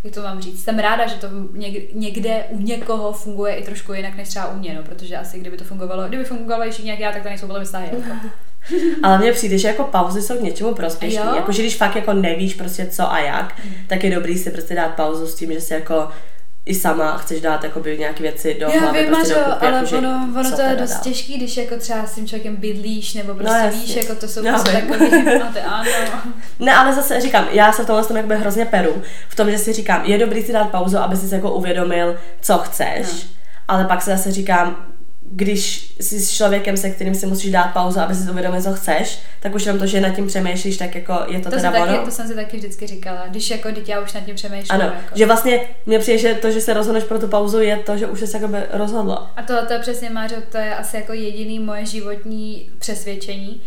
jak 0.05 0.15
to 0.15 0.23
mám 0.23 0.41
říct, 0.41 0.65
jsem 0.65 0.79
ráda, 0.79 1.07
že 1.07 1.15
to 1.15 1.27
něk- 1.29 1.87
někde 1.93 2.45
u 2.49 2.61
někoho 2.61 3.13
funguje 3.13 3.55
i 3.55 3.65
trošku 3.65 3.93
jinak 3.93 4.17
než 4.17 4.29
třeba 4.29 4.49
u 4.49 4.59
mě, 4.59 4.75
no, 4.75 4.83
protože 4.83 5.17
asi 5.17 5.39
kdyby 5.39 5.57
to 5.57 5.65
fungovalo, 5.65 6.09
kdyby 6.09 6.25
fungovalo 6.25 6.65
ještě 6.65 6.83
nějak 6.83 6.99
já, 6.99 7.13
tak 7.13 7.23
to 7.23 7.29
nejsou 7.29 7.47
potom 7.47 7.65
vztahy. 7.65 7.89
Jako. 7.93 8.27
Ale 9.03 9.19
mně 9.19 9.33
přijde, 9.33 9.59
že 9.59 9.69
jako 9.69 9.85
pauzy 9.85 10.23
jsou 10.23 10.39
k 10.39 10.43
něčemu 10.43 10.75
prospěšné. 10.75 11.23
Jo. 11.27 11.35
Jako, 11.35 11.53
že 11.53 11.63
když 11.63 11.77
fakt 11.77 11.97
jako 11.97 12.13
nevíš 12.13 12.55
prostě 12.55 12.87
co 12.87 13.13
a 13.13 13.19
jak, 13.19 13.61
tak 13.87 14.05
je 14.05 14.15
dobrý 14.15 14.39
si 14.39 14.51
prostě 14.51 14.75
dát 14.75 14.95
pauzu 14.95 15.27
s 15.27 15.35
tím, 15.35 15.53
že 15.53 15.61
si 15.61 15.75
jako 15.75 16.09
i 16.69 16.75
sama 16.75 17.17
chceš 17.19 17.41
dát 17.41 17.65
jakoby 17.65 17.99
nějaké 17.99 18.23
věci 18.23 18.57
do 18.61 18.67
Já 18.75 18.81
hlavy, 18.81 18.99
vím, 19.03 19.09
prostě 19.13 19.29
že, 19.29 19.35
do 19.35 19.41
kupy, 19.53 19.67
ale 19.67 19.75
jako, 19.77 19.87
že 19.87 19.97
ono, 19.97 20.29
ono 20.41 20.51
to 20.57 20.63
je 20.63 20.77
dost 20.77 20.91
dál. 20.91 21.01
těžký, 21.03 21.37
když 21.37 21.57
jako 21.57 21.77
třeba 21.77 22.07
s 22.07 22.15
tím 22.15 22.27
člověkem 22.29 22.57
bydlíš, 22.57 23.15
nebo 23.15 23.35
prostě 23.35 23.53
No, 23.53 23.59
no, 23.59 23.65
jasně. 23.65 23.81
víš, 23.81 23.97
jako 23.97 24.15
to 24.15 24.29
jsou 24.29 24.45
Já 24.45 24.53
prostě 24.53 24.73
ano. 25.67 25.91
Ne, 26.59 26.75
ale 26.75 26.95
zase 26.95 27.21
říkám, 27.21 27.47
já 27.53 27.73
se 27.73 27.83
v 27.83 27.87
tomhle 27.87 28.05
tom 28.05 28.17
jakoby 28.17 28.37
hrozně 28.37 28.65
peru, 28.65 29.03
v 29.29 29.35
tom, 29.37 29.51
že 29.51 29.59
si 29.59 29.73
říkám, 29.73 30.05
je 30.05 30.19
dobrý 30.19 30.43
si 30.43 30.53
dát 30.53 30.71
pauzu, 30.71 30.99
aby 30.99 31.17
si 31.17 31.35
jako 31.35 31.53
uvědomil, 31.55 32.17
co 32.41 32.59
chceš, 32.59 33.07
No. 33.13 33.29
ale 33.69 33.85
pak 33.85 34.03
se 34.03 34.11
zase 34.11 34.33
říkám, 34.33 34.87
když 35.31 35.95
jsi 36.01 36.21
s 36.21 36.31
člověkem, 36.31 36.77
se 36.77 36.91
kterým 36.91 37.15
si 37.15 37.27
musíš 37.27 37.51
dát 37.51 37.67
pauzu, 37.73 38.01
aby 38.01 38.15
si 38.15 38.31
uvědomil, 38.31 38.63
co 38.63 38.73
chceš, 38.73 39.19
tak 39.41 39.55
už 39.55 39.67
jenom 39.67 39.79
to, 39.79 39.87
že 39.87 40.01
nad 40.01 40.11
tím 40.11 40.27
přemýšlíš, 40.27 40.77
tak 40.77 40.95
jako 40.95 41.13
je 41.29 41.39
to, 41.39 41.45
To, 41.45 41.51
teda 41.51 41.61
jsem 41.73 41.83
ono. 41.83 41.93
taky, 41.93 42.05
to 42.05 42.11
jsem 42.11 42.29
si 42.29 42.35
taky 42.35 42.57
vždycky 42.57 42.87
říkala, 42.87 43.27
když 43.29 43.51
jako 43.51 43.71
dítě 43.71 43.93
já 43.93 44.01
už 44.01 44.13
nad 44.13 44.21
tím 44.21 44.35
přemýšlím. 44.35 44.81
Ano, 44.81 44.85
jako. 44.85 45.15
že 45.19 45.27
vlastně 45.27 45.61
mně 45.87 45.99
přijde, 45.99 46.19
že 46.19 46.35
to, 46.35 46.51
že 46.51 46.61
se 46.61 46.75
rozhodneš 46.75 47.05
pro 47.05 47.19
tu 47.19 47.29
pauzu, 47.29 47.61
je 47.61 47.77
to, 47.77 47.97
že 47.97 48.07
už 48.07 48.21
jsi 48.21 48.27
se 48.27 48.37
jakoby 48.37 48.59
rozhodla. 48.73 49.33
A 49.37 49.43
tohle 49.43 49.67
to 49.67 49.73
je 49.73 49.79
přesně, 49.79 50.11
Mářo, 50.11 50.37
to 50.53 50.59
je 50.59 50.75
asi 50.77 50.97
jako 50.97 51.13
jediný 51.13 51.59
moje 51.59 51.87
životní 51.87 52.71
přesvědčení, 52.79 53.61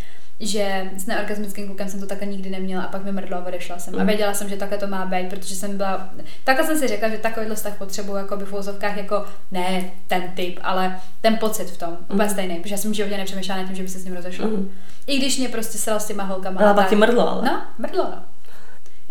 že 0.44 0.90
s 0.98 1.06
neorgasmickým 1.06 1.68
klukem 1.68 1.90
jsem 1.90 2.00
to 2.00 2.06
takhle 2.08 2.28
nikdy 2.28 2.50
neměla 2.50 2.84
a 2.84 2.88
pak 2.88 3.04
mi 3.04 3.12
mrdlo 3.12 3.38
a 3.38 3.46
odešla 3.46 3.80
jsem. 3.80 3.96
A 3.96 4.00
Mm. 4.00 4.08
věděla 4.08 4.34
jsem, 4.34 4.50
že 4.50 4.56
takhle 4.58 4.78
to 4.78 4.88
má 4.88 5.06
být, 5.06 5.30
protože 5.30 5.56
jsem 5.56 5.78
byla... 5.78 6.10
Takhle 6.44 6.66
jsem 6.66 6.78
si 6.78 6.88
řekla, 6.88 7.10
že 7.10 7.18
takovýhle 7.18 7.56
vztah 7.56 7.78
potřebuju 7.78 8.18
jako 8.18 8.38
by 8.38 8.46
v 8.46 8.54
úzovkách 8.54 8.98
jako 8.98 9.26
ne 9.52 9.84
ten 10.08 10.24
typ, 10.36 10.60
ale 10.64 11.00
ten 11.22 11.38
pocit 11.38 11.66
v 11.72 11.78
tom. 11.78 11.98
Úplně 12.02 12.24
Mhm. 12.24 12.30
stejný, 12.30 12.56
protože 12.60 12.74
já 12.74 12.78
jsem 12.78 12.92
v 12.92 12.96
životě 12.96 13.18
nepřemýšlela 13.18 13.62
nad 13.62 13.68
tím, 13.68 13.76
že 13.76 13.84
by 13.84 13.90
se 13.90 14.00
s 14.00 14.06
ním 14.06 14.16
rozešla. 14.16 14.48
Mhm. 14.48 14.70
I 15.08 15.18
když 15.18 15.38
mě 15.38 15.50
prostě 15.50 15.78
sral 15.78 16.00
s 16.00 16.06
těma 16.08 16.24
holkama. 16.24 16.62
Ale 16.62 16.70
a 16.70 16.74
pak 16.74 16.90
ti 16.90 16.96
mrdlo, 16.96 17.30
ale. 17.30 17.42
No, 17.46 17.62
mrdlo, 17.78 18.04
no. 18.04 18.24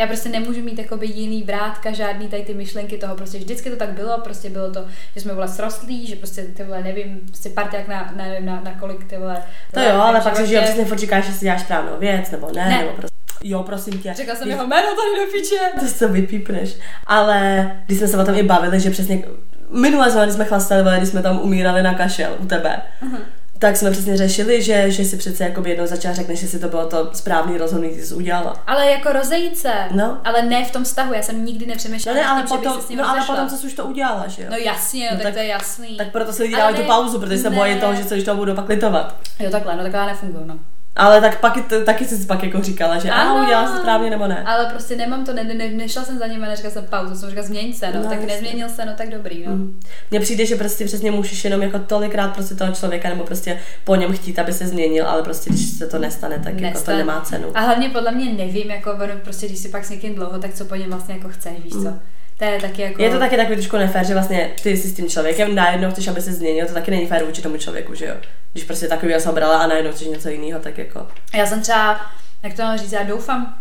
Já 0.01 0.07
prostě 0.07 0.29
nemůžu 0.29 0.61
mít 0.63 0.79
jakoby 0.79 1.07
jiný 1.07 1.43
vrátka, 1.43 1.93
žádný 1.93 2.29
tady 2.29 2.43
ty 2.43 2.55
myšlenky 2.55 2.99
toho, 2.99 3.15
prostě 3.17 3.39
vždycky 3.39 3.71
to 3.71 3.77
tak 3.77 3.89
bylo, 3.91 4.21
prostě 4.21 4.51
bylo 4.51 4.71
to, 4.71 4.85
že 5.15 5.21
jsme 5.21 5.35
vole 5.35 5.49
srostlí, 5.49 6.07
že 6.07 6.17
prostě 6.17 6.43
ty 6.43 6.65
vole, 6.65 6.83
nevím, 6.83 7.21
prostě 7.27 7.49
parťák 7.49 7.89
na, 7.89 8.13
nevím, 8.17 8.47
na, 8.47 8.61
na 8.65 8.71
kolik 8.81 9.05
ty 9.05 9.17
vole. 9.19 9.43
To 9.75 9.81
jo, 9.81 10.01
ale 10.01 10.21
pak 10.21 10.37
si 10.37 10.47
že 10.47 10.61
přesně 10.61 10.85
furt 10.85 10.99
že 11.01 11.33
si 11.33 11.45
děláš 11.45 11.61
správnou 11.61 11.93
věc, 11.99 12.31
nebo 12.31 12.51
ne, 12.57 12.69
Ne. 12.69 12.79
nebo 12.79 12.91
prostě. 12.93 13.17
Jo, 13.45 13.63
prosím 13.63 13.99
tě. 13.99 14.15
Řekla 14.17 14.35
jsem 14.35 14.45
Když- 14.45 14.55
jeho 14.55 14.67
jméno 14.67 14.89
tady 14.89 15.27
do 15.27 15.33
piče. 15.33 15.81
To 15.81 15.87
se 15.87 16.09
vypípneš. 16.09 16.77
Ale 17.07 17.71
když 17.87 17.99
jsme 17.99 18.09
se 18.09 18.19
o 18.19 18.25
tom 18.25 18.35
i 18.35 18.43
bavili, 18.43 18.81
že 18.81 18.91
přesně 18.91 19.23
minule 19.71 20.11
jsme, 20.11 20.23
když 20.23 20.35
jsme 20.35 20.45
chlastali, 20.45 20.97
když 20.99 21.09
jsme 21.09 21.23
tam 21.23 21.41
umírali 21.41 21.83
na 21.83 21.95
kašel 21.95 22.37
u 22.39 22.47
tebe, 22.47 22.83
Mhm. 23.01 23.19
Tak 23.61 23.77
jsme 23.77 23.91
přesně 23.91 24.17
řešili, 24.17 24.63
že, 24.63 24.91
že 24.91 25.05
si 25.05 25.17
přece 25.17 25.45
jako 25.45 25.63
jednou 25.69 25.87
začala 25.87 26.15
řekneš, 26.15 26.43
jestli 26.43 26.59
to 26.59 26.69
bylo 26.69 26.87
to 26.87 27.11
správný 27.13 27.59
rozhodnutí, 27.59 28.01
co 28.01 28.07
jsi 28.07 28.15
udělala. 28.15 28.63
Ale 28.67 28.91
jako 28.91 29.13
rozejít 29.13 29.59
se, 29.59 29.73
No. 29.91 30.19
ale 30.25 30.43
ne 30.43 30.65
v 30.65 30.71
tom 30.71 30.85
vztahu, 30.85 31.15
já 31.15 31.23
jsem 31.23 31.45
nikdy 31.45 31.67
No 31.67 31.71
nepřemýšlela 31.73 32.17
ne, 32.17 32.23
nad 32.23 32.31
ale 32.33 32.43
tím, 32.43 32.49
že 32.49 32.57
potom, 32.57 32.81
se 32.81 32.87
s 32.87 32.89
ním 32.89 32.99
no 32.99 33.09
ale 33.11 33.21
potom, 33.27 33.49
co 33.49 33.57
jsi 33.57 33.67
už 33.67 33.73
to 33.75 33.85
udělala, 33.85 34.25
že 34.29 34.43
jo? 34.43 34.49
No 34.51 34.57
jasně, 34.57 35.05
no, 35.11 35.17
No 35.17 35.17
tak, 35.17 35.25
tak- 35.25 35.35
to 35.35 35.41
je 35.41 35.47
jasný. 35.47 35.97
Tak 35.97 36.09
proto 36.13 36.33
se 36.33 36.43
lidi 36.43 36.57
dávají 36.57 36.77
tu 36.77 36.83
ne- 36.83 36.89
pauzu, 36.89 37.21
protože 37.21 37.39
se 37.39 37.51
ne. 37.51 37.57
bojí 37.57 37.81
toho, 37.81 37.95
že 37.95 38.05
se 38.05 38.23
toho 38.23 38.37
budou 38.37 38.55
pak 38.55 38.69
litovat. 38.69 39.17
Jo, 39.39 39.51
takhle, 39.51 39.77
no 39.77 39.83
takhle 39.83 40.01
já 40.01 40.07
nefunguju, 40.07 40.45
no. 40.45 40.59
Ale 41.01 41.21
tak 41.21 41.41
pak, 41.41 41.59
taky 41.85 42.05
jsi 42.05 42.27
pak 42.27 42.43
jako 42.43 42.63
říkala, 42.63 42.99
že 42.99 43.11
ano, 43.11 43.31
Ano. 43.35 43.45
udělala 43.45 43.67
jsi 43.69 43.73
to 43.73 43.79
správně 43.81 44.11
nebo 44.11 44.27
ne. 44.27 44.43
Ale 44.47 44.67
prostě 44.67 44.97
nemám 44.97 45.25
to, 45.25 45.33
ne, 45.33 45.45
ne, 45.45 45.69
nešla 45.69 46.05
jsem 46.05 46.19
za 46.19 46.27
ním 46.27 46.45
a 46.45 46.47
neřekla 46.49 46.71
jsem 46.71 46.85
pauzu, 46.85 47.15
jsem 47.15 47.29
říkala 47.31 47.47
změň 47.47 47.73
se, 47.75 47.87
no, 47.87 48.03
No, 48.03 48.09
tak 48.09 48.13
jasně. 48.21 48.27
nezměnil 48.27 48.69
se, 48.69 48.85
no 48.85 48.93
tak 48.97 49.11
dobrý, 49.11 49.45
no. 49.47 49.53
Mm. 49.53 49.81
Mně 50.11 50.21
přijde, 50.21 50.47
že 50.47 50.57
prostě 50.57 50.85
přesně 50.85 51.11
můžeš 51.11 51.45
jenom 51.45 51.63
jako 51.63 51.79
tolikrát 51.79 52.29
prostě 52.29 52.55
toho 52.55 52.73
člověka 52.73 53.09
nebo 53.09 53.25
prostě 53.25 53.59
po 53.85 53.97
něm 53.97 54.13
chtít, 54.13 54.39
aby 54.39 54.53
se 54.53 54.67
změnil, 54.67 55.09
ale 55.09 55.23
prostě 55.23 55.51
když 55.51 55.69
se 55.71 55.87
to 55.87 55.99
nestane, 55.99 56.39
tak 56.45 56.53
jako 56.61 56.73
to 56.73 56.79
Nestane. 56.79 56.99
nemá 56.99 57.21
cenu. 57.21 57.49
A 57.55 57.61
hlavně 57.61 57.89
podle 57.89 58.13
mě 58.13 58.33
nevím, 58.33 58.71
jako 58.71 58.91
prostě, 59.25 59.47
když 59.47 59.59
si 59.59 59.69
pak 59.69 59.85
s 59.85 59.91
někým 59.91 60.15
dlouho, 60.15 60.39
tak 60.39 60.55
co 60.55 60.65
po 60.65 60.75
něm 60.75 60.91
vlastně 60.91 61.15
jako 61.15 61.29
chceš, 61.29 61.53
víš 61.65 61.73
co? 61.73 61.93
To 62.41 62.47
je 62.47 62.61
taky 62.61 62.83
jako... 62.83 63.03
Je 63.03 63.11
to 63.11 63.19
taky 63.19 63.37
takový 63.37 63.57
trošku 63.57 63.77
nefér, 63.77 64.07
že 64.07 64.15
vlastně 64.15 64.51
ty 64.63 64.77
jsi 64.77 64.89
s 64.89 64.95
tím 64.95 65.09
člověkem 65.09 65.55
najednou 65.55 65.91
chceš, 65.91 66.09
aby 66.09 66.21
se 66.23 66.33
změnil, 66.33 66.67
to 66.67 66.75
taky 66.75 66.91
není 66.91 67.07
fér 67.07 67.25
vůči 67.25 67.43
tomu 67.43 67.57
člověku, 67.57 67.95
že 67.95 68.07
jo? 68.07 68.15
Když 68.53 68.65
prostě 68.65 68.89
takový 68.89 69.15
jsem 69.15 69.35
brala 69.35 69.59
a 69.59 69.67
najednou 69.67 69.93
chceš 69.93 70.09
něco 70.09 70.29
jiného, 70.29 70.61
tak 70.61 70.79
jako. 70.79 71.07
Já 71.35 71.47
jsem 71.47 71.61
třeba, 71.61 72.01
jak 72.43 72.55
to 72.55 72.63
mám 72.63 72.79
říct, 72.79 72.93
já 72.93 73.03
doufám, 73.03 73.59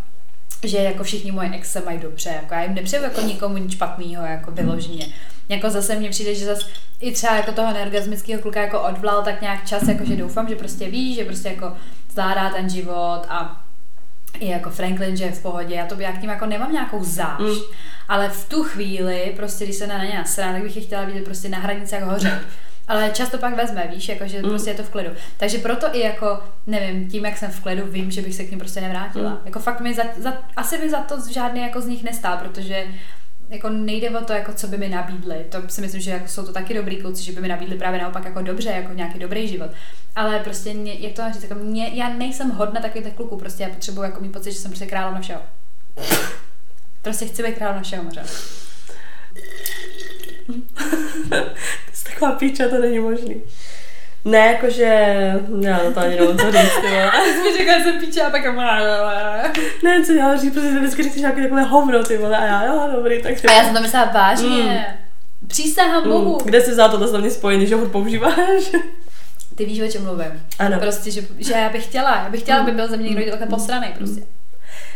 že 0.64 0.78
jako 0.78 1.04
všichni 1.04 1.32
moje 1.32 1.50
ex 1.54 1.72
se 1.72 1.80
mají 1.80 1.98
dobře, 1.98 2.30
jako 2.30 2.54
já 2.54 2.62
jim 2.62 2.74
nepřeju 2.74 3.02
jako 3.02 3.20
nikomu 3.20 3.56
nic 3.56 3.72
špatného, 3.72 4.26
jako 4.26 4.50
vyloženě. 4.50 5.06
Jako 5.48 5.70
zase 5.70 5.94
mně 5.94 6.10
přijde, 6.10 6.34
že 6.34 6.46
zase 6.46 6.66
i 7.00 7.12
třeba 7.12 7.36
jako 7.36 7.52
toho 7.52 7.72
neorgasmického 7.72 8.42
kluka 8.42 8.62
jako 8.62 8.80
odvlal 8.80 9.22
tak 9.22 9.40
nějak 9.40 9.66
čas, 9.66 9.88
jako 9.88 10.04
že 10.04 10.16
doufám, 10.16 10.48
že 10.48 10.56
prostě 10.56 10.90
ví, 10.90 11.14
že 11.14 11.24
prostě 11.24 11.48
jako 11.48 11.72
zvládá 12.12 12.50
ten 12.50 12.70
život 12.70 13.22
a 13.28 13.64
i 14.38 14.48
jako 14.50 14.70
Franklin, 14.70 15.16
že 15.16 15.24
je 15.24 15.32
v 15.32 15.42
pohodě, 15.42 15.74
já 15.74 15.86
to 15.86 16.00
já 16.00 16.12
k 16.12 16.20
ním 16.20 16.30
jako 16.30 16.46
nemám 16.46 16.72
nějakou 16.72 17.04
zášť, 17.04 17.40
Mm. 17.40 17.56
ale 18.08 18.28
v 18.28 18.48
tu 18.48 18.64
chvíli, 18.64 19.32
prostě 19.36 19.64
když 19.64 19.76
se 19.76 19.86
na 19.86 20.04
ně 20.04 20.14
nasrá, 20.14 20.52
tak 20.52 20.62
bych 20.62 20.76
je 20.76 20.82
chtěla 20.82 21.04
vidět 21.04 21.24
prostě 21.24 21.48
na 21.48 21.58
hranici 21.58 21.94
jak 21.94 22.04
hoře. 22.04 22.40
Ale 22.88 23.10
často 23.14 23.38
pak 23.38 23.56
vezme, 23.56 23.88
víš, 23.94 24.08
jako, 24.08 24.26
že 24.26 24.42
Mm. 24.42 24.48
prostě 24.48 24.70
je 24.70 24.74
to 24.74 24.82
v 24.82 24.90
klidu. 24.90 25.10
Takže 25.36 25.58
proto 25.58 25.86
i 25.96 26.00
jako, 26.00 26.38
nevím, 26.66 27.10
tím, 27.10 27.24
jak 27.24 27.36
jsem 27.38 27.50
v 27.50 27.60
klidu, 27.60 27.82
vím, 27.86 28.10
že 28.10 28.22
bych 28.22 28.34
se 28.34 28.44
k 28.44 28.50
ním 28.50 28.58
prostě 28.60 28.80
nevrátila. 28.80 29.30
Mm. 29.30 29.38
Jako 29.44 29.58
fakt 29.58 29.80
mi 29.80 29.94
za, 29.94 30.02
za, 30.18 30.32
asi 30.56 30.78
by 30.78 30.90
za 30.90 31.00
to 31.00 31.16
žádný 31.32 31.60
jako 31.60 31.80
z 31.80 31.86
nich 31.86 32.02
nestál, 32.04 32.36
protože 32.38 32.84
jako 33.50 33.68
nejde 33.68 34.10
o 34.10 34.24
to, 34.24 34.32
jako 34.32 34.52
co 34.52 34.66
by 34.66 34.78
mi 34.78 34.88
nabídli. 34.88 35.44
To 35.48 35.62
si 35.68 35.80
myslím, 35.80 36.00
že 36.00 36.10
jako 36.10 36.28
jsou 36.28 36.46
to 36.46 36.52
taky 36.52 36.74
dobrý 36.74 36.96
kluci, 36.96 37.24
že 37.24 37.32
by 37.32 37.40
mi 37.40 37.48
nabídli 37.48 37.78
právě 37.78 38.00
naopak 38.00 38.24
jako 38.24 38.42
dobře, 38.42 38.70
jako 38.70 38.94
nějaký 38.94 39.18
dobrý 39.18 39.48
život. 39.48 39.70
Ale 40.16 40.38
prostě, 40.38 40.74
mě, 40.74 40.94
jak 40.94 41.12
to 41.12 41.22
mám 41.22 41.32
říct, 41.32 41.42
jako 41.42 41.54
mě, 41.54 41.90
já 41.94 42.08
nejsem 42.08 42.50
hodna 42.50 42.80
takových 42.80 43.14
kluků, 43.14 43.36
prostě 43.36 43.62
já 43.62 43.68
potřebuji 43.68 44.02
jako 44.02 44.20
mít 44.20 44.32
pocit, 44.32 44.52
že 44.52 44.58
jsem 44.58 44.70
prostě 44.70 44.86
královna 44.86 45.20
všeho. 45.20 45.40
Prostě 47.02 47.26
chci 47.26 47.42
být 47.42 47.54
královna 47.54 47.82
všeho, 47.82 48.04
možná. 48.04 48.22
to 51.28 51.34
je 51.34 51.54
taková 52.04 52.32
píča, 52.32 52.68
to 52.68 52.78
není 52.78 52.98
možný. 52.98 53.42
Ne, 54.24 54.38
jakože, 54.38 54.84
já 55.60 55.80
no 55.84 55.92
to 55.92 56.00
ani 56.00 56.16
co 56.16 56.52
říct, 56.52 56.74
ty 56.80 56.88
vole. 56.88 57.10
A 57.10 57.24
jsi 57.24 57.42
mi 57.42 57.58
řekla, 57.58 57.78
že 57.78 57.84
jsem 57.84 58.00
píče 58.00 58.22
a 58.22 58.30
pak 58.30 58.44
Ne, 59.84 60.04
co 60.06 60.12
já 60.12 60.36
říct, 60.36 60.54
protože 60.54 60.68
ty 60.68 60.78
vždycky 60.78 61.02
řekneš 61.02 61.20
nějaké 61.20 61.42
takové 61.42 61.62
hovno, 61.62 62.04
ty 62.04 62.18
vole, 62.18 62.36
a 62.38 62.44
já, 62.44 62.64
jo, 62.64 62.88
dobrý, 62.96 63.22
tak 63.22 63.32
A 63.48 63.52
já 63.52 63.64
jsem 63.64 63.74
to 63.74 63.80
myslela 63.80 64.04
vážně. 64.04 64.86
Přísahám 65.46 66.08
Bohu. 66.08 66.32
Mm, 66.32 66.38
kde 66.44 66.60
jsi 66.60 66.70
vzal 66.70 66.90
tohle 66.90 67.08
slovní 67.08 67.30
spojení, 67.30 67.66
že 67.66 67.74
ho 67.74 67.86
používáš? 67.86 68.70
Ty 69.54 69.64
víš, 69.64 69.80
o 69.80 69.88
čem 69.88 70.04
mluvím. 70.04 70.42
Ano. 70.58 70.78
Prostě, 70.80 71.10
že, 71.10 71.22
že 71.38 71.52
já 71.52 71.68
bych 71.68 71.84
chtěla, 71.84 72.22
já 72.24 72.30
bych 72.30 72.40
chtěla, 72.40 72.58
aby 72.60 72.72
byl 72.72 72.88
ze 72.88 72.96
mě 72.96 73.08
někdo 73.08 73.30
takhle 73.30 73.48
posraný 73.48 73.88
prostě. 73.98 74.20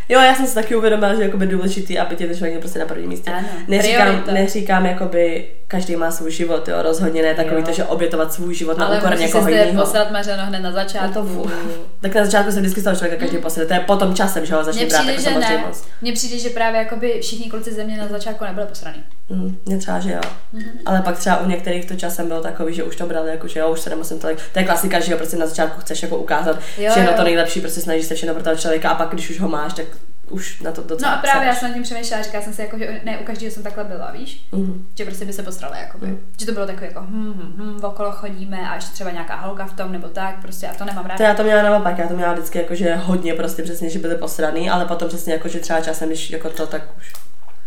Jo, 0.08 0.20
já 0.20 0.34
jsem 0.34 0.46
si 0.46 0.54
taky 0.54 0.76
uvědomila, 0.76 1.14
že 1.14 1.20
je 1.20 1.26
jakoby 1.26 1.46
důležitý, 1.46 1.98
aby 1.98 2.16
tě 2.16 2.26
ten 2.26 2.36
člověk 2.36 2.58
prostě 2.58 2.78
na 2.78 2.84
prvním 2.84 3.08
místě. 3.08 3.30
Ano. 3.30 3.48
Neříkám, 3.68 4.06
Priorita. 4.06 4.32
neříkám 4.32 4.86
jakoby 4.86 5.48
každý 5.74 5.96
má 5.96 6.10
svůj 6.10 6.30
život, 6.30 6.68
jo, 6.68 6.82
rozhodně 6.82 7.22
ne 7.22 7.34
takový 7.34 7.56
Jo. 7.60 7.66
to, 7.66 7.72
že 7.72 7.84
obětovat 7.84 8.32
svůj 8.32 8.54
život 8.54 8.78
na 8.78 8.86
Ale 8.86 8.98
úkor 8.98 9.10
musíš 9.10 9.30
se 9.30 9.36
někoho 9.36 9.48
jiného. 9.48 9.84
posrat 9.84 10.10
mařeno 10.10 10.46
hned 10.46 10.60
na 10.60 10.72
začátku. 10.72 11.22
No 11.22 11.42
to. 11.42 11.50
Tak 12.00 12.14
na 12.14 12.24
začátku 12.24 12.52
se 12.52 12.60
vždycky 12.60 12.80
z 12.80 12.84
toho 12.84 12.96
člověka 12.96 13.20
každý 13.20 13.38
posede, 13.38 13.66
to 13.66 13.74
je 13.74 13.80
potom 13.80 14.14
časem, 14.14 14.46
že 14.46 14.54
ho 14.54 14.64
začne 14.64 14.86
brát 14.86 15.04
jako 15.06 15.20
že 15.20 15.30
ne. 15.30 15.34
samozřejmost. 15.34 15.88
Mně 16.02 16.12
přijde, 16.12 16.38
že 16.38 16.50
právě 16.50 16.78
jakoby 16.78 17.18
všichni 17.22 17.50
kluci 17.50 17.72
ze 17.74 17.84
mě 17.84 17.98
na 17.98 18.08
začátku 18.08 18.44
nebyli 18.44 18.66
posraný. 18.66 19.04
Mm, 19.28 19.56
mně 19.66 19.78
třeba, 19.78 20.00
že 20.00 20.12
jo. 20.12 20.20
Mhm. 20.52 20.64
Ale 20.86 21.02
pak 21.02 21.18
třeba 21.18 21.40
u 21.40 21.48
některých 21.48 21.84
to 21.84 21.94
časem 21.94 22.28
bylo 22.28 22.40
takový, 22.40 22.74
že 22.74 22.84
už 22.84 22.96
to 22.96 23.06
brali 23.06 23.30
jako, 23.30 23.48
že 23.48 23.60
jo, 23.60 23.72
už 23.72 23.80
se 23.80 23.90
nemusím 23.90 24.18
tolik. 24.18 24.38
To 24.52 24.58
je 24.58 24.64
klasika, 24.64 25.00
že 25.00 25.12
jo, 25.12 25.18
prostě 25.18 25.36
na 25.36 25.46
začátku 25.46 25.80
chceš 25.80 26.02
jako 26.02 26.16
ukázat 26.16 26.56
Jo, 26.78 26.90
všechno 26.90 27.10
jo. 27.10 27.16
to 27.16 27.24
nejlepší, 27.24 27.60
prostě 27.60 27.80
snažíš 27.80 28.06
se 28.06 28.14
všechno 28.14 28.34
pro 28.34 28.42
toho 28.42 28.56
člověka 28.56 28.90
a 28.90 28.94
pak, 28.94 29.08
když 29.10 29.30
už 29.30 29.40
ho 29.40 29.48
máš, 29.48 29.72
tak 29.72 29.86
už 30.30 30.60
na 30.60 30.72
to 30.72 30.82
docela 30.82 31.10
No 31.12 31.18
a 31.18 31.20
právě 31.20 31.48
já 31.48 31.54
jsem 31.54 31.68
nad 31.68 31.74
tím 31.74 31.82
přemýšlela, 31.82 32.22
říkala 32.22 32.44
jsem 32.44 32.52
si, 32.52 32.62
jako, 32.62 32.78
že 32.78 33.00
ne 33.04 33.18
u 33.18 33.24
každého 33.24 33.50
jsem 33.52 33.62
takhle 33.62 33.84
byla, 33.84 34.10
víš? 34.10 34.46
Mhm. 34.52 34.86
Že 34.94 35.04
prostě 35.04 35.24
by 35.24 35.32
se 35.32 35.42
postrala, 35.42 35.76
jakoby. 35.76 36.06
Mm. 36.06 36.20
Že 36.40 36.46
to 36.46 36.52
bylo 36.52 36.66
takové 36.66 36.86
jako, 36.86 37.00
hm, 37.00 37.32
hm, 37.36 37.54
hm, 37.56 37.84
okolo 37.84 38.12
chodíme 38.12 38.68
a 38.70 38.74
ještě 38.74 38.92
třeba 38.92 39.10
nějaká 39.10 39.36
holka 39.36 39.66
v 39.66 39.76
tom 39.76 39.92
nebo 39.92 40.08
tak, 40.08 40.40
prostě 40.42 40.68
a 40.68 40.74
to 40.74 40.84
nemám 40.84 41.04
To 41.04 41.08
ráda. 41.08 41.28
já 41.28 41.34
to 41.34 41.42
měla 41.44 41.62
naopak, 41.62 41.98
já 41.98 42.08
to 42.08 42.14
měla 42.16 42.32
vždycky 42.32 42.58
jako, 42.58 42.74
že 42.74 42.94
hodně 42.94 43.34
prostě 43.34 43.62
přesně, 43.62 43.90
že 43.90 43.98
byly 43.98 44.14
posraný, 44.14 44.70
ale 44.70 44.84
potom 44.84 45.08
přesně 45.08 45.32
jako, 45.32 45.48
že 45.48 45.60
třeba 45.60 45.80
časem, 45.80 46.08
když 46.08 46.30
jako 46.30 46.50
to, 46.50 46.66
tak 46.66 46.82
už. 46.98 47.12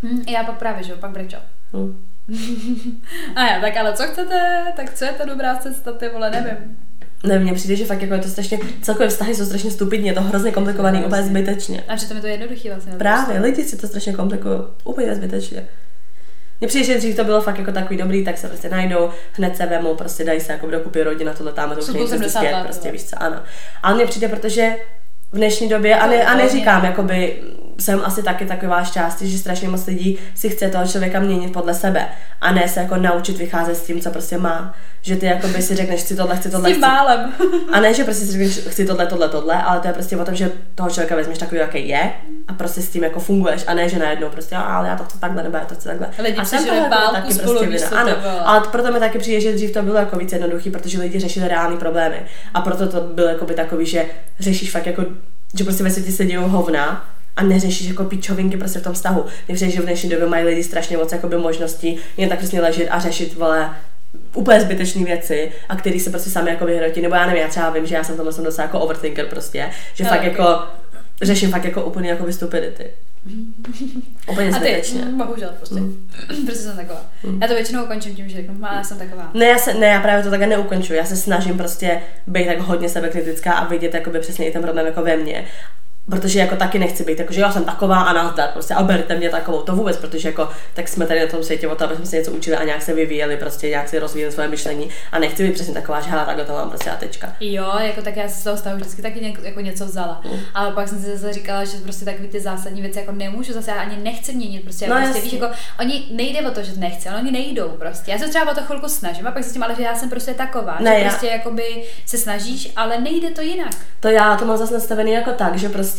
Hm, 0.03 0.23
já 0.27 0.43
pak 0.43 0.57
právě, 0.57 0.83
že 0.83 0.91
jo, 0.91 0.97
pak 0.99 1.11
brečel. 1.11 1.39
Hm. 1.73 2.05
A 3.35 3.45
já, 3.47 3.61
tak 3.61 3.77
ale 3.77 3.93
co 3.93 4.03
chcete, 4.03 4.63
tak 4.75 4.93
co 4.93 5.05
je 5.05 5.11
ta 5.11 5.25
dobrá 5.25 5.55
cesta, 5.55 5.91
ty 5.91 6.09
vole, 6.09 6.29
nevím. 6.29 6.77
Ne, 7.24 7.39
mně 7.39 7.53
přijde, 7.53 7.76
že 7.76 7.86
fakt 7.86 8.01
jako 8.01 8.13
je 8.13 8.20
to 8.20 8.30
strašně, 8.30 8.59
celkové 8.82 9.09
vztahy 9.09 9.36
jsou 9.36 9.45
strašně 9.45 9.72
stupidní, 9.72 10.07
je 10.07 10.13
to 10.13 10.22
hrozně 10.22 10.51
komplikovaný, 10.51 11.05
úplně 11.05 11.24
zbytečně. 11.24 11.84
A 11.88 11.95
přitom 11.95 12.18
je 12.18 12.22
to 12.22 12.28
jednoduchý 12.28 12.70
vlastně. 12.70 12.93
Právě, 12.93 13.39
lidi 13.39 13.63
si 13.63 13.78
to 13.78 13.88
strašně 13.88 14.13
komplikují, 14.13 14.59
úplně 14.84 15.15
zbytečně. 15.15 15.68
Mně 16.59 16.68
přijde, 16.68 16.86
že 16.86 16.97
dřív 16.97 17.15
to 17.15 17.24
bylo 17.24 17.41
fakt 17.41 17.57
jako 17.57 17.72
takový 17.72 17.97
dobrý, 17.97 18.26
tak 18.26 18.38
se 18.38 18.47
prostě 18.47 18.70
najdou, 18.70 19.09
hned 19.32 19.57
se 19.57 19.65
vemou, 19.65 19.95
prostě 19.95 20.24
dají 20.24 20.41
se 20.41 20.51
jako 20.51 20.68
dokupy 20.68 21.03
rodina, 21.03 21.34
tohle 21.34 21.53
tam, 21.53 21.72
to 21.72 21.80
už 21.80 21.86
Jsou 21.86 21.93
není 21.93 22.05
po 22.05 22.09
70 22.09 22.39
zpět, 22.39 22.51
let, 22.51 22.63
prostě 22.63 22.91
víš 22.91 23.03
co, 23.03 23.24
ano. 23.24 23.38
Ale 23.84 23.95
mně 23.95 24.05
přijde, 24.05 24.28
protože 24.28 24.76
v 25.32 25.38
dnešní 25.38 25.70
době, 25.70 25.95
a, 25.95 26.07
ne, 26.07 26.26
a 26.26 26.38
neříkám, 26.38 26.86
jakoby, 26.86 27.43
jsem 27.80 28.01
asi 28.05 28.23
taky 28.23 28.45
taková 28.45 28.84
šťastí, 28.84 29.30
že 29.32 29.38
strašně 29.38 29.69
moc 29.69 29.86
lidí 29.86 30.17
si 30.36 30.49
chce 30.49 30.69
toho 30.69 30.88
člověka 30.88 31.19
měnit 31.19 31.53
podle 31.53 31.73
sebe 31.73 32.05
a 32.41 32.51
ne 32.51 32.67
se 32.67 32.80
jako 32.80 32.95
naučit 32.97 33.38
vycházet 33.38 33.75
s 33.75 33.82
tím, 33.86 34.01
co 34.01 34.09
prostě 34.09 34.38
má. 34.38 34.73
Že 35.01 35.15
ty 35.15 35.25
jakoby 35.25 35.61
si 35.61 35.75
řekneš, 35.75 36.01
chci 36.01 36.15
tohle, 36.15 36.38
chci 36.38 36.49
S 36.49 36.51
tohle, 36.51 36.69
tím 36.69 36.75
chci, 36.75 36.82
bálem. 36.82 37.34
a 37.73 37.80
ne, 37.80 37.93
že 37.93 38.03
prostě 38.03 38.25
si 38.25 38.32
řekneš, 38.32 38.57
chci 38.57 38.86
tohle, 38.86 39.05
tohle, 39.05 39.30
tohle, 39.30 39.63
ale 39.63 39.80
to 39.80 39.88
je 39.88 39.93
prostě 39.93 40.17
o 40.17 40.25
tom, 40.25 40.36
že 40.36 40.51
toho 40.75 40.89
člověka 40.89 41.15
vezmeš 41.15 41.38
takový, 41.38 41.59
jaký 41.61 41.88
je 41.88 42.11
a 42.47 42.53
prostě 42.53 42.82
s 42.82 42.89
tím 42.89 43.03
jako 43.03 43.19
funguješ 43.19 43.63
a 43.67 43.73
ne, 43.73 43.89
že 43.89 43.99
najednou 43.99 44.30
prostě, 44.30 44.55
"A, 44.55 44.61
ale 44.61 44.88
já 44.88 44.95
to 44.95 45.03
chci 45.03 45.19
takhle, 45.19 45.43
nebo 45.43 45.57
já 45.57 45.65
to 45.65 45.75
chci 45.75 45.88
takhle. 45.88 46.07
Lidi 46.23 46.38
a 46.38 46.43
žili 46.43 46.65
tohle 46.65 46.89
taky 47.13 47.34
spolu, 47.34 47.59
víš, 47.59 47.69
vina. 47.89 48.01
Ano, 48.01 48.11
ale 48.45 48.61
proto 48.71 48.91
mi 48.91 48.99
taky 48.99 49.19
přijde, 49.19 49.41
že 49.41 49.53
dřív 49.53 49.71
to 49.71 49.82
bylo 49.82 49.97
jako 49.97 50.17
víc 50.19 50.32
jednoduchý, 50.32 50.71
protože 50.71 50.99
lidi 50.99 51.19
řešili 51.19 51.47
reální 51.47 51.78
problémy. 51.78 52.21
A 52.53 52.61
proto 52.61 52.88
to 52.88 53.01
bylo 53.01 53.28
jako 53.28 53.45
by 53.45 53.53
takový, 53.53 53.86
že 53.86 54.05
řešíš 54.39 54.71
fakt 54.71 54.86
jako, 54.86 55.05
že 55.57 55.63
prostě 55.63 55.84
ve 55.84 55.91
světě 55.91 56.11
se 56.11 56.25
dějou 56.25 56.47
hovna, 56.47 57.05
a 57.38 57.43
neřešíš 57.43 57.88
jako 57.88 58.03
pičovinky 58.03 58.57
prostě 58.57 58.79
v 58.79 58.83
tom 58.83 58.93
vztahu. 58.93 59.25
Mně 59.47 59.55
přijde, 59.55 59.71
že 59.71 59.81
v 59.81 59.85
dnešní 59.85 60.09
době 60.09 60.27
mají 60.27 60.45
lidi 60.45 60.63
strašně 60.63 60.97
moc 60.97 61.11
jakoby 61.11 61.38
možností 61.38 61.97
jen 62.17 62.29
tak 62.29 62.38
přesně 62.39 62.61
ležet 62.61 62.88
a 62.89 62.99
řešit, 62.99 63.33
vole, 63.35 63.69
úplně 64.33 64.61
zbytečné 64.61 65.03
věci 65.05 65.51
a 65.69 65.75
který 65.75 65.99
se 65.99 66.09
prostě 66.09 66.29
sami 66.29 66.49
jako 66.49 66.65
vyhrotí, 66.65 67.01
nebo 67.01 67.15
já 67.15 67.25
nevím, 67.25 67.41
já 67.41 67.47
třeba 67.47 67.69
vím, 67.69 67.85
že 67.85 67.95
já 67.95 68.03
jsem 68.03 68.15
tomhle 68.15 68.33
jsem 68.33 68.43
docela 68.43 68.65
jako 68.65 68.79
overthinker 68.79 69.25
prostě, 69.25 69.69
že 69.93 70.03
No, 70.03 70.09
fakt 70.09 70.19
ok. 70.19 70.25
jako 70.25 70.59
řeším 71.21 71.51
fakt 71.51 71.63
jako 71.65 71.85
úplně 71.85 72.09
jako 72.09 72.31
stupidity. 72.31 72.85
úplně 74.31 74.47
A 74.49 74.51
ty, 74.51 74.55
zbytečně. 74.59 75.01
mm, 75.05 75.17
bohužel 75.17 75.49
prostě. 75.57 75.75
Mm. 75.75 76.07
prostě 76.45 76.63
jsem 76.63 76.75
taková. 76.77 77.01
Já 77.41 77.47
to 77.47 77.53
většinou 77.53 77.83
ukončím 77.83 78.15
tím, 78.15 78.29
že 78.29 78.35
řeknu, 78.35 78.55
má, 78.59 78.73
já 78.75 78.83
jsem 78.83 78.97
taková. 78.97 79.31
Ne, 79.33 79.45
já 79.45 79.57
se, 79.57 79.73
ne, 79.73 79.88
já 79.88 80.01
právě 80.01 80.23
to 80.23 80.29
takhle 80.29 80.47
neukončuji. 80.47 80.93
Já 80.99 81.05
se 81.05 81.15
snažím 81.15 81.57
prostě 81.57 82.01
být 82.27 82.45
tak 82.47 82.59
hodně 82.59 82.89
sebekritická 82.89 83.53
a 83.53 83.67
vidět 83.67 83.93
jakoby 83.93 84.19
přesně 84.19 84.47
i 84.47 84.51
ten 84.51 84.61
problém 84.61 84.85
jako 84.85 85.01
ve 85.01 85.17
mně. 85.17 85.45
Protože 86.09 86.39
jako 86.39 86.55
taky 86.55 86.79
nechci 86.79 87.03
být, 87.03 87.19
jako, 87.19 87.33
že 87.33 87.41
já 87.41 87.51
jsem 87.51 87.63
taková 87.63 88.01
a 88.01 88.13
nazdar, 88.13 88.49
prostě 88.53 88.73
a 88.73 88.83
berte 88.83 89.15
mě 89.15 89.29
takovou, 89.29 89.61
to 89.61 89.75
vůbec, 89.75 89.97
protože 89.97 90.29
jako 90.29 90.49
tak 90.73 90.87
jsme 90.87 91.05
tady 91.05 91.19
na 91.19 91.27
tom 91.27 91.43
světě 91.43 91.67
o 91.67 91.75
to, 91.75 91.83
aby 91.85 91.95
jsme 91.95 92.05
se 92.05 92.15
něco 92.15 92.31
učili 92.31 92.57
a 92.57 92.63
nějak 92.63 92.81
se 92.81 92.93
vyvíjeli, 92.93 93.37
prostě 93.37 93.69
nějak 93.69 93.89
si 93.89 93.99
rozvíjeli 93.99 94.33
svoje 94.33 94.47
myšlení 94.49 94.89
a 95.11 95.19
nechci 95.19 95.47
být 95.47 95.53
přesně 95.53 95.73
taková, 95.73 96.01
že 96.01 96.09
hele, 96.09 96.25
takhle 96.25 96.45
to 96.45 96.53
mám 96.53 96.69
prostě 96.69 96.89
a 96.89 96.95
tečka. 96.95 97.33
Jo, 97.39 97.71
jako 97.79 98.01
tak 98.01 98.15
já 98.15 98.27
si 98.27 98.41
z 98.41 98.43
toho 98.43 98.57
stavu 98.57 98.75
vždycky 98.75 99.01
taky 99.01 99.21
něk, 99.21 99.39
jako 99.43 99.59
něco 99.61 99.85
vzala. 99.85 100.21
Mm. 100.25 100.39
Ale 100.53 100.71
pak 100.71 100.87
jsem 100.87 100.99
si 101.01 101.17
zase 101.17 101.33
říkala, 101.33 101.63
že 101.63 101.77
prostě 101.77 102.05
takový 102.05 102.27
ty 102.27 102.39
zásadní 102.39 102.81
věci 102.81 102.99
jako 102.99 103.11
nemůžu 103.11 103.53
zase, 103.53 103.71
já 103.71 103.77
ani 103.77 103.97
nechci 104.03 104.33
měnit. 104.35 104.63
Prostě, 104.63 104.87
No, 104.87 104.95
no, 104.95 105.01
prostě 105.05 105.21
víš, 105.21 105.33
jako 105.33 105.47
oni 105.79 106.07
nejde 106.11 106.41
o 106.47 106.51
to, 106.51 106.63
že 106.63 106.71
nechci, 106.77 107.09
ale 107.09 107.19
oni 107.21 107.31
nejdou 107.31 107.69
prostě. 107.69 108.11
Já 108.11 108.17
se 108.17 108.27
třeba 108.27 108.51
o 108.51 108.55
to 108.55 108.61
chvilku 108.61 108.89
snažím 108.89 109.27
a 109.27 109.31
pak 109.31 109.43
si 109.43 109.53
tím, 109.53 109.63
ale 109.63 109.75
že 109.75 109.83
já 109.83 109.95
jsem 109.95 110.09
prostě 110.09 110.33
taková, 110.33 110.77
Ne, 110.79 110.95
že 110.99 111.03
já- 111.03 111.09
prostě 111.09 111.27
jakoby 111.27 111.83
se 112.05 112.17
snažíš, 112.17 112.71
ale 112.75 113.01
nejde 113.01 113.29
to 113.31 113.41
jinak. 113.41 113.71
To 113.99 114.07
já 114.07 114.35
to 114.35 114.45
mám 114.45 114.57
zase 114.57 114.73
nastavený 114.73 115.11
jako 115.11 115.31
tak, 115.31 115.57
že 115.57 115.69
prostě 115.69 115.96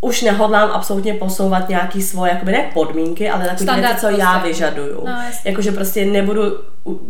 už 0.00 0.22
nehodlám 0.22 0.70
absolutně 0.70 1.14
posouvat 1.14 1.68
nějaký 1.68 2.02
svoje, 2.02 2.32
jakoby 2.32 2.52
ne 2.52 2.70
podmínky, 2.74 3.30
ale 3.30 3.44
takové 3.44 3.80
věci, 3.80 4.00
co 4.00 4.10
já 4.10 4.32
prostě. 4.32 4.48
vyžaduju. 4.48 5.06
No. 5.06 5.18
Jakože 5.44 5.72
prostě 5.72 6.04
nebudu 6.04 6.42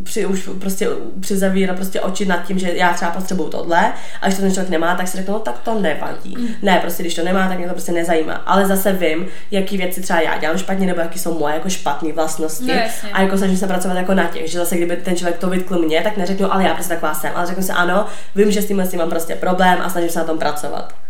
při, 0.02 0.26
už 0.26 0.48
prostě 0.60 0.88
přizavírat 1.20 1.76
prostě 1.76 2.00
oči 2.00 2.26
nad 2.26 2.46
tím, 2.46 2.58
že 2.58 2.72
já 2.72 2.94
třeba 2.94 3.10
potřebuju 3.10 3.48
tohle 3.48 3.92
a 4.20 4.26
když 4.26 4.36
to 4.36 4.42
ten 4.42 4.52
člověk 4.52 4.70
nemá, 4.70 4.94
tak 4.94 5.08
si 5.08 5.16
řeknu, 5.16 5.34
no 5.34 5.40
tak 5.40 5.58
to 5.58 5.80
nevadí. 5.80 6.36
Mm. 6.38 6.48
Ne, 6.62 6.78
prostě 6.80 7.02
když 7.02 7.14
to 7.14 7.24
nemá, 7.24 7.48
tak 7.48 7.58
mě 7.58 7.66
to 7.66 7.72
prostě 7.72 7.92
nezajímá. 7.92 8.34
Ale 8.34 8.66
zase 8.66 8.92
vím, 8.92 9.26
jaký 9.50 9.76
věci 9.76 10.00
třeba 10.02 10.20
já 10.20 10.38
dělám 10.38 10.58
špatně, 10.58 10.86
nebo 10.86 11.00
jaký 11.00 11.18
jsou 11.18 11.38
moje 11.38 11.54
jako 11.54 11.68
špatné 11.68 12.12
vlastnosti. 12.12 12.66
No, 12.66 12.74
jasně. 12.74 13.10
a 13.12 13.22
jako 13.22 13.38
snažím 13.38 13.56
se 13.56 13.66
pracovat 13.66 13.96
jako 13.96 14.14
na 14.14 14.24
těch, 14.24 14.50
že 14.50 14.58
zase 14.58 14.76
kdyby 14.76 14.96
ten 14.96 15.16
člověk 15.16 15.38
to 15.38 15.50
vytkl 15.50 15.78
mě, 15.78 16.00
tak 16.02 16.16
neřeknu, 16.16 16.52
ale 16.52 16.64
já 16.64 16.74
prostě 16.74 16.94
taková 16.94 17.14
jsem. 17.14 17.32
Ale 17.34 17.46
řeknu 17.46 17.62
si 17.62 17.72
ano, 17.72 18.06
vím, 18.34 18.50
že 18.50 18.62
s 18.62 18.66
tímhle 18.66 18.86
s 18.86 18.90
tím 18.90 18.98
mám 18.98 19.10
prostě 19.10 19.34
problém 19.34 19.78
a 19.82 19.90
snažím 19.90 20.10
se 20.10 20.18
na 20.18 20.24
tom 20.24 20.38
pracovat. 20.38 21.05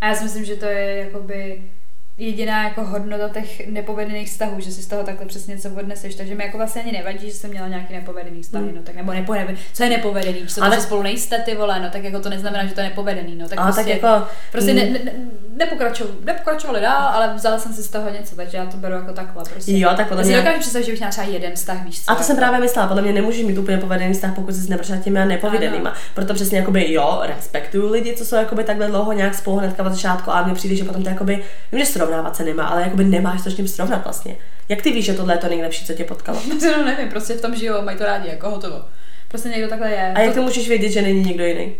A 0.00 0.06
já 0.08 0.14
si 0.14 0.24
myslím, 0.24 0.44
že 0.44 0.56
to 0.56 0.64
je 0.66 0.96
jakoby 0.96 1.62
jediná 2.18 2.64
jako 2.64 2.84
hodnota 2.84 3.28
těch 3.28 3.66
nepovedených 3.68 4.28
vztahů, 4.28 4.60
že 4.60 4.70
si 4.72 4.82
z 4.82 4.86
toho 4.86 5.02
takhle 5.04 5.26
přesně 5.26 5.54
něco 5.54 5.70
odneseš. 5.70 6.14
Takže 6.14 6.34
mi 6.34 6.44
jako 6.44 6.56
vlastně 6.56 6.82
ani 6.82 6.92
nevadí, 6.92 7.26
že 7.30 7.34
jsem 7.36 7.50
měla 7.50 7.68
nějaký 7.68 7.92
nepovedený 7.92 8.42
vztah, 8.42 8.62
Hmm. 8.62 8.74
no 8.74 8.82
tak 8.82 8.94
nebo 8.94 9.12
nepovedený. 9.12 9.58
Co 9.72 9.82
je 9.84 9.90
nepovedený? 9.90 10.46
Co 10.46 10.60
to, 10.60 10.66
Ale- 10.66 10.76
že 10.76 10.82
spolu 10.82 11.02
nejste 11.02 11.38
ty 11.38 11.54
vole, 11.54 11.80
no 11.80 11.90
tak 11.90 12.04
jako 12.04 12.20
to 12.20 12.30
neznamená, 12.30 12.66
že 12.66 12.74
to 12.74 12.80
je 12.80 12.88
nepovedený, 12.88 13.36
no 13.36 13.48
tak 13.48 13.58
Ale 13.58 13.72
prostě, 13.72 13.92
tak 13.92 14.02
jako... 14.02 14.26
prostě 14.52 14.74
ne, 14.74 14.84
mm, 14.84 14.92
ne, 14.92 14.98
ne, 15.04 15.12
nepokračovali, 15.60 16.16
nepokračovali 16.24 16.80
dál, 16.80 17.08
ale 17.14 17.34
vzala 17.34 17.58
jsem 17.58 17.72
si 17.72 17.82
z 17.82 17.88
toho 17.90 18.10
něco, 18.10 18.36
takže 18.36 18.56
já 18.56 18.66
to 18.66 18.76
beru 18.76 18.94
jako 18.94 19.12
takhle 19.12 19.44
prostě. 19.52 19.78
Jo, 19.78 19.90
tak 19.96 20.08
podle 20.08 20.22
Já 20.22 20.24
si 20.26 20.28
mě- 20.32 20.38
dokážu 20.38 20.58
představit, 20.60 20.84
že 20.84 20.92
bych 20.92 21.00
měla 21.00 21.10
třeba 21.10 21.26
jeden 21.26 21.52
vztah, 21.54 21.84
víš 21.84 22.04
co? 22.04 22.10
A 22.10 22.14
to 22.14 22.22
jsem 22.22 22.36
jako. 22.36 22.40
právě 22.40 22.60
myslela, 22.60 22.88
podle 22.88 23.02
mě 23.02 23.12
nemůžeš 23.12 23.42
mít 23.44 23.58
úplně 23.58 23.78
povedený 23.78 24.14
vztah, 24.14 24.34
pokud 24.34 24.54
jsi 24.54 24.70
neprošla 24.70 24.96
těmi 24.96 25.26
nepovedenýma. 25.26 25.94
Proto 26.14 26.34
přesně 26.34 26.58
jakoby 26.58 26.92
jo, 26.92 27.20
respektuju 27.22 27.90
lidi, 27.92 28.14
co 28.16 28.24
jsou 28.24 28.36
jakoby 28.36 28.64
takhle 28.64 28.86
dlouho 28.86 29.12
nějak 29.12 29.34
spolu 29.34 29.56
hnedka 29.56 29.82
od 29.82 29.92
začátku, 29.92 30.30
ale 30.30 30.44
mně 30.44 30.54
přijde, 30.54 30.74
že 30.76 30.84
potom 30.84 31.02
to 31.02 31.08
jakoby, 31.08 31.44
vím, 31.72 31.80
že 31.80 31.86
srovnávat 31.86 32.36
se 32.36 32.44
nemá, 32.44 32.64
ale 32.66 32.82
jakoby 32.82 33.04
nemáš 33.04 33.42
to 33.44 33.50
s 33.50 33.56
čím 33.56 33.68
srovnat 33.68 34.04
vlastně. 34.04 34.36
Jak 34.68 34.82
ty 34.82 34.92
víš, 34.92 35.04
že 35.04 35.14
tohle 35.14 35.34
je 35.34 35.38
to 35.38 35.48
nejlepší, 35.48 35.86
co 35.86 35.92
tě 35.92 36.04
potkalo? 36.04 36.38
No, 36.76 36.84
nevím, 36.84 37.08
prostě 37.08 37.34
v 37.34 37.40
tom 37.40 37.54
žijou, 37.54 37.82
mají 37.82 37.98
to 37.98 38.04
rádi, 38.04 38.28
jako 38.28 38.50
hotovo. 38.50 38.80
Prostě 39.28 39.48
někdo 39.48 39.68
takhle 39.68 39.90
je. 39.90 40.12
A 40.14 40.20
jak 40.20 40.34
to 40.34 40.42
můžeš 40.42 40.68
vědět, 40.68 40.88
že 40.88 41.02
není 41.02 41.22
někdo 41.22 41.44
jiný? 41.44 41.72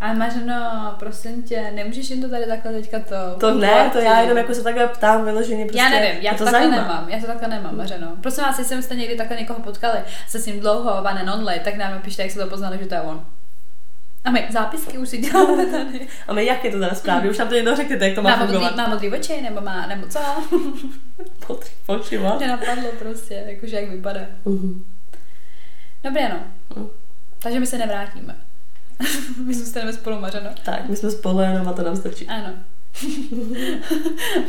Ale 0.00 0.14
Mařeno, 0.14 0.94
prosím 0.98 1.42
tě, 1.42 1.70
nemůžeš 1.74 2.10
jim 2.10 2.22
to 2.22 2.28
tady 2.28 2.46
takhle 2.46 2.72
teďka 2.72 2.98
to... 2.98 3.38
To 3.38 3.54
ne, 3.54 3.90
to 3.92 3.98
já 3.98 4.20
jenom 4.20 4.36
jako 4.38 4.54
se 4.54 4.62
takhle 4.62 4.86
ptám 4.88 5.24
vyloženě 5.24 5.64
prostě. 5.64 5.78
já 5.78 5.88
nevím, 5.88 6.22
já 6.22 6.30
mě 6.30 6.38
to, 6.38 6.44
takhle 6.44 6.60
zajímá. 6.60 6.76
nemám, 6.76 7.08
já 7.08 7.20
to 7.20 7.26
takhle 7.26 7.48
nemám, 7.48 7.76
Mařeno. 7.76 8.16
Prosím 8.20 8.44
vás, 8.44 8.58
jestli 8.58 8.82
jste 8.82 8.94
někdy 8.96 9.16
takhle 9.16 9.36
někoho 9.36 9.60
potkali, 9.60 9.98
se 10.28 10.38
s 10.38 10.46
ním 10.46 10.60
dlouho, 10.60 10.98
one 10.98 11.20
and 11.20 11.28
only, 11.30 11.60
tak 11.64 11.76
nám 11.76 11.92
napište, 11.92 12.22
jak 12.22 12.30
se 12.30 12.38
to 12.40 12.46
poznali, 12.46 12.78
že 12.78 12.86
to 12.86 12.94
je 12.94 13.00
on. 13.00 13.24
A 14.24 14.30
my 14.30 14.46
zápisky 14.50 14.98
už 14.98 15.08
si 15.08 15.18
děláme 15.18 15.66
tady. 15.66 16.08
A 16.28 16.32
my 16.32 16.46
jak 16.46 16.64
je 16.64 16.70
to 16.70 16.78
teda 16.78 16.94
správně? 16.94 17.30
Už 17.30 17.38
nám 17.38 17.48
to 17.48 17.54
jednou 17.54 17.76
řekněte, 17.76 18.06
jak 18.06 18.14
to 18.14 18.22
má 18.22 18.30
Má 18.30 18.36
modrý, 18.36 18.52
fungovat. 18.54 18.76
má 18.76 18.88
modrý 18.88 19.10
oči, 19.12 19.40
nebo 19.42 19.60
má, 19.60 19.86
nebo 19.86 20.06
co? 20.06 20.18
Potří 21.46 21.72
očima. 21.86 22.36
Mě 22.38 22.48
napadlo 22.48 22.88
prostě, 22.98 23.44
jakože 23.46 23.76
jak 23.80 23.90
vypadá. 23.90 24.20
Mhm. 24.44 24.84
Dobré 26.04 26.28
no. 26.28 26.36
Mhm. 26.76 26.88
Takže 27.42 27.60
my 27.60 27.66
se 27.66 27.78
nevrátíme. 27.78 28.36
my 29.44 29.54
zůstaneme 29.54 29.92
spolu, 29.92 30.20
Mařeno. 30.20 30.50
Tak, 30.64 30.88
my 30.88 30.96
jsme 30.96 31.10
spolu 31.10 31.40
jenom 31.40 31.68
a 31.68 31.72
to 31.72 31.82
nám 31.82 31.96
stačí. 31.96 32.26
Ano. 32.28 32.52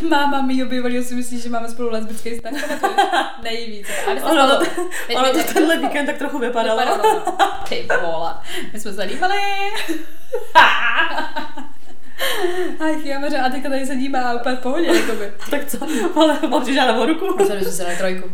Máma 0.09 0.41
mýho 0.41 0.69
bývalého 0.69 1.03
si 1.03 1.15
myslí, 1.15 1.39
že 1.39 1.49
máme 1.49 1.69
spolu 1.69 1.89
lesbický 1.89 2.35
vztah. 2.35 2.53
Nejvíc. 3.43 3.87
Ono, 4.07 4.19
spolu- 4.19 4.65
to, 4.65 4.81
Vy- 5.07 5.15
ono 5.15 5.33
to 5.33 5.53
tenhle 5.53 5.77
víkend 5.77 6.05
tak 6.05 6.17
trochu 6.17 6.39
vypadalo. 6.39 6.79
Vypadalo, 6.79 7.23
no. 7.25 7.37
Ty 7.69 7.87
vole. 8.01 8.33
My 8.73 8.79
jsme 8.79 8.93
se 8.93 9.03
líbili. 9.03 9.37
Ach, 12.79 13.05
já 13.05 13.45
a 13.45 13.49
teďka 13.49 13.69
tady 13.69 13.85
sedíme 13.85 14.23
a 14.23 14.33
úplně 14.33 14.55
v 14.55 14.59
pohodě, 14.59 14.87
jakoby. 14.87 15.31
Tak 15.49 15.65
co? 15.65 15.77
Ale 16.15 16.37
mám 16.49 16.65
ti 16.65 16.73
žádnou 16.73 17.05
ruku. 17.05 17.33
Když 17.33 17.47
jsme 17.47 17.71
se 17.71 17.83
dali 17.83 17.95
trojku? 17.95 18.29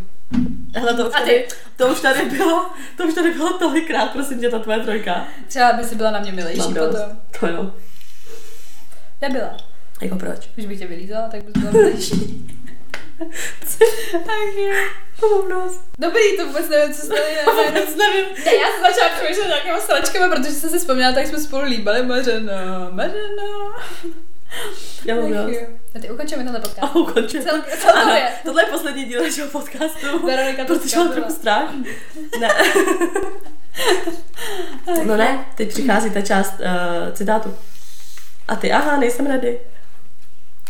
Hele, 0.76 0.94
to 0.94 1.04
ty? 1.04 1.12
tady, 1.12 1.48
to 1.78 1.88
už 1.88 2.00
tady 2.00 2.26
bylo, 2.26 2.70
to 2.98 3.04
už 3.04 3.14
tady 3.14 3.32
bylo 3.32 3.54
tolikrát, 3.58 4.12
prosím 4.12 4.40
tě, 4.40 4.50
ta 4.50 4.60
tvoje 4.60 4.80
trojka. 4.80 5.28
Třeba 5.48 5.74
by 5.74 5.84
si 5.84 5.96
byla 5.96 6.12
na 6.12 6.20
mě 6.20 6.32
milejší 6.32 6.60
Mám 6.60 6.74
dost. 6.74 6.88
potom. 6.88 7.18
To 7.40 7.48
jo. 7.48 7.74
Nebyla. 9.22 9.58
Jako 10.02 10.16
proč? 10.16 10.50
Když 10.56 10.66
bych 10.66 10.80
tě 10.80 10.88
vylízala, 10.88 11.30
tak 11.30 11.44
bys 11.44 11.54
byla 11.54 11.72
milejší. 11.72 12.48
Omlouvám 15.22 15.70
Dobrý, 16.00 16.38
to 16.38 16.46
vůbec 16.46 16.70
nevím, 16.70 16.94
co 16.96 17.02
se 17.02 17.08
tady 17.08 17.22
Vůbec 17.46 17.96
nevím. 17.96 18.26
Ne, 18.46 18.56
já 18.56 18.68
jsem 18.68 18.82
začala 18.82 19.10
přemýšlet 19.16 19.48
nějakýma 19.48 19.80
sračkami, 19.80 20.36
protože 20.36 20.52
jsem 20.52 20.70
si 20.70 20.80
vzpomněla, 20.80 21.12
tak 21.12 21.28
jsme 21.28 21.40
spolu 21.40 21.64
líbali 21.64 22.04
Mařeno, 22.04 22.52
Mařeno. 22.92 23.74
Já 25.06 25.16
mám. 25.16 25.50
A 25.96 26.00
ty 26.02 26.10
ukončíme 26.10 26.44
tenhle 26.44 26.60
A 26.60 26.62
podcast. 26.62 26.96
ukončím. 26.96 27.42
Cel, 27.44 27.56
Ano, 27.56 27.64
celkově. 27.82 28.30
tohle 28.46 28.64
je 28.64 28.68
poslední 28.72 29.06
díl 29.06 29.24
našeho 29.24 29.50
podcastu. 29.50 30.26
Veronika 30.26 30.66
to 30.66 30.80
Protože 30.80 30.98
mám 30.98 31.12
trochu 31.12 31.32
strach. 31.32 31.70
Ne. 32.40 32.50
No 35.06 35.18
ne, 35.18 35.46
teď 35.56 35.70
přichází 35.70 36.10
ta 36.12 36.22
část 36.22 36.54
uh, 36.60 37.14
citátu. 37.14 37.58
A 38.48 38.56
ty, 38.56 38.72
aha, 38.72 38.98
nejsem 38.98 39.26
ready. 39.28 39.60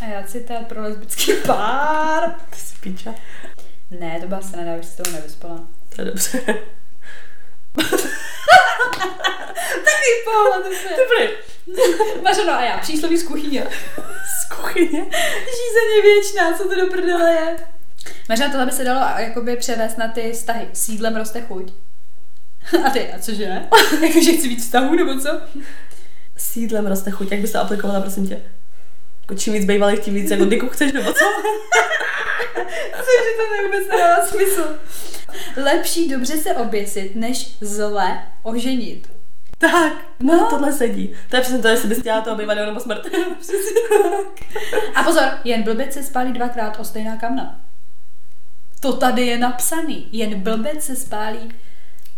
A 0.01 0.05
já 0.05 0.23
citát 0.23 0.67
pro 0.67 0.81
lesbický 0.81 1.33
pár. 1.33 2.35
Ty 2.49 2.55
jsi 2.59 2.75
píča. 2.81 3.15
Ne, 3.99 4.19
to 4.21 4.27
byla 4.27 4.41
se 4.41 4.57
nedá, 4.57 4.75
už 4.75 4.85
si 4.85 4.97
toho 5.03 5.15
nevyspala. 5.15 5.59
To 5.95 6.01
je 6.01 6.05
dobře. 6.05 6.39
Takový 9.85 10.13
pohled, 10.25 10.63
dobře. 10.63 10.89
Dobrý. 10.89 11.46
Mařeno 12.23 12.53
a 12.53 12.63
já, 12.63 12.77
přísloví 12.77 13.17
z 13.17 13.23
kuchyně. 13.23 13.67
Z 14.41 14.55
kuchyně. 14.55 15.05
Žízeně 15.39 16.01
věčná, 16.03 16.57
co 16.57 16.69
to 16.69 16.75
do 16.75 16.87
prdele 16.87 17.31
je? 17.31 17.55
Mařeno, 18.29 18.49
tohle 18.49 18.65
by 18.65 18.71
se 18.71 18.83
dalo 18.83 19.19
jakoby 19.19 19.55
převést 19.55 19.97
na 19.97 20.07
ty 20.07 20.31
vztahy. 20.31 20.67
Sídlem 20.73 21.15
roste 21.15 21.41
chuť. 21.41 21.73
A 22.85 22.89
ty, 22.89 23.11
a 23.11 23.19
cože? 23.19 23.43
Jakože 24.01 24.31
chci 24.31 24.47
víc 24.47 24.63
vztahů, 24.65 24.95
nebo 24.95 25.19
co? 25.19 25.41
Sídlem 26.37 26.87
roste 26.87 27.11
chuť, 27.11 27.31
jak 27.31 27.41
bys 27.41 27.51
to 27.51 27.59
aplikovala, 27.59 28.01
prosím 28.01 28.27
tě? 28.27 28.41
Jako 29.21 29.35
čím 29.35 29.53
víc 29.53 29.65
bývalých, 29.65 29.99
tím 29.99 30.13
víc 30.13 30.31
jako 30.31 30.45
diku 30.45 30.69
chceš, 30.69 30.91
nebo 30.91 31.13
co? 31.13 31.25
Cože 32.91 33.31
to 33.37 33.63
vůbec 33.65 33.87
nedává 33.91 34.25
smysl. 34.25 34.77
Lepší 35.63 36.09
dobře 36.09 36.37
se 36.37 36.53
oběsit, 36.53 37.15
než 37.15 37.57
zle 37.61 38.23
oženit. 38.43 39.16
Tak, 39.57 39.93
no, 40.19 40.37
no, 40.37 40.47
tohle 40.49 40.73
sedí. 40.73 41.13
To 41.29 41.35
je 41.35 41.41
přesně 41.41 41.59
to, 41.59 41.67
jestli 41.67 41.89
bys 41.89 41.99
chtěla 41.99 42.21
toho 42.21 42.35
bývalého 42.35 42.65
nebo 42.65 42.79
smrt. 42.79 43.05
A 44.95 45.03
pozor, 45.03 45.23
jen 45.43 45.63
blbec 45.63 45.93
se 45.93 46.03
spálí 46.03 46.33
dvakrát 46.33 46.79
o 46.79 46.83
stejná 46.83 47.17
kamna. 47.17 47.59
To 48.79 48.93
tady 48.93 49.25
je 49.25 49.37
napsaný. 49.37 50.07
Jen 50.11 50.39
blbec 50.39 50.83
se 50.83 50.95
spálí 50.95 51.51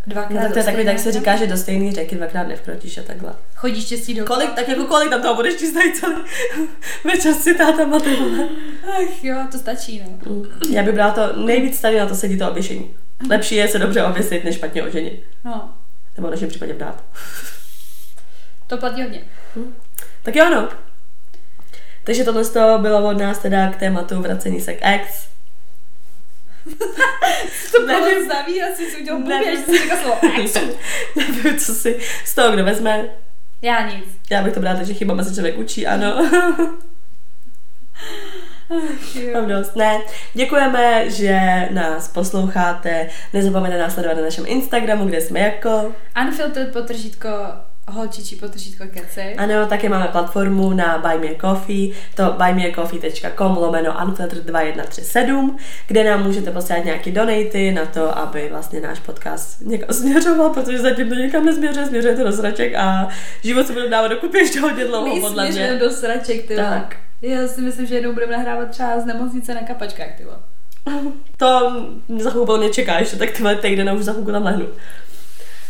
dvakrát 0.08 0.36
No, 0.36 0.42
tak 0.42 0.54
to 0.54 0.60
je 0.60 0.66
takový, 0.66 0.86
tak 0.86 1.00
se 1.00 1.12
říká, 1.12 1.36
že 1.36 1.48
do 1.48 1.58
stejné 1.58 1.92
řeky 1.92 2.16
dvakrát 2.16 2.48
nevkročíš 2.48 2.98
a 2.98 3.02
takhle. 3.04 3.34
Chodí 3.56 3.82
štěstí 3.82 4.14
do 4.14 4.26
Kolik, 4.26 4.54
tak 4.54 4.68
jako 4.68 4.86
kolik 4.86 5.10
tam 5.10 5.22
toho 5.22 5.36
budeš 5.36 5.56
číst 5.56 5.74
tady 5.74 5.94
celý 5.94 6.16
večer 7.04 7.34
s 7.34 7.44
citátama, 7.44 8.00
ty 8.00 8.16
vole. 8.16 8.50
Ach 8.84 9.24
jo, 9.24 9.38
to 9.52 9.58
stačí, 9.58 10.04
no. 10.06 10.34
Mm. 10.34 10.46
Já 10.70 10.84
bych 10.84 10.94
brala 10.94 11.12
to, 11.12 11.46
nejvíc 11.46 11.82
tady 11.82 12.00
na 12.00 12.06
to 12.06 12.16
sedí 12.16 12.38
to 12.38 12.50
oběšení. 12.50 12.96
Lepší 13.30 13.56
je 13.56 13.68
se 13.68 13.80
dobře 13.80 14.04
oběsit, 14.04 14.44
než 14.44 14.56
špatně 14.56 14.84
oženit. 14.84 15.24
no. 15.46 15.79
Nebo 16.20 16.28
v 16.28 16.32
našem 16.32 16.50
případě 16.50 16.74
brát. 16.74 17.04
To 18.68 18.78
platí 18.78 19.02
hodně. 19.02 19.22
Tak 20.24 20.36
jo, 20.36 20.50
no. 20.50 20.70
Takže 22.04 22.24
tohle 22.24 22.44
z 22.44 22.50
toho 22.50 22.80
bylo 22.80 23.10
od 23.10 23.18
nás 23.18 23.40
teda 23.40 23.72
k 23.72 23.76
tématu 23.76 24.22
vracení 24.22 24.62
se 24.62 24.74
k 24.74 24.80
ex. 24.82 25.28
To 27.72 27.86
bylo 27.86 28.24
známý, 28.26 28.62
asi 28.62 28.92
si 28.92 29.02
udělal 29.02 29.22
blbě, 29.22 29.58
že 29.58 29.64
jsi 29.64 29.80
říkal 29.84 29.98
slovo 29.98 30.16
ex. 30.40 30.54
Nevím, 31.16 31.60
co 31.60 31.74
si 31.74 32.00
z 32.26 32.36
toho 32.36 32.52
kdo 32.52 32.64
vezme. 32.64 33.10
Já 33.62 33.90
nic. 33.90 34.06
Já 34.30 34.44
bych 34.44 34.54
to 34.54 34.60
brala, 34.60 34.78
takže 34.78 34.94
chybama 34.94 35.24
se 35.24 35.34
člověk 35.34 35.58
učí, 35.58 35.88
ano. 35.88 36.32
Mám 39.34 39.48
dost. 39.48 39.76
Ne, 39.76 40.02
děkujeme, 40.34 41.10
že 41.10 41.40
nás 41.72 42.08
posloucháte. 42.08 43.10
Nezapomeňte 43.34 43.78
nás 43.78 43.94
sledovat 43.94 44.16
na 44.18 44.22
našem 44.22 44.44
Instagramu, 44.48 45.06
kde 45.06 45.22
jsme 45.22 45.40
jako. 45.40 45.94
Unfiltered 46.26 46.74
potržítko 46.74 47.30
holčičí 47.92 48.36
potržítko 48.36 48.84
keci. 48.94 49.36
Ano, 49.38 49.68
také 49.68 49.90
máme 49.90 50.08
platformu 50.08 50.74
na 50.74 50.98
Buy 50.98 51.30
Me 51.30 51.36
Coffee, 51.42 51.90
to 52.16 52.36
buymeacoffee.com 52.38 53.58
lomeno 53.58 53.98
unfiltered 54.06 54.46
2137, 54.46 55.58
kde 55.88 56.04
nám 56.04 56.24
můžete 56.24 56.52
posílat 56.52 56.86
nějaký 56.86 57.12
donaty 57.12 57.72
na 57.72 57.86
to, 57.86 58.18
aby 58.18 58.48
vlastně 58.52 58.82
náš 58.82 59.00
podcast 59.00 59.62
někam 59.62 59.94
směřoval, 59.94 60.50
protože 60.50 60.78
zatím 60.80 61.10
to 61.10 61.16
někam 61.16 61.46
nesměřuje, 61.46 61.86
směřuje 61.86 62.16
to 62.16 62.24
do 62.24 62.32
sraček 62.32 62.76
a 62.76 63.08
život 63.44 63.68
se 63.68 63.74
bude 63.74 63.90
dávat 63.90 64.08
dokupy 64.08 64.38
ještě 64.38 64.60
hodně 64.60 64.86
dlouho, 64.86 65.16
My 65.16 65.22
podle 65.22 65.52
mě. 65.52 65.78
do 65.80 65.90
sraček, 65.90 66.48
ty 66.48 66.56
vole. 66.56 66.68
Tak. 66.70 67.09
Já 67.22 67.48
si 67.48 67.62
myslím, 67.62 67.86
že 67.86 67.96
jednou 67.96 68.14
budeme 68.14 68.38
nahrávat 68.38 68.70
třeba 68.70 69.00
z 69.00 69.06
nemocnice 69.06 69.54
na 69.54 69.62
kapačkách, 69.62 70.08
ty. 70.18 70.26
To 71.38 71.72
za 72.18 72.30
chvilku 72.30 72.58
mě 72.58 72.70
čeká 72.70 73.00
ještě, 73.00 73.18
tak 73.18 73.32
tyhle 73.32 73.56
týden 73.56 73.90
a 73.90 73.94
už 73.94 74.04
za 74.04 74.12
chvilku 74.12 74.32
tam 74.32 74.44
lehnu. 74.44 74.68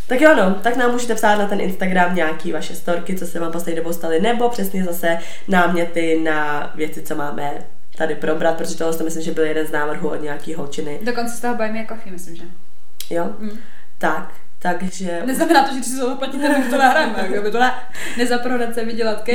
Tak 0.08 0.22
jo, 0.22 0.36
no, 0.36 0.56
tak 0.56 0.76
nám 0.76 0.92
můžete 0.92 1.16
psát 1.16 1.36
na 1.36 1.48
ten 1.48 1.62
Instagram 1.62 2.16
nějaký 2.16 2.52
vaše 2.52 2.76
storky, 2.76 3.16
co 3.16 3.28
se 3.28 3.40
vám 3.40 3.52
poslední 3.52 3.76
dobou 3.76 3.94
staly, 3.94 4.22
nebo 4.22 4.50
přesně 4.50 4.84
zase 4.84 5.18
náměty 5.48 6.20
na 6.24 6.72
věci, 6.76 7.02
co 7.02 7.16
máme 7.16 7.52
tady 7.98 8.16
probrat, 8.16 8.58
protože 8.58 8.78
tohle 8.78 8.98
to 8.98 9.04
myslím, 9.04 9.24
že 9.24 9.32
byl 9.32 9.44
jeden 9.44 9.68
z 9.68 9.72
návrhů 9.72 10.10
od 10.10 10.22
nějaký 10.22 10.54
holčiny. 10.54 11.00
Dokonce 11.02 11.38
z 11.38 11.42
toho 11.42 11.56
buy 11.56 11.72
me 11.72 11.86
a 11.86 11.88
coffee, 11.88 12.12
myslím, 12.12 12.36
že. 12.36 12.44
Jo? 13.10 13.30
Mm. 13.40 13.60
Tak, 13.98 14.34
takže... 14.62 15.22
Neznamená 15.26 15.64
to, 15.64 15.70
že 15.70 15.76
když 15.76 15.88
si 15.88 16.00
to 16.00 16.10
zaplatíte, 16.10 16.48
tak 16.48 16.70
to 16.70 16.78
nahráme, 16.78 17.16
jako 17.30 17.44
by 17.44 17.52
to 17.52 17.60
ne. 17.60 17.74
Nezaprodat 18.18 18.74
se 18.74 18.86
vydělat 18.86 19.22
ke. 19.22 19.34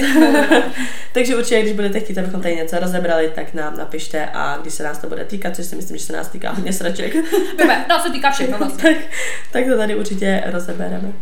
takže 1.12 1.36
určitě, 1.36 1.62
když 1.62 1.72
budete 1.72 2.00
chtít, 2.00 2.18
abychom 2.18 2.42
tady 2.42 2.56
něco 2.56 2.78
rozebrali, 2.78 3.32
tak 3.34 3.54
nám 3.54 3.76
napište 3.76 4.28
a 4.32 4.58
když 4.62 4.74
se 4.74 4.82
nás 4.82 4.98
to 4.98 5.08
bude 5.08 5.24
týkat, 5.24 5.56
což 5.56 5.66
si 5.66 5.76
myslím, 5.76 5.96
že 5.96 6.04
se 6.04 6.12
nás 6.12 6.28
týká 6.28 6.50
hodně 6.50 6.72
sraček, 6.72 7.14
Víme, 7.60 7.86
no 7.88 8.02
se 8.02 8.10
týká 8.10 8.30
všechno 8.30 8.58
vlastně. 8.58 8.94
tak, 8.94 9.02
tak 9.52 9.64
to 9.66 9.76
tady 9.76 9.94
určitě 9.94 10.42
rozebereme. 10.46 11.12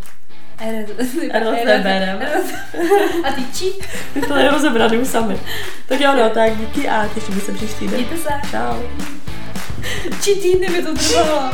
Rozebereme. 1.45 2.31
A 3.25 3.33
ty 3.33 3.43
čí? 3.55 3.73
My 4.15 4.21
to 4.21 4.35
nerozebrali 4.35 4.99
už 4.99 5.09
sami. 5.09 5.41
Tak 5.89 6.01
jo, 6.01 6.13
no, 6.17 6.31
tak 6.31 6.57
díky 6.57 6.89
a 6.89 7.09
těšíme 7.15 7.41
se 7.41 7.53
příští 7.53 7.87
den. 7.87 7.95
Mějte 7.95 8.17
se. 8.17 8.29
Ciao. 8.51 8.83
Čí 10.23 10.35
týdny 10.35 10.69
mi 10.69 10.83
to 10.83 10.95
trvalo. 10.95 11.51